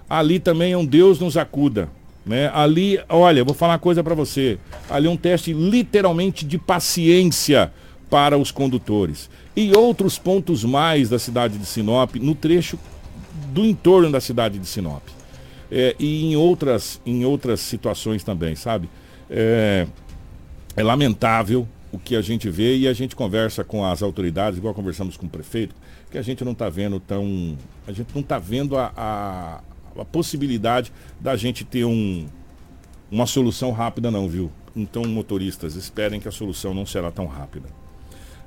Ali 0.09 0.39
também 0.39 0.73
é 0.73 0.77
um 0.77 0.85
Deus 0.85 1.19
nos 1.19 1.37
acuda. 1.37 1.89
Né? 2.27 2.51
Ali, 2.53 3.01
olha, 3.09 3.45
vou 3.45 3.55
falar 3.55 3.75
uma 3.75 3.79
coisa 3.79 4.05
para 4.05 4.15
você. 4.15 4.59
Ali 4.89 5.07
é 5.07 5.11
um 5.11 5.17
teste 5.17 5.53
literalmente 5.53 6.45
de 6.45 6.59
paciência 6.59 7.73
para 8.11 8.37
os 8.37 8.51
condutores. 8.51 9.31
E 9.57 9.73
outros 9.77 10.19
pontos 10.19 10.65
mais 10.65 11.09
da 11.09 11.19
cidade 11.19 11.57
de 11.57 11.65
Sinop, 11.65 12.17
no 12.17 12.35
trecho 12.35 12.79
do 13.53 13.65
entorno 13.65 14.11
da 14.11 14.21
cidade 14.21 14.59
de 14.59 14.67
Sinop. 14.67 15.03
É, 15.71 15.95
e 15.99 16.25
em 16.25 16.37
outras, 16.37 17.01
em 17.07 17.25
outras 17.25 17.61
situações 17.61 18.25
também, 18.25 18.57
sabe? 18.57 18.89
É, 19.29 19.87
é 20.77 20.83
lamentável 20.83 21.67
o 21.93 21.99
que 21.99 22.15
a 22.17 22.23
gente 22.23 22.49
vê 22.49 22.77
e 22.77 22.89
a 22.89 22.93
gente 22.93 23.17
conversa 23.17 23.65
com 23.65 23.85
as 23.85 24.03
autoridades, 24.03 24.59
igual 24.59 24.75
conversamos 24.75 25.17
com 25.17 25.27
o 25.27 25.29
prefeito, 25.29 25.75
que 26.11 26.19
a 26.19 26.23
gente 26.23 26.45
não 26.45 26.53
está 26.53 26.69
vendo 26.69 27.01
tão. 27.01 27.57
A 27.87 27.93
gente 27.93 28.09
não 28.15 28.23
está 28.23 28.39
vendo 28.39 28.77
a, 28.77 28.93
a, 28.97 29.61
a 30.01 30.05
possibilidade 30.05 30.93
da 31.21 31.37
gente 31.37 31.65
ter 31.65 31.85
um, 31.85 32.27
uma 33.11 33.27
solução 33.27 33.73
rápida 33.73 34.11
não, 34.11 34.29
viu? 34.29 34.51
Então, 34.75 35.05
motoristas, 35.05 35.75
esperem 35.75 36.21
que 36.21 36.29
a 36.29 36.33
solução 36.33 36.73
não 36.73 36.87
será 36.87 37.11
tão 37.11 37.27
rápida. 37.27 37.69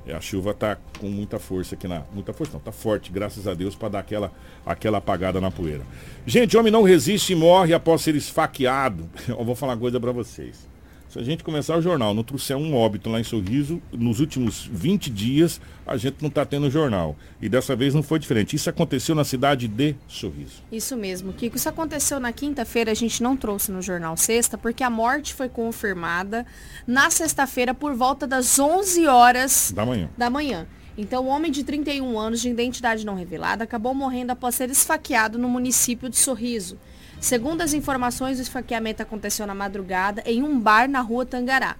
É, 0.06 0.14
a 0.14 0.20
chuva 0.20 0.50
está 0.50 0.76
com 1.00 1.08
muita 1.08 1.38
força 1.38 1.74
aqui 1.74 1.88
na. 1.88 2.02
Muita 2.12 2.32
força 2.32 2.52
não, 2.52 2.58
está 2.58 2.72
forte, 2.72 3.10
graças 3.10 3.48
a 3.48 3.54
Deus, 3.54 3.74
para 3.74 3.88
dar 3.88 3.98
aquela, 4.00 4.32
aquela 4.64 4.98
apagada 4.98 5.40
na 5.40 5.50
poeira. 5.50 5.82
Gente, 6.26 6.56
homem 6.56 6.70
não 6.70 6.82
resiste 6.82 7.32
e 7.32 7.36
morre 7.36 7.72
após 7.72 8.02
ser 8.02 8.14
esfaqueado. 8.14 9.08
Eu 9.26 9.44
vou 9.44 9.54
falar 9.54 9.72
uma 9.72 9.80
coisa 9.80 9.98
para 9.98 10.12
vocês. 10.12 10.73
Se 11.14 11.20
a 11.20 11.22
gente 11.22 11.44
começar 11.44 11.76
o 11.76 11.80
jornal, 11.80 12.12
não 12.12 12.24
trouxer 12.24 12.56
um 12.56 12.74
óbito 12.74 13.08
lá 13.08 13.20
em 13.20 13.22
Sorriso, 13.22 13.80
nos 13.92 14.18
últimos 14.18 14.68
20 14.72 15.10
dias, 15.10 15.60
a 15.86 15.96
gente 15.96 16.16
não 16.20 16.28
está 16.28 16.44
tendo 16.44 16.68
jornal. 16.68 17.14
E 17.40 17.48
dessa 17.48 17.76
vez 17.76 17.94
não 17.94 18.02
foi 18.02 18.18
diferente. 18.18 18.56
Isso 18.56 18.68
aconteceu 18.68 19.14
na 19.14 19.22
cidade 19.22 19.68
de 19.68 19.94
Sorriso. 20.08 20.64
Isso 20.72 20.96
mesmo, 20.96 21.32
Kiko. 21.32 21.54
Isso 21.54 21.68
aconteceu 21.68 22.18
na 22.18 22.32
quinta-feira, 22.32 22.90
a 22.90 22.94
gente 22.94 23.22
não 23.22 23.36
trouxe 23.36 23.70
no 23.70 23.80
jornal 23.80 24.16
sexta, 24.16 24.58
porque 24.58 24.82
a 24.82 24.90
morte 24.90 25.34
foi 25.34 25.48
confirmada 25.48 26.44
na 26.84 27.08
sexta-feira 27.10 27.72
por 27.72 27.94
volta 27.94 28.26
das 28.26 28.58
11 28.58 29.06
horas 29.06 29.70
da 29.72 29.86
manhã. 29.86 30.10
Da 30.18 30.28
manhã. 30.28 30.66
Então, 30.98 31.26
o 31.26 31.28
homem 31.28 31.52
de 31.52 31.62
31 31.62 32.18
anos, 32.18 32.40
de 32.40 32.48
identidade 32.48 33.06
não 33.06 33.14
revelada, 33.14 33.62
acabou 33.62 33.94
morrendo 33.94 34.32
após 34.32 34.56
ser 34.56 34.68
esfaqueado 34.68 35.38
no 35.38 35.48
município 35.48 36.08
de 36.08 36.16
Sorriso. 36.16 36.76
Segundo 37.20 37.62
as 37.62 37.72
informações, 37.72 38.38
o 38.38 38.42
esfaqueamento 38.42 39.02
aconteceu 39.02 39.46
na 39.46 39.54
madrugada 39.54 40.22
em 40.26 40.42
um 40.42 40.58
bar 40.58 40.88
na 40.88 41.00
rua 41.00 41.24
Tangará. 41.24 41.76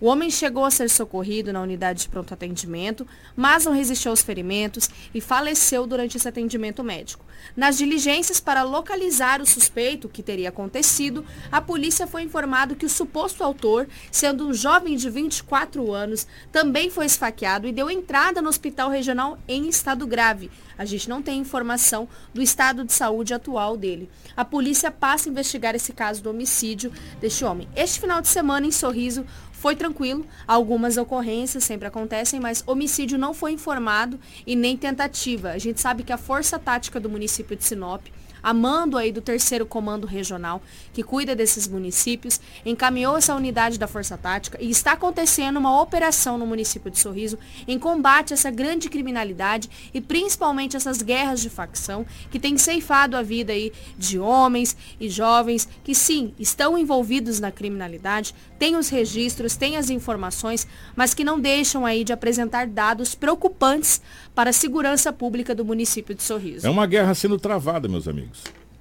O 0.00 0.06
homem 0.06 0.30
chegou 0.30 0.64
a 0.64 0.70
ser 0.70 0.88
socorrido 0.88 1.52
na 1.52 1.60
unidade 1.60 2.02
de 2.02 2.08
pronto 2.08 2.32
atendimento, 2.32 3.06
mas 3.34 3.64
não 3.64 3.72
resistiu 3.72 4.12
aos 4.12 4.22
ferimentos 4.22 4.88
e 5.12 5.20
faleceu 5.20 5.86
durante 5.86 6.16
esse 6.16 6.28
atendimento 6.28 6.84
médico. 6.84 7.24
Nas 7.56 7.78
diligências 7.78 8.38
para 8.38 8.62
localizar 8.62 9.40
o 9.40 9.46
suspeito 9.46 10.08
que 10.08 10.22
teria 10.22 10.50
acontecido, 10.50 11.24
a 11.50 11.60
polícia 11.60 12.06
foi 12.06 12.22
informado 12.22 12.76
que 12.76 12.86
o 12.86 12.88
suposto 12.88 13.42
autor, 13.42 13.88
sendo 14.10 14.46
um 14.46 14.54
jovem 14.54 14.96
de 14.96 15.10
24 15.10 15.92
anos, 15.92 16.26
também 16.52 16.90
foi 16.90 17.06
esfaqueado 17.06 17.66
e 17.66 17.72
deu 17.72 17.90
entrada 17.90 18.40
no 18.40 18.48
hospital 18.48 18.90
regional 18.90 19.38
em 19.48 19.68
estado 19.68 20.06
grave. 20.06 20.50
A 20.76 20.84
gente 20.84 21.08
não 21.08 21.20
tem 21.20 21.40
informação 21.40 22.08
do 22.32 22.40
estado 22.40 22.84
de 22.84 22.92
saúde 22.92 23.34
atual 23.34 23.76
dele. 23.76 24.08
A 24.36 24.44
polícia 24.44 24.92
passa 24.92 25.28
a 25.28 25.32
investigar 25.32 25.74
esse 25.74 25.92
caso 25.92 26.22
do 26.22 26.30
homicídio 26.30 26.92
deste 27.20 27.44
homem. 27.44 27.68
Este 27.74 27.98
final 27.98 28.20
de 28.20 28.28
semana, 28.28 28.66
em 28.66 28.70
Sorriso, 28.70 29.26
foi 29.58 29.74
tranquilo, 29.74 30.24
algumas 30.46 30.96
ocorrências 30.96 31.64
sempre 31.64 31.88
acontecem, 31.88 32.38
mas 32.38 32.62
homicídio 32.64 33.18
não 33.18 33.34
foi 33.34 33.52
informado 33.52 34.18
e 34.46 34.54
nem 34.54 34.76
tentativa. 34.76 35.50
A 35.50 35.58
gente 35.58 35.80
sabe 35.80 36.04
que 36.04 36.12
a 36.12 36.16
Força 36.16 36.60
Tática 36.60 37.00
do 37.00 37.10
município 37.10 37.56
de 37.56 37.64
Sinop 37.64 38.06
amando 38.42 38.96
aí 38.96 39.12
do 39.12 39.20
terceiro 39.20 39.66
comando 39.66 40.06
regional, 40.06 40.62
que 40.92 41.02
cuida 41.02 41.34
desses 41.34 41.66
municípios, 41.66 42.40
encaminhou 42.64 43.16
essa 43.16 43.34
unidade 43.34 43.78
da 43.78 43.86
Força 43.86 44.16
Tática 44.16 44.58
e 44.60 44.70
está 44.70 44.92
acontecendo 44.92 45.58
uma 45.58 45.80
operação 45.80 46.38
no 46.38 46.46
município 46.46 46.90
de 46.90 46.98
Sorriso 46.98 47.38
em 47.66 47.78
combate 47.78 48.32
a 48.32 48.34
essa 48.34 48.50
grande 48.50 48.88
criminalidade 48.88 49.68
e 49.92 50.00
principalmente 50.00 50.76
essas 50.76 51.02
guerras 51.02 51.40
de 51.40 51.50
facção 51.50 52.06
que 52.30 52.38
têm 52.38 52.56
ceifado 52.56 53.16
a 53.16 53.22
vida 53.22 53.52
aí 53.52 53.72
de 53.96 54.18
homens 54.18 54.76
e 55.00 55.08
jovens 55.08 55.68
que 55.84 55.94
sim, 55.94 56.32
estão 56.38 56.76
envolvidos 56.76 57.40
na 57.40 57.50
criminalidade, 57.50 58.34
têm 58.58 58.76
os 58.76 58.88
registros, 58.88 59.56
têm 59.56 59.76
as 59.76 59.90
informações, 59.90 60.66
mas 60.94 61.14
que 61.14 61.24
não 61.24 61.38
deixam 61.38 61.86
aí 61.86 62.04
de 62.04 62.12
apresentar 62.12 62.66
dados 62.66 63.14
preocupantes 63.14 64.00
para 64.34 64.50
a 64.50 64.52
segurança 64.52 65.12
pública 65.12 65.54
do 65.54 65.64
município 65.64 66.14
de 66.14 66.22
Sorriso. 66.22 66.66
É 66.66 66.70
uma 66.70 66.86
guerra 66.86 67.14
sendo 67.14 67.38
travada, 67.38 67.88
meus 67.88 68.06
amigos. 68.06 68.27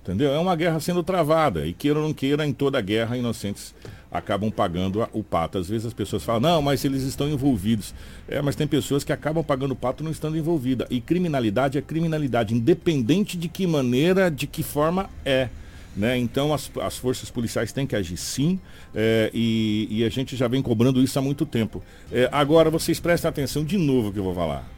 Entendeu? 0.08 0.32
É 0.32 0.40
uma 0.40 0.56
guerra 0.56 0.80
sendo 0.80 1.04
travada. 1.04 1.68
E 1.68 1.74
queira 1.74 2.00
ou 2.00 2.06
não 2.06 2.14
queira, 2.14 2.46
em 2.48 2.54
toda 2.54 2.80
guerra, 2.80 3.18
inocentes 3.18 3.76
acabam 4.10 4.50
pagando 4.50 5.06
o 5.12 5.22
pato. 5.22 5.58
Às 5.58 5.68
vezes 5.68 5.86
as 5.86 5.94
pessoas 5.94 6.24
falam, 6.24 6.40
não, 6.40 6.62
mas 6.62 6.86
eles 6.86 7.04
estão 7.04 7.28
envolvidos. 7.28 7.94
É, 8.28 8.42
mas 8.42 8.56
tem 8.56 8.66
pessoas 8.66 9.04
que 9.04 9.12
acabam 9.12 9.44
pagando 9.44 9.72
o 9.72 9.76
pato 9.76 10.04
não 10.04 10.12
estando 10.12 10.38
envolvidas. 10.38 10.88
E 10.90 11.02
criminalidade 11.02 11.78
é 11.78 11.82
criminalidade, 11.82 12.56
independente 12.56 13.38
de 13.38 13.50
que 13.50 13.68
maneira, 13.68 14.32
de 14.32 14.48
que 14.48 14.64
forma 14.64 15.10
é. 15.26 15.50
Né? 15.96 16.18
Então 16.18 16.54
as, 16.54 16.72
as 16.82 16.96
forças 16.96 17.30
policiais 17.30 17.74
têm 17.74 17.86
que 17.86 17.96
agir 17.96 18.18
sim, 18.18 18.60
é, 18.96 19.30
e, 19.34 19.88
e, 19.90 20.04
a 20.06 20.10
gente 20.10 20.36
já 20.36 20.48
vem 20.48 20.62
cobrando 20.62 21.02
isso 21.02 21.18
há 21.18 21.22
muito 21.22 21.46
tempo. 21.46 21.84
É, 22.12 22.30
agora 22.32 22.70
vocês 22.70 23.00
prestem 23.00 23.28
atenção 23.28 23.66
de 23.66 23.78
novo 23.78 24.14
que 24.14 24.20
eu 24.20 24.24
vou 24.24 24.36
falar 24.36 24.78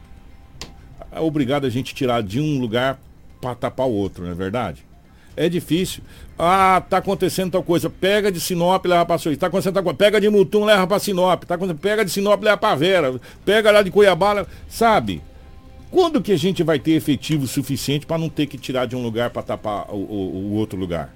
obrigado 1.18 1.66
a 1.66 1.70
gente 1.70 1.94
tirar 1.94 2.22
de 2.22 2.40
um 2.40 2.60
lugar 2.60 3.00
para 3.40 3.54
tapar 3.54 3.86
o 3.86 3.92
outro, 3.92 4.24
não 4.24 4.32
é 4.32 4.34
verdade? 4.34 4.84
É 5.36 5.48
difícil. 5.48 6.02
Ah, 6.38 6.82
tá 6.88 6.98
acontecendo 6.98 7.52
tal 7.52 7.62
coisa. 7.62 7.88
Pega 7.88 8.30
de 8.30 8.40
Sinop, 8.40 8.84
leva 8.84 9.06
para 9.06 9.18
Sorriso. 9.18 9.40
Tá 9.40 9.46
acontecendo 9.46 9.74
tal 9.74 9.82
coisa. 9.82 9.96
Pega 9.96 10.20
de 10.20 10.28
Mutum, 10.28 10.64
leva 10.64 10.86
para 10.86 10.98
Sinop. 10.98 11.44
Tá 11.44 11.54
acontecendo... 11.54 11.80
Pega 11.80 12.04
de 12.04 12.10
Sinop, 12.10 12.42
leva 12.42 12.56
para 12.56 12.76
Vera. 12.76 13.20
Pega 13.44 13.70
lá 13.70 13.82
de 13.82 13.90
Cuiabá, 13.90 14.44
sabe? 14.68 15.22
Quando 15.90 16.20
que 16.20 16.32
a 16.32 16.36
gente 16.36 16.62
vai 16.62 16.78
ter 16.78 16.92
efetivo 16.92 17.46
suficiente 17.46 18.06
para 18.06 18.18
não 18.18 18.28
ter 18.28 18.46
que 18.46 18.58
tirar 18.58 18.86
de 18.86 18.94
um 18.94 19.02
lugar 19.02 19.30
para 19.30 19.42
tapar 19.42 19.86
o, 19.90 19.96
o, 19.96 20.52
o 20.52 20.52
outro 20.54 20.78
lugar? 20.78 21.14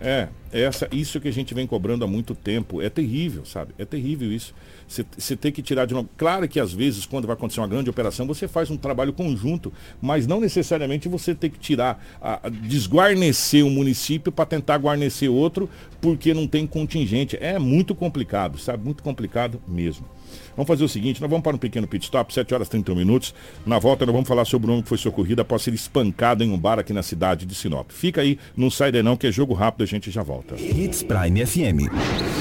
É, 0.00 0.28
essa, 0.54 0.88
isso 0.92 1.20
que 1.20 1.26
a 1.26 1.32
gente 1.32 1.52
vem 1.52 1.66
cobrando 1.66 2.04
há 2.04 2.08
muito 2.08 2.34
tempo. 2.34 2.80
É 2.80 2.88
terrível, 2.88 3.44
sabe? 3.44 3.74
É 3.76 3.84
terrível 3.84 4.32
isso. 4.32 4.54
Você 4.86 5.34
tem 5.34 5.50
que 5.50 5.62
tirar 5.62 5.84
de 5.86 5.94
uma. 5.94 6.08
Claro 6.16 6.46
que 6.46 6.60
às 6.60 6.72
vezes, 6.72 7.04
quando 7.06 7.26
vai 7.26 7.34
acontecer 7.34 7.60
uma 7.60 7.66
grande 7.66 7.90
operação, 7.90 8.26
você 8.26 8.46
faz 8.46 8.70
um 8.70 8.76
trabalho 8.76 9.12
conjunto, 9.12 9.72
mas 10.00 10.26
não 10.26 10.40
necessariamente 10.40 11.08
você 11.08 11.34
tem 11.34 11.50
que 11.50 11.58
tirar, 11.58 12.00
a, 12.20 12.46
a 12.46 12.48
desguarnecer 12.48 13.64
um 13.64 13.70
município 13.70 14.30
para 14.30 14.46
tentar 14.46 14.78
guarnecer 14.78 15.28
outro, 15.28 15.68
porque 16.00 16.32
não 16.32 16.46
tem 16.46 16.66
contingente. 16.66 17.36
É 17.40 17.58
muito 17.58 17.94
complicado, 17.94 18.58
sabe? 18.58 18.84
Muito 18.84 19.02
complicado 19.02 19.60
mesmo. 19.66 20.06
Vamos 20.56 20.66
fazer 20.66 20.84
o 20.84 20.88
seguinte, 20.88 21.20
nós 21.20 21.30
vamos 21.30 21.42
para 21.42 21.54
um 21.54 21.58
pequeno 21.58 21.86
pit 21.86 22.04
stop, 22.04 22.32
7 22.32 22.54
horas 22.54 22.68
e 22.68 22.70
31 22.70 22.94
minutos. 22.94 23.34
Na 23.64 23.78
volta 23.78 24.04
nós 24.06 24.12
vamos 24.12 24.28
falar 24.28 24.44
sobre 24.44 24.68
o 24.68 24.72
homem 24.72 24.82
que 24.82 24.88
foi 24.88 24.98
socorrido 24.98 25.42
após 25.42 25.62
ser 25.62 25.74
espancado 25.74 26.44
em 26.44 26.50
um 26.50 26.58
bar 26.58 26.78
aqui 26.78 26.92
na 26.92 27.02
cidade 27.02 27.46
de 27.46 27.54
Sinop. 27.54 27.90
Fica 27.90 28.20
aí, 28.20 28.38
não 28.56 28.70
sai 28.70 28.92
daí 28.92 29.02
não, 29.02 29.16
que 29.16 29.26
é 29.26 29.32
jogo 29.32 29.54
rápido, 29.54 29.82
a 29.82 29.86
gente 29.86 30.10
já 30.10 30.22
volta. 30.22 30.54
Hits 30.56 31.02
Prime 31.02 31.46
FM. 31.46 31.90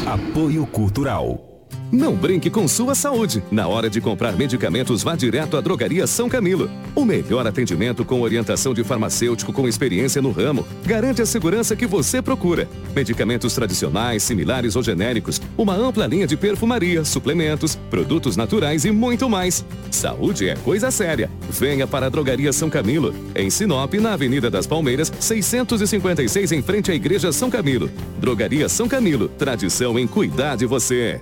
Apoio 0.07 0.65
Cultural. 0.67 1.52
Não 1.93 2.15
brinque 2.15 2.49
com 2.49 2.67
sua 2.67 2.95
saúde. 2.95 3.43
Na 3.51 3.67
hora 3.67 3.87
de 3.87 4.01
comprar 4.01 4.31
medicamentos, 4.31 5.03
vá 5.03 5.15
direto 5.15 5.55
à 5.55 5.61
Drogaria 5.61 6.07
São 6.07 6.27
Camilo. 6.27 6.67
O 6.95 7.05
melhor 7.05 7.45
atendimento 7.45 8.03
com 8.03 8.19
orientação 8.21 8.73
de 8.73 8.83
farmacêutico 8.83 9.53
com 9.53 9.67
experiência 9.67 10.19
no 10.19 10.31
ramo. 10.31 10.65
Garante 10.87 11.21
a 11.21 11.25
segurança 11.25 11.75
que 11.75 11.85
você 11.85 12.19
procura. 12.19 12.67
Medicamentos 12.95 13.53
tradicionais, 13.53 14.23
similares 14.23 14.75
ou 14.75 14.81
genéricos. 14.81 15.39
Uma 15.55 15.75
ampla 15.75 16.07
linha 16.07 16.25
de 16.25 16.35
perfumaria, 16.35 17.05
suplementos, 17.05 17.75
produtos 17.91 18.35
naturais 18.35 18.85
e 18.85 18.91
muito 18.91 19.29
mais. 19.29 19.63
Saúde 19.91 20.49
é 20.49 20.55
coisa 20.55 20.89
séria. 20.89 21.29
Venha 21.47 21.85
para 21.85 22.07
a 22.07 22.09
Drogaria 22.09 22.51
São 22.51 22.71
Camilo. 22.71 23.13
Em 23.35 23.51
Sinop, 23.51 23.93
na 23.93 24.13
Avenida 24.13 24.49
das 24.49 24.65
Palmeiras, 24.65 25.13
656 25.19 26.53
em 26.53 26.63
frente 26.63 26.89
à 26.89 26.95
Igreja 26.95 27.31
São 27.31 27.51
Camilo. 27.51 27.91
Drogaria 28.19 28.67
São 28.67 28.87
Camilo. 28.87 29.27
Tradição 29.27 29.99
em 29.99 30.07
cuidar 30.07 30.55
de 30.55 30.65
você. 30.65 31.21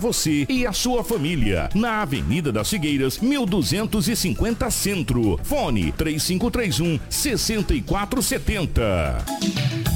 você 0.01 0.47
e 0.49 0.65
a 0.65 0.73
sua 0.73 1.03
família. 1.03 1.69
Na 1.75 2.01
Avenida 2.01 2.51
das 2.51 2.71
Figueiras, 2.71 3.19
1250 3.19 4.71
Centro. 4.71 5.39
Fone 5.43 5.91
3531 5.91 6.99
6470. 7.07 9.23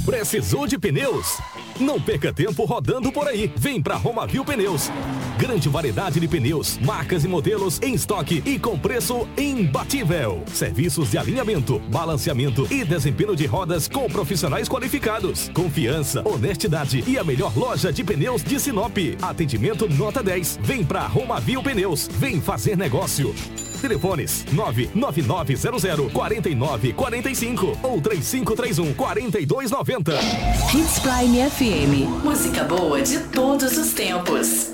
Precisou 0.05 0.67
de 0.67 0.77
pneus? 0.77 1.39
Não 1.79 1.99
perca 1.99 2.31
tempo 2.31 2.63
rodando 2.63 3.11
por 3.11 3.27
aí. 3.27 3.51
Vem 3.57 3.81
pra 3.81 3.95
Romavil 3.95 4.45
Pneus. 4.45 4.89
Grande 5.37 5.67
variedade 5.67 6.21
de 6.21 6.27
pneus, 6.27 6.77
marcas 6.77 7.25
e 7.25 7.27
modelos 7.27 7.81
em 7.81 7.93
estoque 7.93 8.41
e 8.45 8.57
com 8.57 8.79
preço 8.79 9.27
imbatível. 9.37 10.41
Serviços 10.47 11.11
de 11.11 11.17
alinhamento, 11.17 11.79
balanceamento 11.91 12.65
e 12.71 12.85
desempenho 12.85 13.35
de 13.35 13.45
rodas 13.45 13.89
com 13.89 14.09
profissionais 14.09 14.69
qualificados. 14.69 15.51
Confiança, 15.53 16.25
honestidade 16.25 17.03
e 17.05 17.17
a 17.17 17.23
melhor 17.25 17.57
loja 17.57 17.91
de 17.91 18.03
pneus 18.03 18.41
de 18.41 18.57
Sinop. 18.57 18.97
Atendimento 19.21 19.89
nota 19.95 20.21
10. 20.21 20.59
Vem 20.61 20.83
pra 20.83 21.07
Romavil 21.07 21.61
Pneus. 21.63 22.07
Vem 22.07 22.41
fazer 22.41 22.77
negócio. 22.77 23.33
Telefones 23.81 24.45
99900 24.51 26.11
4945 26.11 27.77
ou 27.83 28.01
3531 28.01 28.93
4290. 28.93 30.13
Hits 30.73 30.99
Prime 30.99 31.49
FM. 31.49 32.23
Música 32.23 32.63
boa 32.63 33.01
de 33.01 33.19
todos 33.29 33.77
os 33.77 33.93
tempos. 33.93 34.73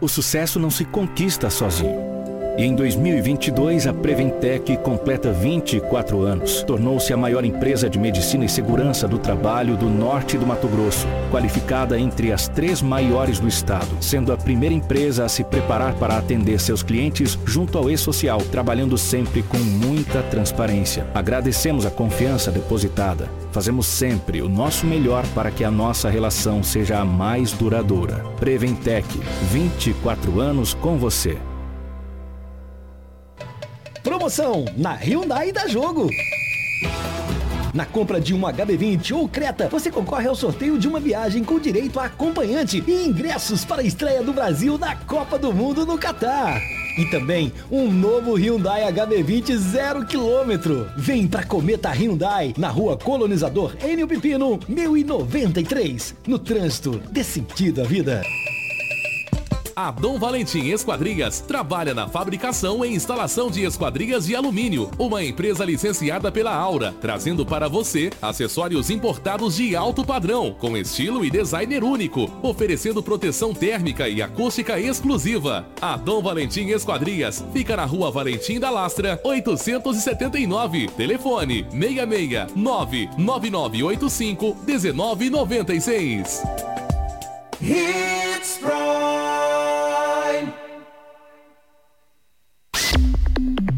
O 0.00 0.08
sucesso 0.08 0.58
não 0.58 0.70
se 0.70 0.84
conquista 0.84 1.48
sozinho. 1.50 2.13
E 2.56 2.64
em 2.64 2.72
2022, 2.72 3.88
a 3.88 3.92
Preventec 3.92 4.76
completa 4.76 5.32
24 5.32 6.20
anos. 6.20 6.62
Tornou-se 6.62 7.12
a 7.12 7.16
maior 7.16 7.44
empresa 7.44 7.90
de 7.90 7.98
medicina 7.98 8.44
e 8.44 8.48
segurança 8.48 9.08
do 9.08 9.18
trabalho 9.18 9.76
do 9.76 9.90
norte 9.90 10.38
do 10.38 10.46
Mato 10.46 10.68
Grosso, 10.68 11.04
qualificada 11.32 11.98
entre 11.98 12.32
as 12.32 12.46
três 12.46 12.80
maiores 12.80 13.40
do 13.40 13.48
estado, 13.48 13.96
sendo 14.00 14.32
a 14.32 14.36
primeira 14.36 14.72
empresa 14.72 15.24
a 15.24 15.28
se 15.28 15.42
preparar 15.42 15.94
para 15.94 16.16
atender 16.16 16.60
seus 16.60 16.80
clientes 16.80 17.36
junto 17.44 17.76
ao 17.76 17.90
e-social, 17.90 18.38
trabalhando 18.38 18.96
sempre 18.96 19.42
com 19.42 19.58
muita 19.58 20.22
transparência. 20.22 21.08
Agradecemos 21.12 21.84
a 21.84 21.90
confiança 21.90 22.52
depositada. 22.52 23.28
Fazemos 23.50 23.84
sempre 23.84 24.40
o 24.40 24.48
nosso 24.48 24.86
melhor 24.86 25.26
para 25.34 25.50
que 25.50 25.64
a 25.64 25.72
nossa 25.72 26.08
relação 26.08 26.62
seja 26.62 27.00
a 27.00 27.04
mais 27.04 27.50
duradoura. 27.50 28.24
Preventec, 28.38 29.08
24 29.50 30.40
anos 30.40 30.72
com 30.72 30.96
você. 30.96 31.36
Promoção 34.24 34.64
na 34.74 34.94
Hyundai 34.94 35.52
da 35.52 35.66
Jogo. 35.66 36.08
Na 37.74 37.84
compra 37.84 38.18
de 38.18 38.32
um 38.32 38.40
HB20 38.40 39.14
ou 39.14 39.28
Creta, 39.28 39.68
você 39.68 39.90
concorre 39.90 40.26
ao 40.26 40.34
sorteio 40.34 40.78
de 40.78 40.88
uma 40.88 40.98
viagem 40.98 41.44
com 41.44 41.58
direito 41.58 42.00
a 42.00 42.06
acompanhante 42.06 42.82
e 42.86 43.04
ingressos 43.04 43.66
para 43.66 43.82
a 43.82 43.84
estreia 43.84 44.22
do 44.22 44.32
Brasil 44.32 44.78
na 44.78 44.96
Copa 44.96 45.38
do 45.38 45.52
Mundo 45.52 45.84
no 45.84 45.98
Catar. 45.98 46.58
E 46.96 47.04
também 47.10 47.52
um 47.70 47.92
novo 47.92 48.34
Hyundai 48.34 48.90
HB20 48.90 49.56
zero 49.58 50.06
quilômetro. 50.06 50.90
Vem 50.96 51.28
pra 51.28 51.44
Cometa 51.44 51.90
Hyundai, 51.90 52.54
na 52.56 52.68
rua 52.68 52.96
Colonizador 52.96 53.76
Enio 53.84 54.08
Pipino, 54.08 54.58
1093. 54.66 56.14
No 56.26 56.38
trânsito, 56.38 56.98
dê 57.10 57.22
sentido 57.22 57.82
à 57.82 57.84
vida. 57.84 58.22
A 59.76 59.90
Dom 59.90 60.20
Valentim 60.20 60.68
Esquadrias 60.68 61.40
trabalha 61.40 61.92
na 61.92 62.06
fabricação 62.06 62.84
e 62.84 62.94
instalação 62.94 63.50
de 63.50 63.64
esquadrias 63.64 64.26
de 64.26 64.36
alumínio, 64.36 64.88
uma 64.96 65.24
empresa 65.24 65.64
licenciada 65.64 66.30
pela 66.30 66.54
Aura, 66.54 66.94
trazendo 67.00 67.44
para 67.44 67.68
você 67.68 68.12
acessórios 68.22 68.88
importados 68.88 69.56
de 69.56 69.74
alto 69.74 70.04
padrão, 70.04 70.54
com 70.60 70.76
estilo 70.76 71.24
e 71.24 71.30
designer 71.30 71.82
único, 71.82 72.30
oferecendo 72.40 73.02
proteção 73.02 73.52
térmica 73.52 74.08
e 74.08 74.22
acústica 74.22 74.78
exclusiva. 74.78 75.66
A 75.82 75.96
Dom 75.96 76.22
Valentim 76.22 76.68
Esquadrias 76.68 77.44
fica 77.52 77.76
na 77.76 77.84
Rua 77.84 78.12
Valentim 78.12 78.60
da 78.60 78.70
Lastra, 78.70 79.20
879. 79.24 80.86
Telefone 80.96 81.66
66 81.72 82.54
99985 82.54 84.56
1996. 84.64 86.44
Hits 87.60 88.58
Prime. 88.60 88.74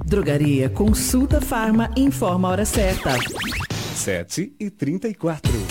Drogaria 0.04 0.70
Consulta 0.70 1.40
Farma 1.40 1.90
informa 1.96 2.48
a 2.48 2.50
hora 2.52 2.64
certa. 2.64 3.16
7 3.94 4.54
e 4.58 4.70
34. 4.70 5.65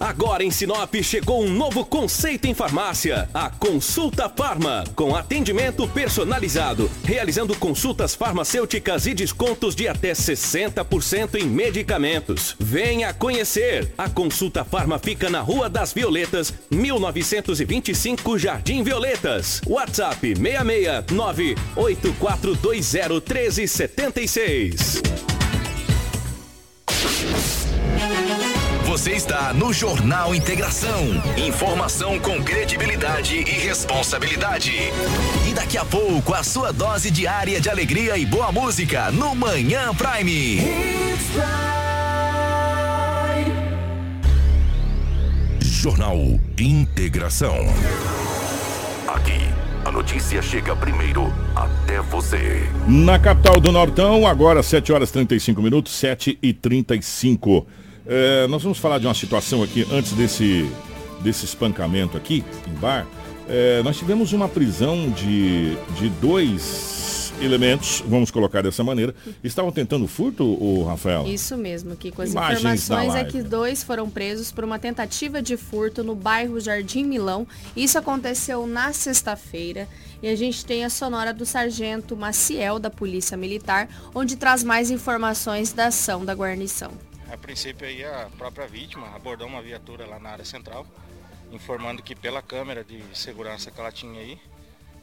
Agora 0.00 0.42
em 0.42 0.50
Sinop 0.50 0.94
chegou 1.02 1.44
um 1.44 1.50
novo 1.50 1.84
conceito 1.84 2.46
em 2.46 2.54
farmácia, 2.54 3.28
a 3.34 3.50
Consulta 3.50 4.30
Farma, 4.30 4.82
com 4.96 5.14
atendimento 5.14 5.86
personalizado, 5.86 6.90
realizando 7.04 7.54
consultas 7.54 8.14
farmacêuticas 8.14 9.04
e 9.04 9.12
descontos 9.12 9.74
de 9.74 9.86
até 9.86 10.12
60% 10.12 11.34
em 11.34 11.44
medicamentos. 11.44 12.56
Venha 12.58 13.12
conhecer! 13.12 13.92
A 13.98 14.08
Consulta 14.08 14.64
Farma 14.64 14.98
fica 14.98 15.28
na 15.28 15.42
Rua 15.42 15.68
das 15.68 15.92
Violetas, 15.92 16.54
1925 16.70 18.38
Jardim 18.38 18.82
Violetas. 18.82 19.60
WhatsApp 19.66 20.34
669 20.34 21.56
8420 21.76 22.70
1376. 22.70 25.39
Você 29.00 29.12
está 29.12 29.54
no 29.54 29.72
Jornal 29.72 30.34
Integração. 30.34 31.06
Informação 31.34 32.18
com 32.20 32.44
credibilidade 32.44 33.34
e 33.34 33.50
responsabilidade. 33.50 34.72
E 35.48 35.54
daqui 35.54 35.78
a 35.78 35.86
pouco, 35.86 36.34
a 36.34 36.42
sua 36.42 36.70
dose 36.70 37.10
diária 37.10 37.58
de 37.62 37.70
alegria 37.70 38.18
e 38.18 38.26
boa 38.26 38.52
música 38.52 39.10
no 39.10 39.34
Manhã 39.34 39.94
Prime. 39.94 40.60
Jornal 45.62 46.18
Integração. 46.58 47.56
Aqui, 49.08 49.48
a 49.82 49.90
notícia 49.90 50.42
chega 50.42 50.76
primeiro 50.76 51.32
até 51.56 52.02
você. 52.02 52.68
Na 52.86 53.18
capital 53.18 53.58
do 53.60 53.72
Nortão, 53.72 54.26
agora 54.26 54.62
7 54.62 54.92
horas 54.92 55.10
35 55.10 55.62
minutos, 55.62 55.94
7 55.94 56.38
e 56.42 56.52
35. 56.52 57.66
É, 58.12 58.48
nós 58.48 58.60
vamos 58.60 58.78
falar 58.78 58.98
de 58.98 59.06
uma 59.06 59.14
situação 59.14 59.62
aqui 59.62 59.86
antes 59.92 60.14
desse, 60.14 60.68
desse 61.20 61.44
espancamento 61.44 62.16
aqui 62.16 62.44
em 62.66 62.74
bar. 62.80 63.06
É, 63.48 63.80
nós 63.84 63.96
tivemos 63.96 64.32
uma 64.32 64.48
prisão 64.48 65.08
de, 65.10 65.76
de 65.96 66.08
dois 66.20 67.32
elementos, 67.40 68.02
vamos 68.04 68.32
colocar 68.32 68.62
dessa 68.62 68.82
maneira. 68.82 69.14
Estavam 69.44 69.70
tentando 69.70 70.08
furto, 70.08 70.42
o 70.44 70.82
Rafael? 70.82 71.24
Isso 71.24 71.56
mesmo, 71.56 71.94
que 71.94 72.10
com 72.10 72.22
as 72.22 72.32
Imagens 72.32 72.88
informações 72.88 73.14
é 73.14 73.22
que 73.22 73.44
dois 73.44 73.84
foram 73.84 74.10
presos 74.10 74.50
por 74.50 74.64
uma 74.64 74.78
tentativa 74.80 75.40
de 75.40 75.56
furto 75.56 76.02
no 76.02 76.16
bairro 76.16 76.58
Jardim 76.58 77.04
Milão. 77.04 77.46
Isso 77.76 77.96
aconteceu 77.96 78.66
na 78.66 78.92
sexta-feira. 78.92 79.86
E 80.20 80.26
a 80.26 80.34
gente 80.34 80.64
tem 80.64 80.84
a 80.84 80.90
sonora 80.90 81.32
do 81.32 81.46
sargento 81.46 82.16
Maciel, 82.16 82.80
da 82.80 82.90
Polícia 82.90 83.36
Militar, 83.36 83.88
onde 84.12 84.34
traz 84.34 84.64
mais 84.64 84.90
informações 84.90 85.72
da 85.72 85.86
ação 85.86 86.24
da 86.24 86.34
guarnição. 86.34 86.90
A 87.30 87.36
princípio 87.36 87.86
aí 87.86 88.04
a 88.04 88.28
própria 88.36 88.66
vítima 88.66 89.14
abordou 89.14 89.46
uma 89.46 89.62
viatura 89.62 90.04
lá 90.04 90.18
na 90.18 90.30
área 90.30 90.44
central, 90.44 90.84
informando 91.52 92.02
que 92.02 92.14
pela 92.14 92.42
câmera 92.42 92.82
de 92.82 93.02
segurança 93.14 93.70
que 93.70 93.78
ela 93.78 93.92
tinha 93.92 94.20
aí, 94.20 94.36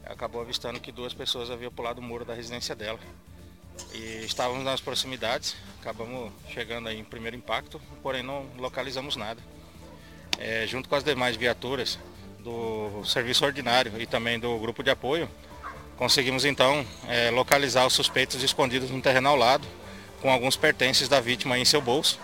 acabou 0.04 0.42
avistando 0.42 0.78
que 0.78 0.92
duas 0.92 1.14
pessoas 1.14 1.50
haviam 1.50 1.72
pulado 1.72 2.00
o 2.00 2.04
muro 2.04 2.26
da 2.26 2.34
residência 2.34 2.74
dela. 2.74 2.98
E 3.94 4.24
estávamos 4.26 4.62
nas 4.62 4.80
proximidades, 4.80 5.56
acabamos 5.80 6.30
chegando 6.50 6.88
aí 6.88 6.98
em 6.98 7.04
primeiro 7.04 7.36
impacto, 7.36 7.80
porém 8.02 8.22
não 8.22 8.46
localizamos 8.58 9.16
nada. 9.16 9.40
É, 10.38 10.66
junto 10.66 10.86
com 10.86 10.94
as 10.94 11.04
demais 11.04 11.34
viaturas 11.34 11.98
do 12.40 13.04
serviço 13.06 13.44
ordinário 13.44 14.00
e 14.00 14.06
também 14.06 14.38
do 14.38 14.58
grupo 14.58 14.82
de 14.82 14.90
apoio, 14.90 15.30
conseguimos 15.96 16.44
então 16.44 16.86
é, 17.08 17.30
localizar 17.30 17.86
os 17.86 17.94
suspeitos 17.94 18.42
escondidos 18.42 18.90
no 18.90 19.00
terreno 19.00 19.30
ao 19.30 19.36
lado, 19.36 19.66
com 20.20 20.30
alguns 20.30 20.56
pertences 20.56 21.08
da 21.08 21.20
vítima 21.20 21.58
em 21.58 21.64
seu 21.64 21.80
bolso. 21.80 22.18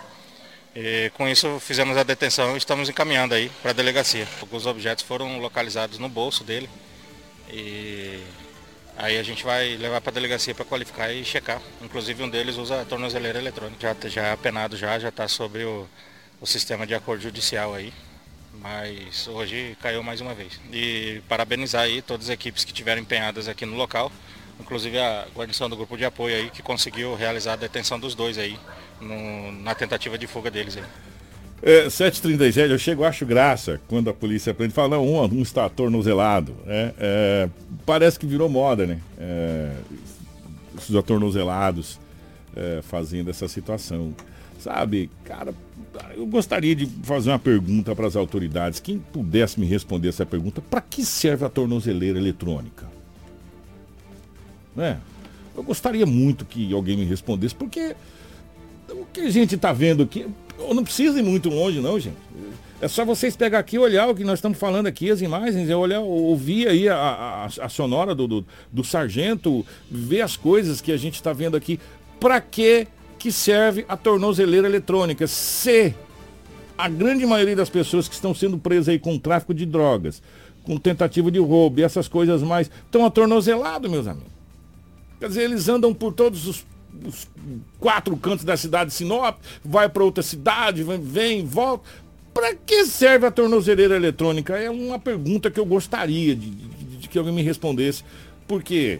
E 0.75 1.09
com 1.15 1.27
isso 1.27 1.59
fizemos 1.59 1.95
a 1.95 2.03
detenção 2.03 2.55
e 2.55 2.57
estamos 2.57 2.89
encaminhando 2.89 3.33
aí 3.33 3.49
para 3.61 3.71
a 3.71 3.73
delegacia. 3.73 4.27
Alguns 4.41 4.65
objetos 4.65 5.05
foram 5.05 5.39
localizados 5.39 5.97
no 5.99 6.09
bolso 6.09 6.43
dele 6.43 6.69
e 7.49 8.19
aí 8.97 9.17
a 9.17 9.23
gente 9.23 9.43
vai 9.43 9.77
levar 9.77 10.01
para 10.01 10.11
a 10.11 10.13
delegacia 10.13 10.53
para 10.53 10.65
qualificar 10.65 11.11
e 11.13 11.23
checar. 11.23 11.61
Inclusive 11.81 12.21
um 12.23 12.29
deles 12.29 12.57
usa 12.57 12.81
a 12.81 12.85
tornozeleira 12.85 13.39
eletrônica. 13.39 13.79
Já, 13.81 14.09
já 14.09 14.23
é 14.23 14.31
apenado 14.33 14.75
já, 14.75 14.99
já 14.99 15.09
está 15.09 15.29
sobre 15.29 15.63
o, 15.63 15.87
o 16.41 16.45
sistema 16.45 16.85
de 16.85 16.93
acordo 16.93 17.23
judicial 17.23 17.73
aí. 17.73 17.93
Mas 18.59 19.27
hoje 19.29 19.77
caiu 19.81 20.03
mais 20.03 20.19
uma 20.19 20.33
vez. 20.33 20.59
E 20.73 21.21
parabenizar 21.29 21.83
aí 21.83 22.01
todas 22.01 22.27
as 22.27 22.33
equipes 22.33 22.65
que 22.65 22.73
tiveram 22.73 23.01
empenhadas 23.01 23.47
aqui 23.47 23.65
no 23.65 23.77
local 23.77 24.11
inclusive 24.59 24.97
a 24.97 25.25
guarnição 25.35 25.69
do 25.69 25.75
grupo 25.75 25.97
de 25.97 26.05
apoio 26.05 26.35
aí 26.35 26.49
que 26.49 26.61
conseguiu 26.61 27.15
realizar 27.15 27.53
a 27.53 27.57
detenção 27.57 27.99
dos 27.99 28.15
dois 28.15 28.37
aí 28.37 28.57
no- 29.01 29.51
na 29.63 29.75
tentativa 29.75 30.17
de 30.17 30.27
fuga 30.27 30.49
deles 30.51 30.77
aí. 30.77 30.83
É, 31.61 31.87
7h37, 31.87 32.69
eu 32.69 32.77
chego, 32.77 33.03
acho 33.03 33.25
graça 33.25 33.79
quando 33.87 34.09
a 34.09 34.13
polícia 34.13 34.53
prende 34.53 34.71
e 34.73 34.75
fala, 34.75 34.89
não, 34.97 35.05
um, 35.07 35.23
um 35.23 35.41
está 35.41 35.65
atornozelado. 35.65 36.55
É, 36.67 36.93
é, 36.99 37.49
parece 37.85 38.19
que 38.19 38.25
virou 38.27 38.47
moda, 38.49 38.85
né? 38.85 38.99
É, 39.17 39.71
esses 40.77 40.95
atornozelados 40.95 41.99
é, 42.55 42.81
fazendo 42.83 43.29
essa 43.29 43.47
situação. 43.47 44.13
Sabe, 44.59 45.09
cara, 45.23 45.53
eu 46.15 46.25
gostaria 46.25 46.75
de 46.75 46.85
fazer 47.03 47.29
uma 47.29 47.39
pergunta 47.39 47.95
para 47.95 48.07
as 48.07 48.15
autoridades. 48.15 48.79
Quem 48.79 48.99
pudesse 48.99 49.59
me 49.59 49.65
responder 49.65 50.09
essa 50.09 50.25
pergunta, 50.25 50.61
para 50.61 50.81
que 50.81 51.05
serve 51.05 51.45
a 51.45 51.49
tornozeleira 51.49 52.17
eletrônica? 52.19 52.85
Né? 54.75 54.99
Eu 55.55 55.63
gostaria 55.63 56.05
muito 56.05 56.45
que 56.45 56.73
alguém 56.73 56.97
me 56.97 57.05
respondesse, 57.05 57.55
porque 57.55 57.95
o 58.89 59.05
que 59.05 59.21
a 59.21 59.29
gente 59.29 59.55
está 59.55 59.71
vendo 59.71 60.03
aqui, 60.03 60.27
eu 60.59 60.73
não 60.73 60.83
precisa 60.83 61.19
ir 61.19 61.23
muito 61.23 61.49
longe 61.49 61.79
não, 61.79 61.99
gente. 61.99 62.17
É 62.81 62.87
só 62.87 63.05
vocês 63.05 63.35
pegar 63.35 63.59
aqui 63.59 63.77
e 63.77 63.79
olhar 63.79 64.09
o 64.09 64.15
que 64.15 64.23
nós 64.23 64.39
estamos 64.39 64.57
falando 64.57 64.87
aqui, 64.87 65.09
as 65.09 65.21
imagens, 65.21 65.69
é 65.69 65.75
olhar, 65.75 66.01
ouvir 66.01 66.67
aí 66.67 66.89
a, 66.89 66.95
a, 66.95 67.45
a 67.65 67.69
sonora 67.69 68.13
do, 68.13 68.27
do, 68.27 68.45
do 68.71 68.83
sargento, 68.83 69.65
ver 69.89 70.21
as 70.21 70.35
coisas 70.35 70.81
que 70.81 70.91
a 70.91 70.97
gente 70.97 71.15
está 71.15 71.31
vendo 71.31 71.55
aqui. 71.55 71.79
Para 72.19 72.41
que 72.41 72.87
que 73.17 73.31
serve 73.31 73.85
a 73.87 73.97
tornozeleira 73.97 74.67
eletrônica? 74.67 75.25
Se 75.25 75.95
a 76.77 76.89
grande 76.89 77.25
maioria 77.25 77.55
das 77.55 77.69
pessoas 77.69 78.07
que 78.07 78.13
estão 78.13 78.35
sendo 78.35 78.57
presas 78.57 78.89
aí 78.89 78.99
com 78.99 79.17
tráfico 79.17 79.53
de 79.53 79.65
drogas, 79.65 80.21
com 80.63 80.77
tentativa 80.77 81.31
de 81.31 81.39
roubo 81.39 81.79
e 81.79 81.83
essas 81.83 82.07
coisas 82.07 82.43
mais, 82.43 82.69
estão 82.85 83.05
atornozelados, 83.05 83.89
meus 83.89 84.05
amigos. 84.05 84.34
Quer 85.25 85.29
dizer, 85.29 85.41
eles 85.45 85.67
andam 85.67 85.91
por 85.91 86.13
todos 86.13 86.45
os, 86.45 86.63
os 87.03 87.27
quatro 87.79 88.15
cantos 88.15 88.45
da 88.45 88.55
cidade 88.55 88.91
de 88.91 88.95
Sinop, 88.95 89.39
vai 89.63 89.89
para 89.89 90.03
outra 90.03 90.21
cidade, 90.21 90.83
vem, 90.83 91.01
vem, 91.01 91.43
volta. 91.43 91.83
Para 92.31 92.53
que 92.53 92.85
serve 92.85 93.25
a 93.25 93.31
tornozeleira 93.31 93.95
eletrônica? 93.95 94.55
É 94.55 94.69
uma 94.69 94.99
pergunta 94.99 95.49
que 95.49 95.59
eu 95.59 95.65
gostaria 95.65 96.35
de, 96.35 96.47
de- 96.51 96.97
de 96.97 97.09
que 97.09 97.17
alguém 97.17 97.33
me 97.33 97.41
respondesse. 97.41 98.03
Porque 98.47 98.99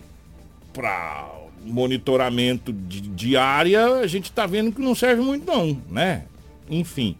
para 0.73 1.29
monitoramento 1.63 2.73
de, 2.73 3.01
de 3.01 3.37
área, 3.37 3.85
a 3.97 4.07
gente 4.07 4.31
está 4.31 4.47
vendo 4.47 4.71
que 4.71 4.81
não 4.81 4.95
serve 4.95 5.21
muito 5.21 5.45
não, 5.45 5.79
né? 5.91 6.23
Enfim. 6.67 7.15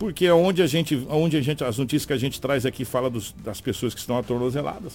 Porque 0.00 0.26
é 0.26 0.32
onde 0.34 0.62
a 0.62 0.66
gente, 0.66 1.06
onde 1.08 1.36
a 1.36 1.40
gente, 1.40 1.62
as 1.62 1.78
notícias 1.78 2.06
que 2.06 2.12
a 2.12 2.18
gente 2.18 2.40
traz 2.40 2.66
aqui 2.66 2.84
fala 2.84 3.08
dos- 3.08 3.32
das 3.44 3.60
pessoas 3.60 3.94
que 3.94 4.00
estão 4.00 4.18
atornozeladas. 4.18 4.94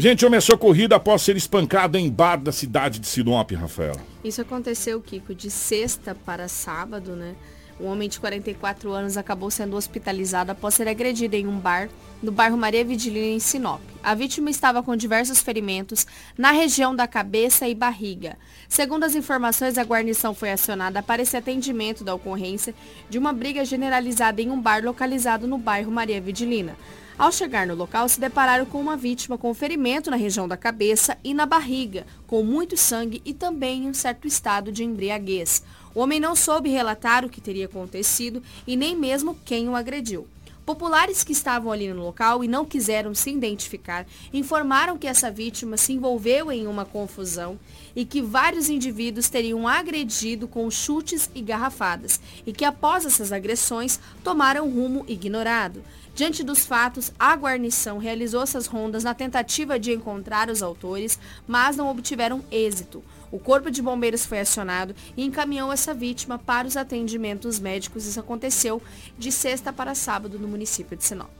Gente, 0.00 0.24
homem 0.24 0.38
é 0.38 0.40
socorrido 0.40 0.94
após 0.94 1.20
ser 1.20 1.36
espancado 1.36 1.98
em 1.98 2.10
bar 2.10 2.36
da 2.36 2.50
cidade 2.50 2.98
de 2.98 3.06
Sinop, 3.06 3.50
Rafael. 3.52 3.96
Isso 4.24 4.40
aconteceu, 4.40 4.98
Kiko, 4.98 5.34
de 5.34 5.50
sexta 5.50 6.14
para 6.14 6.48
sábado, 6.48 7.14
né? 7.14 7.34
Um 7.78 7.84
homem 7.84 8.08
de 8.08 8.18
44 8.18 8.90
anos 8.92 9.18
acabou 9.18 9.50
sendo 9.50 9.76
hospitalizado 9.76 10.52
após 10.52 10.72
ser 10.72 10.88
agredido 10.88 11.36
em 11.36 11.46
um 11.46 11.58
bar 11.58 11.90
no 12.22 12.32
bairro 12.32 12.56
Maria 12.56 12.82
Vidilina, 12.82 13.26
em 13.26 13.38
Sinop. 13.38 13.82
A 14.02 14.14
vítima 14.14 14.48
estava 14.48 14.82
com 14.82 14.96
diversos 14.96 15.40
ferimentos 15.40 16.06
na 16.36 16.50
região 16.50 16.96
da 16.96 17.06
cabeça 17.06 17.68
e 17.68 17.74
barriga. 17.74 18.38
Segundo 18.70 19.04
as 19.04 19.14
informações, 19.14 19.76
a 19.76 19.84
guarnição 19.84 20.34
foi 20.34 20.50
acionada 20.50 21.02
para 21.02 21.20
esse 21.20 21.36
atendimento 21.36 22.02
da 22.02 22.14
ocorrência 22.14 22.74
de 23.10 23.18
uma 23.18 23.34
briga 23.34 23.66
generalizada 23.66 24.40
em 24.40 24.50
um 24.50 24.58
bar 24.58 24.82
localizado 24.82 25.46
no 25.46 25.58
bairro 25.58 25.92
Maria 25.92 26.22
Vidilina. 26.22 26.74
Ao 27.20 27.30
chegar 27.30 27.66
no 27.66 27.74
local, 27.74 28.08
se 28.08 28.18
depararam 28.18 28.64
com 28.64 28.80
uma 28.80 28.96
vítima 28.96 29.36
com 29.36 29.52
ferimento 29.52 30.10
na 30.10 30.16
região 30.16 30.48
da 30.48 30.56
cabeça 30.56 31.18
e 31.22 31.34
na 31.34 31.44
barriga, 31.44 32.06
com 32.26 32.42
muito 32.42 32.78
sangue 32.78 33.20
e 33.26 33.34
também 33.34 33.86
um 33.86 33.92
certo 33.92 34.26
estado 34.26 34.72
de 34.72 34.84
embriaguez. 34.84 35.62
O 35.94 36.00
homem 36.00 36.18
não 36.18 36.34
soube 36.34 36.70
relatar 36.70 37.22
o 37.22 37.28
que 37.28 37.38
teria 37.38 37.66
acontecido 37.66 38.42
e 38.66 38.74
nem 38.74 38.96
mesmo 38.96 39.38
quem 39.44 39.68
o 39.68 39.76
agrediu. 39.76 40.26
Populares 40.64 41.22
que 41.22 41.32
estavam 41.32 41.70
ali 41.70 41.92
no 41.92 42.02
local 42.02 42.42
e 42.42 42.48
não 42.48 42.64
quiseram 42.64 43.14
se 43.14 43.28
identificar 43.28 44.06
informaram 44.32 44.96
que 44.96 45.06
essa 45.06 45.30
vítima 45.30 45.76
se 45.76 45.92
envolveu 45.92 46.50
em 46.50 46.66
uma 46.66 46.86
confusão 46.86 47.58
e 47.94 48.04
que 48.04 48.22
vários 48.22 48.70
indivíduos 48.70 49.28
teriam 49.28 49.68
agredido 49.68 50.48
com 50.48 50.70
chutes 50.70 51.28
e 51.34 51.42
garrafadas 51.42 52.18
e 52.46 52.52
que 52.52 52.64
após 52.64 53.04
essas 53.04 53.30
agressões 53.30 54.00
tomaram 54.24 54.70
rumo 54.70 55.04
ignorado. 55.06 55.82
Diante 56.20 56.44
dos 56.44 56.66
fatos, 56.66 57.10
a 57.18 57.34
guarnição 57.34 57.96
realizou 57.96 58.42
essas 58.42 58.66
rondas 58.66 59.02
na 59.02 59.14
tentativa 59.14 59.78
de 59.78 59.90
encontrar 59.90 60.50
os 60.50 60.62
autores, 60.62 61.18
mas 61.48 61.78
não 61.78 61.88
obtiveram 61.88 62.44
êxito. 62.52 63.02
O 63.32 63.38
Corpo 63.38 63.70
de 63.70 63.80
Bombeiros 63.80 64.26
foi 64.26 64.38
acionado 64.38 64.94
e 65.16 65.24
encaminhou 65.24 65.72
essa 65.72 65.94
vítima 65.94 66.38
para 66.38 66.68
os 66.68 66.76
atendimentos 66.76 67.58
médicos. 67.58 68.04
Isso 68.04 68.20
aconteceu 68.20 68.82
de 69.18 69.32
sexta 69.32 69.72
para 69.72 69.94
sábado 69.94 70.38
no 70.38 70.46
município 70.46 70.94
de 70.94 71.04
Sinop. 71.04 71.30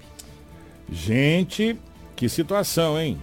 Gente, 0.90 1.78
que 2.16 2.26
situação, 2.26 2.98
hein? 2.98 3.20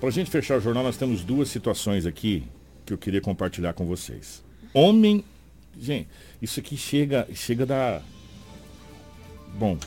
Para 0.00 0.08
a 0.08 0.12
gente 0.12 0.30
fechar 0.30 0.56
o 0.56 0.62
jornal, 0.62 0.82
nós 0.82 0.96
temos 0.96 1.22
duas 1.22 1.50
situações 1.50 2.06
aqui 2.06 2.42
que 2.86 2.94
eu 2.94 2.96
queria 2.96 3.20
compartilhar 3.20 3.74
com 3.74 3.84
vocês. 3.84 4.42
Homem. 4.72 5.22
Gente, 5.78 6.08
isso 6.40 6.58
aqui 6.58 6.74
chega, 6.74 7.28
chega 7.34 7.66
da. 7.66 8.00
Bom. 9.54 9.78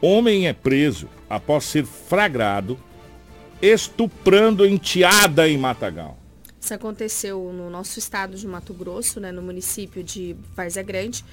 Homem 0.00 0.48
é 0.48 0.52
preso 0.52 1.08
após 1.28 1.64
ser 1.64 1.84
flagrado 1.84 2.78
estuprando 3.60 4.66
enteada 4.66 5.48
em 5.48 5.56
Matagal. 5.56 6.18
Isso 6.60 6.74
aconteceu 6.74 7.52
no 7.52 7.70
nosso 7.70 7.98
estado 7.98 8.36
de 8.36 8.46
Mato 8.46 8.74
Grosso, 8.74 9.20
né, 9.20 9.30
no 9.30 9.42
município 9.42 10.02
de 10.02 10.36
Várzea 10.56 10.82
Grande. 10.82 11.24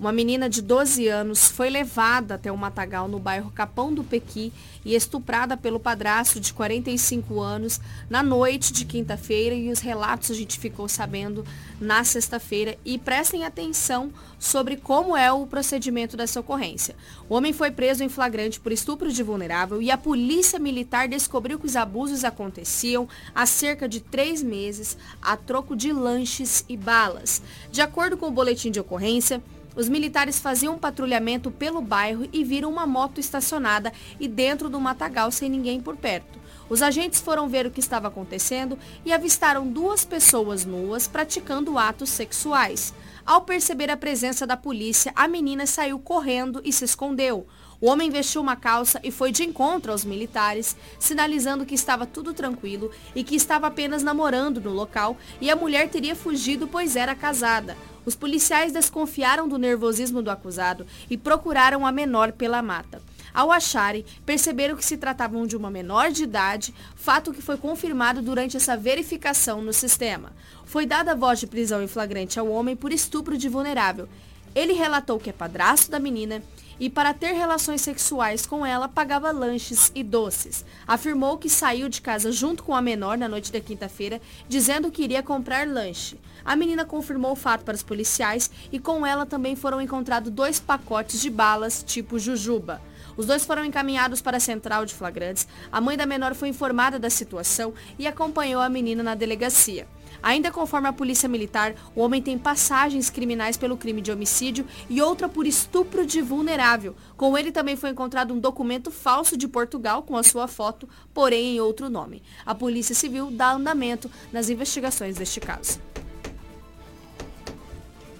Uma 0.00 0.12
menina 0.12 0.48
de 0.48 0.62
12 0.62 1.08
anos 1.08 1.48
foi 1.48 1.68
levada 1.68 2.36
até 2.36 2.52
o 2.52 2.56
matagal 2.56 3.08
no 3.08 3.18
bairro 3.18 3.50
Capão 3.50 3.92
do 3.92 4.04
Pequi 4.04 4.52
e 4.84 4.94
estuprada 4.94 5.56
pelo 5.56 5.80
padrasto 5.80 6.38
de 6.38 6.54
45 6.54 7.40
anos 7.40 7.80
na 8.08 8.22
noite 8.22 8.72
de 8.72 8.84
quinta-feira 8.84 9.56
e 9.56 9.72
os 9.72 9.80
relatos 9.80 10.30
a 10.30 10.34
gente 10.34 10.56
ficou 10.56 10.88
sabendo 10.88 11.44
na 11.80 12.04
sexta-feira 12.04 12.78
e 12.84 12.96
prestem 12.96 13.44
atenção 13.44 14.12
sobre 14.38 14.76
como 14.76 15.16
é 15.16 15.32
o 15.32 15.48
procedimento 15.48 16.16
dessa 16.16 16.38
ocorrência. 16.38 16.94
O 17.28 17.34
homem 17.34 17.52
foi 17.52 17.72
preso 17.72 18.04
em 18.04 18.08
flagrante 18.08 18.60
por 18.60 18.70
estupro 18.70 19.12
de 19.12 19.24
vulnerável 19.24 19.82
e 19.82 19.90
a 19.90 19.98
polícia 19.98 20.60
militar 20.60 21.08
descobriu 21.08 21.58
que 21.58 21.66
os 21.66 21.74
abusos 21.74 22.24
aconteciam 22.24 23.08
há 23.34 23.44
cerca 23.46 23.88
de 23.88 23.98
três 23.98 24.44
meses 24.44 24.96
a 25.20 25.36
troco 25.36 25.74
de 25.74 25.92
lanches 25.92 26.64
e 26.68 26.76
balas. 26.76 27.42
De 27.72 27.80
acordo 27.80 28.16
com 28.16 28.28
o 28.28 28.30
boletim 28.30 28.70
de 28.70 28.78
ocorrência, 28.78 29.42
os 29.76 29.88
militares 29.88 30.38
faziam 30.38 30.74
um 30.74 30.78
patrulhamento 30.78 31.50
pelo 31.50 31.80
bairro 31.80 32.28
e 32.32 32.42
viram 32.42 32.70
uma 32.70 32.86
moto 32.86 33.20
estacionada 33.20 33.92
e 34.18 34.26
dentro 34.26 34.68
do 34.68 34.80
matagal 34.80 35.30
sem 35.30 35.48
ninguém 35.48 35.80
por 35.80 35.96
perto. 35.96 36.38
Os 36.68 36.82
agentes 36.82 37.20
foram 37.20 37.48
ver 37.48 37.66
o 37.66 37.70
que 37.70 37.80
estava 37.80 38.08
acontecendo 38.08 38.78
e 39.04 39.12
avistaram 39.12 39.66
duas 39.66 40.04
pessoas 40.04 40.64
nuas 40.64 41.08
praticando 41.08 41.78
atos 41.78 42.10
sexuais. 42.10 42.92
Ao 43.24 43.42
perceber 43.42 43.90
a 43.90 43.96
presença 43.96 44.46
da 44.46 44.56
polícia, 44.56 45.12
a 45.14 45.26
menina 45.26 45.66
saiu 45.66 45.98
correndo 45.98 46.60
e 46.64 46.72
se 46.72 46.84
escondeu. 46.84 47.46
O 47.80 47.88
homem 47.88 48.10
vestiu 48.10 48.40
uma 48.40 48.56
calça 48.56 49.00
e 49.04 49.10
foi 49.10 49.30
de 49.30 49.44
encontro 49.44 49.92
aos 49.92 50.04
militares, 50.04 50.76
sinalizando 50.98 51.64
que 51.64 51.74
estava 51.74 52.04
tudo 52.04 52.34
tranquilo 52.34 52.90
e 53.14 53.22
que 53.22 53.36
estava 53.36 53.68
apenas 53.68 54.02
namorando 54.02 54.60
no 54.60 54.70
local 54.70 55.16
e 55.40 55.50
a 55.50 55.56
mulher 55.56 55.88
teria 55.88 56.16
fugido 56.16 56.66
pois 56.66 56.96
era 56.96 57.14
casada. 57.14 57.76
Os 58.08 58.16
policiais 58.16 58.72
desconfiaram 58.72 59.46
do 59.46 59.58
nervosismo 59.58 60.22
do 60.22 60.30
acusado 60.30 60.86
e 61.10 61.18
procuraram 61.18 61.86
a 61.86 61.92
menor 61.92 62.32
pela 62.32 62.62
mata. 62.62 63.02
Ao 63.34 63.52
acharem, 63.52 64.02
perceberam 64.24 64.76
que 64.76 64.84
se 64.86 64.96
tratavam 64.96 65.46
de 65.46 65.54
uma 65.54 65.70
menor 65.70 66.10
de 66.10 66.22
idade, 66.22 66.74
fato 66.96 67.34
que 67.34 67.42
foi 67.42 67.58
confirmado 67.58 68.22
durante 68.22 68.56
essa 68.56 68.78
verificação 68.78 69.60
no 69.60 69.74
sistema. 69.74 70.32
Foi 70.64 70.86
dada 70.86 71.14
voz 71.14 71.38
de 71.38 71.46
prisão 71.46 71.82
em 71.82 71.86
flagrante 71.86 72.40
ao 72.40 72.48
homem 72.48 72.74
por 72.74 72.94
estupro 72.94 73.36
de 73.36 73.46
vulnerável. 73.46 74.08
Ele 74.54 74.72
relatou 74.72 75.20
que 75.20 75.28
é 75.28 75.32
padrasto 75.34 75.90
da 75.90 76.00
menina 76.00 76.42
e 76.80 76.88
para 76.88 77.12
ter 77.12 77.32
relações 77.32 77.80
sexuais 77.80 78.46
com 78.46 78.64
ela 78.64 78.88
pagava 78.88 79.30
lanches 79.30 79.90
e 79.94 80.02
doces. 80.02 80.64
Afirmou 80.86 81.36
que 81.36 81.50
saiu 81.50 81.88
de 81.88 82.00
casa 82.00 82.30
junto 82.30 82.62
com 82.62 82.74
a 82.74 82.80
menor 82.80 83.18
na 83.18 83.28
noite 83.28 83.52
da 83.52 83.60
quinta-feira, 83.60 84.20
dizendo 84.48 84.90
que 84.90 85.02
iria 85.02 85.22
comprar 85.22 85.66
lanche. 85.68 86.18
A 86.48 86.56
menina 86.56 86.82
confirmou 86.82 87.32
o 87.32 87.36
fato 87.36 87.62
para 87.62 87.74
os 87.74 87.82
policiais 87.82 88.50
e 88.72 88.78
com 88.78 89.04
ela 89.04 89.26
também 89.26 89.54
foram 89.54 89.82
encontrados 89.82 90.32
dois 90.32 90.58
pacotes 90.58 91.20
de 91.20 91.28
balas 91.28 91.84
tipo 91.86 92.18
jujuba. 92.18 92.80
Os 93.18 93.26
dois 93.26 93.44
foram 93.44 93.66
encaminhados 93.66 94.22
para 94.22 94.38
a 94.38 94.40
central 94.40 94.86
de 94.86 94.94
flagrantes. 94.94 95.46
A 95.70 95.78
mãe 95.78 95.94
da 95.94 96.06
menor 96.06 96.34
foi 96.34 96.48
informada 96.48 96.98
da 96.98 97.10
situação 97.10 97.74
e 97.98 98.06
acompanhou 98.06 98.62
a 98.62 98.68
menina 98.70 99.02
na 99.02 99.14
delegacia. 99.14 99.86
Ainda 100.22 100.50
conforme 100.50 100.88
a 100.88 100.92
polícia 100.92 101.28
militar, 101.28 101.74
o 101.94 102.00
homem 102.00 102.22
tem 102.22 102.38
passagens 102.38 103.10
criminais 103.10 103.58
pelo 103.58 103.76
crime 103.76 104.00
de 104.00 104.10
homicídio 104.10 104.66
e 104.88 105.02
outra 105.02 105.28
por 105.28 105.46
estupro 105.46 106.06
de 106.06 106.22
vulnerável. 106.22 106.96
Com 107.14 107.36
ele 107.36 107.52
também 107.52 107.76
foi 107.76 107.90
encontrado 107.90 108.32
um 108.32 108.40
documento 108.40 108.90
falso 108.90 109.36
de 109.36 109.46
Portugal 109.46 110.02
com 110.02 110.16
a 110.16 110.22
sua 110.22 110.48
foto, 110.48 110.88
porém 111.12 111.56
em 111.56 111.60
outro 111.60 111.90
nome. 111.90 112.22
A 112.46 112.54
Polícia 112.54 112.94
Civil 112.94 113.30
dá 113.30 113.52
andamento 113.52 114.10
nas 114.32 114.48
investigações 114.48 115.16
deste 115.16 115.40
caso. 115.40 115.78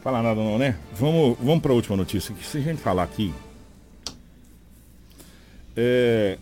Falar 0.08 0.22
nada 0.22 0.42
não, 0.42 0.56
né? 0.56 0.74
Vamos, 0.94 1.36
vamos 1.38 1.60
para 1.60 1.70
a 1.70 1.74
última 1.74 1.94
notícia. 1.94 2.34
Que 2.34 2.42
se 2.42 2.56
a 2.56 2.60
gente 2.62 2.80
falar 2.80 3.02
aqui. 3.02 3.30
É, 5.76 6.38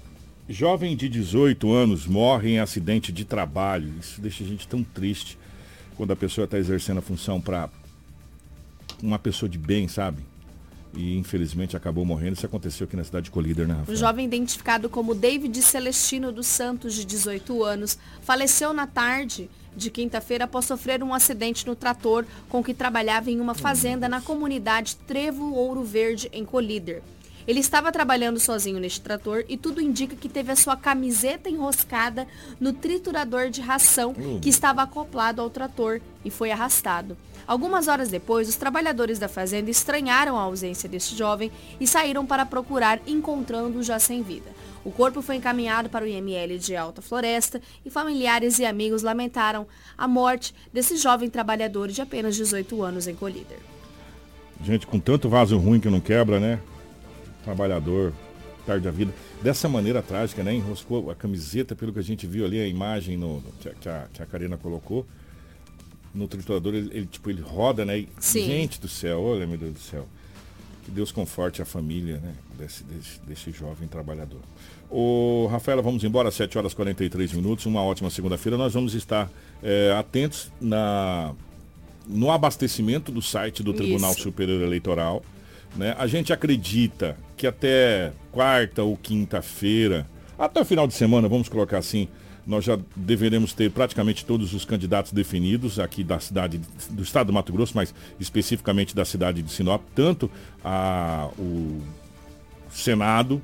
jovem 0.48 0.96
de 0.96 1.08
18 1.08 1.72
anos 1.72 2.06
morre 2.06 2.50
em 2.50 2.58
acidente 2.60 3.10
de 3.10 3.24
trabalho. 3.24 3.92
Isso 3.98 4.20
deixa 4.20 4.44
a 4.44 4.46
gente 4.46 4.68
tão 4.68 4.84
triste 4.84 5.36
quando 5.96 6.12
a 6.12 6.16
pessoa 6.16 6.44
está 6.44 6.56
exercendo 6.56 6.98
a 6.98 7.02
função 7.02 7.40
para 7.40 7.68
uma 9.02 9.18
pessoa 9.18 9.48
de 9.48 9.58
bem, 9.58 9.88
sabe? 9.88 10.22
E 10.94 11.18
infelizmente 11.18 11.76
acabou 11.76 12.04
morrendo. 12.04 12.34
Isso 12.36 12.46
aconteceu 12.46 12.86
aqui 12.86 12.94
na 12.94 13.02
cidade 13.02 13.24
de 13.24 13.30
Colíder, 13.32 13.66
né, 13.66 13.74
O 13.74 13.78
Rafael? 13.78 13.98
jovem 13.98 14.26
identificado 14.26 14.88
como 14.88 15.12
David 15.12 15.60
Celestino 15.60 16.30
dos 16.30 16.46
Santos, 16.46 16.94
de 16.94 17.04
18 17.04 17.64
anos, 17.64 17.98
faleceu 18.20 18.72
na 18.72 18.86
tarde 18.86 19.50
de 19.76 19.90
quinta-feira 19.90 20.44
após 20.44 20.64
sofrer 20.64 21.02
um 21.02 21.12
acidente 21.12 21.66
no 21.66 21.76
trator 21.76 22.24
com 22.48 22.64
que 22.64 22.72
trabalhava 22.72 23.30
em 23.30 23.40
uma 23.40 23.54
fazenda 23.54 24.08
na 24.08 24.20
comunidade 24.20 24.96
Trevo 25.06 25.52
Ouro 25.52 25.84
Verde, 25.84 26.30
em 26.32 26.44
Colíder. 26.44 27.02
Ele 27.46 27.60
estava 27.60 27.92
trabalhando 27.92 28.40
sozinho 28.40 28.80
neste 28.80 29.00
trator 29.00 29.44
e 29.48 29.56
tudo 29.56 29.80
indica 29.80 30.16
que 30.16 30.28
teve 30.28 30.50
a 30.50 30.56
sua 30.56 30.76
camiseta 30.76 31.48
enroscada 31.48 32.26
no 32.58 32.72
triturador 32.72 33.50
de 33.50 33.60
ração 33.60 34.14
que 34.42 34.48
estava 34.48 34.82
acoplado 34.82 35.40
ao 35.40 35.48
trator 35.48 36.00
e 36.24 36.30
foi 36.30 36.50
arrastado. 36.50 37.16
Algumas 37.46 37.86
horas 37.86 38.08
depois, 38.08 38.48
os 38.48 38.56
trabalhadores 38.56 39.20
da 39.20 39.28
fazenda 39.28 39.70
estranharam 39.70 40.36
a 40.36 40.42
ausência 40.42 40.88
deste 40.88 41.14
jovem 41.14 41.52
e 41.78 41.86
saíram 41.86 42.26
para 42.26 42.44
procurar, 42.44 43.00
encontrando-o 43.06 43.84
já 43.84 44.00
sem 44.00 44.22
vida. 44.22 44.50
O 44.86 44.92
corpo 44.92 45.20
foi 45.20 45.34
encaminhado 45.34 45.88
para 45.90 46.04
o 46.04 46.08
IML 46.08 46.56
de 46.60 46.76
Alta 46.76 47.02
Floresta 47.02 47.60
e 47.84 47.90
familiares 47.90 48.60
e 48.60 48.64
amigos 48.64 49.02
lamentaram 49.02 49.66
a 49.98 50.06
morte 50.06 50.54
desse 50.72 50.96
jovem 50.96 51.28
trabalhador 51.28 51.88
de 51.88 52.00
apenas 52.00 52.36
18 52.36 52.84
anos 52.84 53.08
em 53.08 53.14
Colíder. 53.16 53.58
Gente, 54.62 54.86
com 54.86 55.00
tanto 55.00 55.28
vaso 55.28 55.58
ruim 55.58 55.80
que 55.80 55.90
não 55.90 55.98
quebra, 55.98 56.38
né? 56.38 56.60
Trabalhador, 57.42 58.12
perde 58.64 58.86
a 58.86 58.92
vida. 58.92 59.12
Dessa 59.42 59.68
maneira 59.68 60.00
trágica, 60.02 60.44
né? 60.44 60.54
Enroscou 60.54 61.10
a 61.10 61.16
camiseta, 61.16 61.74
pelo 61.74 61.92
que 61.92 61.98
a 61.98 62.02
gente 62.02 62.24
viu 62.24 62.44
ali, 62.44 62.60
a 62.60 62.68
imagem 62.68 63.16
no, 63.16 63.42
que, 63.60 63.68
a, 63.88 64.06
que 64.12 64.22
a- 64.22 64.26
Karina 64.26 64.56
colocou. 64.56 65.04
No 66.14 66.28
triturador, 66.28 66.76
ele, 66.76 66.90
ele, 66.96 67.06
tipo, 67.06 67.28
ele 67.28 67.42
roda, 67.42 67.84
né? 67.84 67.98
E. 67.98 68.08
Gente 68.46 68.80
do 68.80 68.88
céu, 68.88 69.20
olha, 69.20 69.48
meu 69.48 69.58
Deus 69.58 69.72
do 69.74 69.80
céu. 69.80 70.06
Que 70.84 70.92
Deus 70.92 71.10
conforte 71.10 71.60
a 71.60 71.64
família 71.64 72.18
né, 72.18 72.32
desse, 72.56 72.84
desse, 72.84 73.20
desse 73.26 73.50
jovem 73.50 73.88
trabalhador. 73.88 74.38
Ô, 74.90 75.48
Rafaela, 75.50 75.82
vamos 75.82 76.04
embora, 76.04 76.30
7 76.30 76.56
horas 76.56 76.72
e 76.72 76.76
43 76.76 77.32
minutos, 77.32 77.66
uma 77.66 77.82
ótima 77.82 78.08
segunda-feira. 78.10 78.56
Nós 78.56 78.72
vamos 78.74 78.94
estar 78.94 79.30
é, 79.62 79.94
atentos 79.98 80.52
na, 80.60 81.34
no 82.06 82.30
abastecimento 82.30 83.10
do 83.10 83.20
site 83.20 83.62
do 83.62 83.72
Tribunal 83.72 84.12
Isso. 84.12 84.22
Superior 84.22 84.62
Eleitoral. 84.62 85.22
Né? 85.74 85.94
A 85.98 86.06
gente 86.06 86.32
acredita 86.32 87.16
que 87.36 87.46
até 87.46 88.12
quarta 88.30 88.82
ou 88.82 88.96
quinta-feira, 88.96 90.06
até 90.38 90.60
o 90.60 90.64
final 90.64 90.86
de 90.86 90.94
semana, 90.94 91.28
vamos 91.28 91.48
colocar 91.48 91.78
assim, 91.78 92.08
nós 92.46 92.64
já 92.64 92.78
deveremos 92.94 93.52
ter 93.52 93.70
praticamente 93.70 94.24
todos 94.24 94.54
os 94.54 94.64
candidatos 94.64 95.12
definidos 95.12 95.80
aqui 95.80 96.04
da 96.04 96.20
cidade, 96.20 96.60
do 96.90 97.02
estado 97.02 97.26
do 97.26 97.32
Mato 97.32 97.52
Grosso, 97.52 97.72
mas 97.74 97.92
especificamente 98.20 98.94
da 98.94 99.04
cidade 99.04 99.42
de 99.42 99.50
Sinop, 99.50 99.82
tanto 99.94 100.30
a, 100.64 101.28
o 101.36 101.82
Senado, 102.70 103.42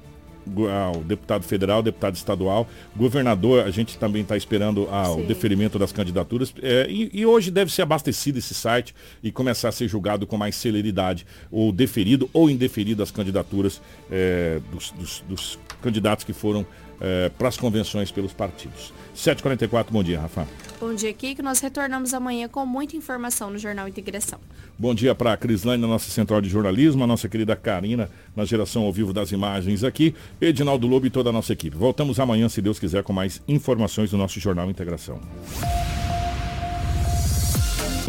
ao 0.70 0.96
deputado 1.02 1.42
federal, 1.44 1.82
deputado 1.82 2.14
estadual, 2.16 2.66
governador, 2.96 3.64
a 3.64 3.70
gente 3.70 3.96
também 3.98 4.22
está 4.22 4.36
esperando 4.36 4.88
ah, 4.90 5.10
o 5.12 5.22
deferimento 5.26 5.78
das 5.78 5.92
candidaturas. 5.92 6.52
É, 6.62 6.86
e, 6.88 7.10
e 7.12 7.26
hoje 7.26 7.50
deve 7.50 7.72
ser 7.72 7.82
abastecido 7.82 8.38
esse 8.38 8.54
site 8.54 8.94
e 9.22 9.30
começar 9.30 9.68
a 9.68 9.72
ser 9.72 9.88
julgado 9.88 10.26
com 10.26 10.36
mais 10.36 10.54
celeridade, 10.56 11.26
ou 11.50 11.72
deferido 11.72 12.28
ou 12.32 12.48
indeferido 12.50 13.02
as 13.02 13.10
candidaturas 13.10 13.80
é, 14.10 14.60
dos, 14.72 14.90
dos- 14.92 15.24
dos 15.28 15.58
candidatos 15.80 16.24
que 16.24 16.32
foram 16.32 16.64
é, 17.00 17.28
para 17.30 17.48
as 17.48 17.56
convenções 17.56 18.10
pelos 18.10 18.32
partidos. 18.32 18.92
7h44, 19.16 19.86
bom 19.90 20.02
dia, 20.02 20.20
Rafa. 20.20 20.46
Bom 20.80 20.94
dia, 20.94 21.12
Kiko. 21.12 21.42
Nós 21.42 21.60
retornamos 21.60 22.14
amanhã 22.14 22.48
com 22.48 22.64
muita 22.64 22.96
informação 22.96 23.50
no 23.50 23.58
Jornal 23.58 23.86
Integração. 23.86 24.40
Bom 24.78 24.94
dia 24.94 25.14
para 25.14 25.32
a 25.32 25.36
Crislane 25.36 25.80
na 25.80 25.86
nossa 25.86 26.10
central 26.10 26.40
de 26.40 26.48
jornalismo, 26.48 27.04
a 27.04 27.06
nossa 27.06 27.28
querida 27.28 27.54
Karina 27.54 28.10
na 28.34 28.44
geração 28.44 28.82
ao 28.82 28.92
vivo 28.92 29.12
das 29.12 29.30
imagens 29.30 29.84
aqui, 29.84 30.14
Edinaldo 30.40 30.86
Lobo 30.86 31.06
e 31.06 31.10
toda 31.10 31.30
a 31.30 31.32
nossa 31.32 31.52
equipe. 31.52 31.76
Voltamos 31.76 32.18
amanhã, 32.18 32.48
se 32.48 32.62
Deus 32.62 32.78
quiser, 32.78 33.02
com 33.02 33.12
mais 33.12 33.40
informações 33.46 34.10
do 34.10 34.16
nosso 34.16 34.40
Jornal 34.40 34.70
Integração. 34.70 35.20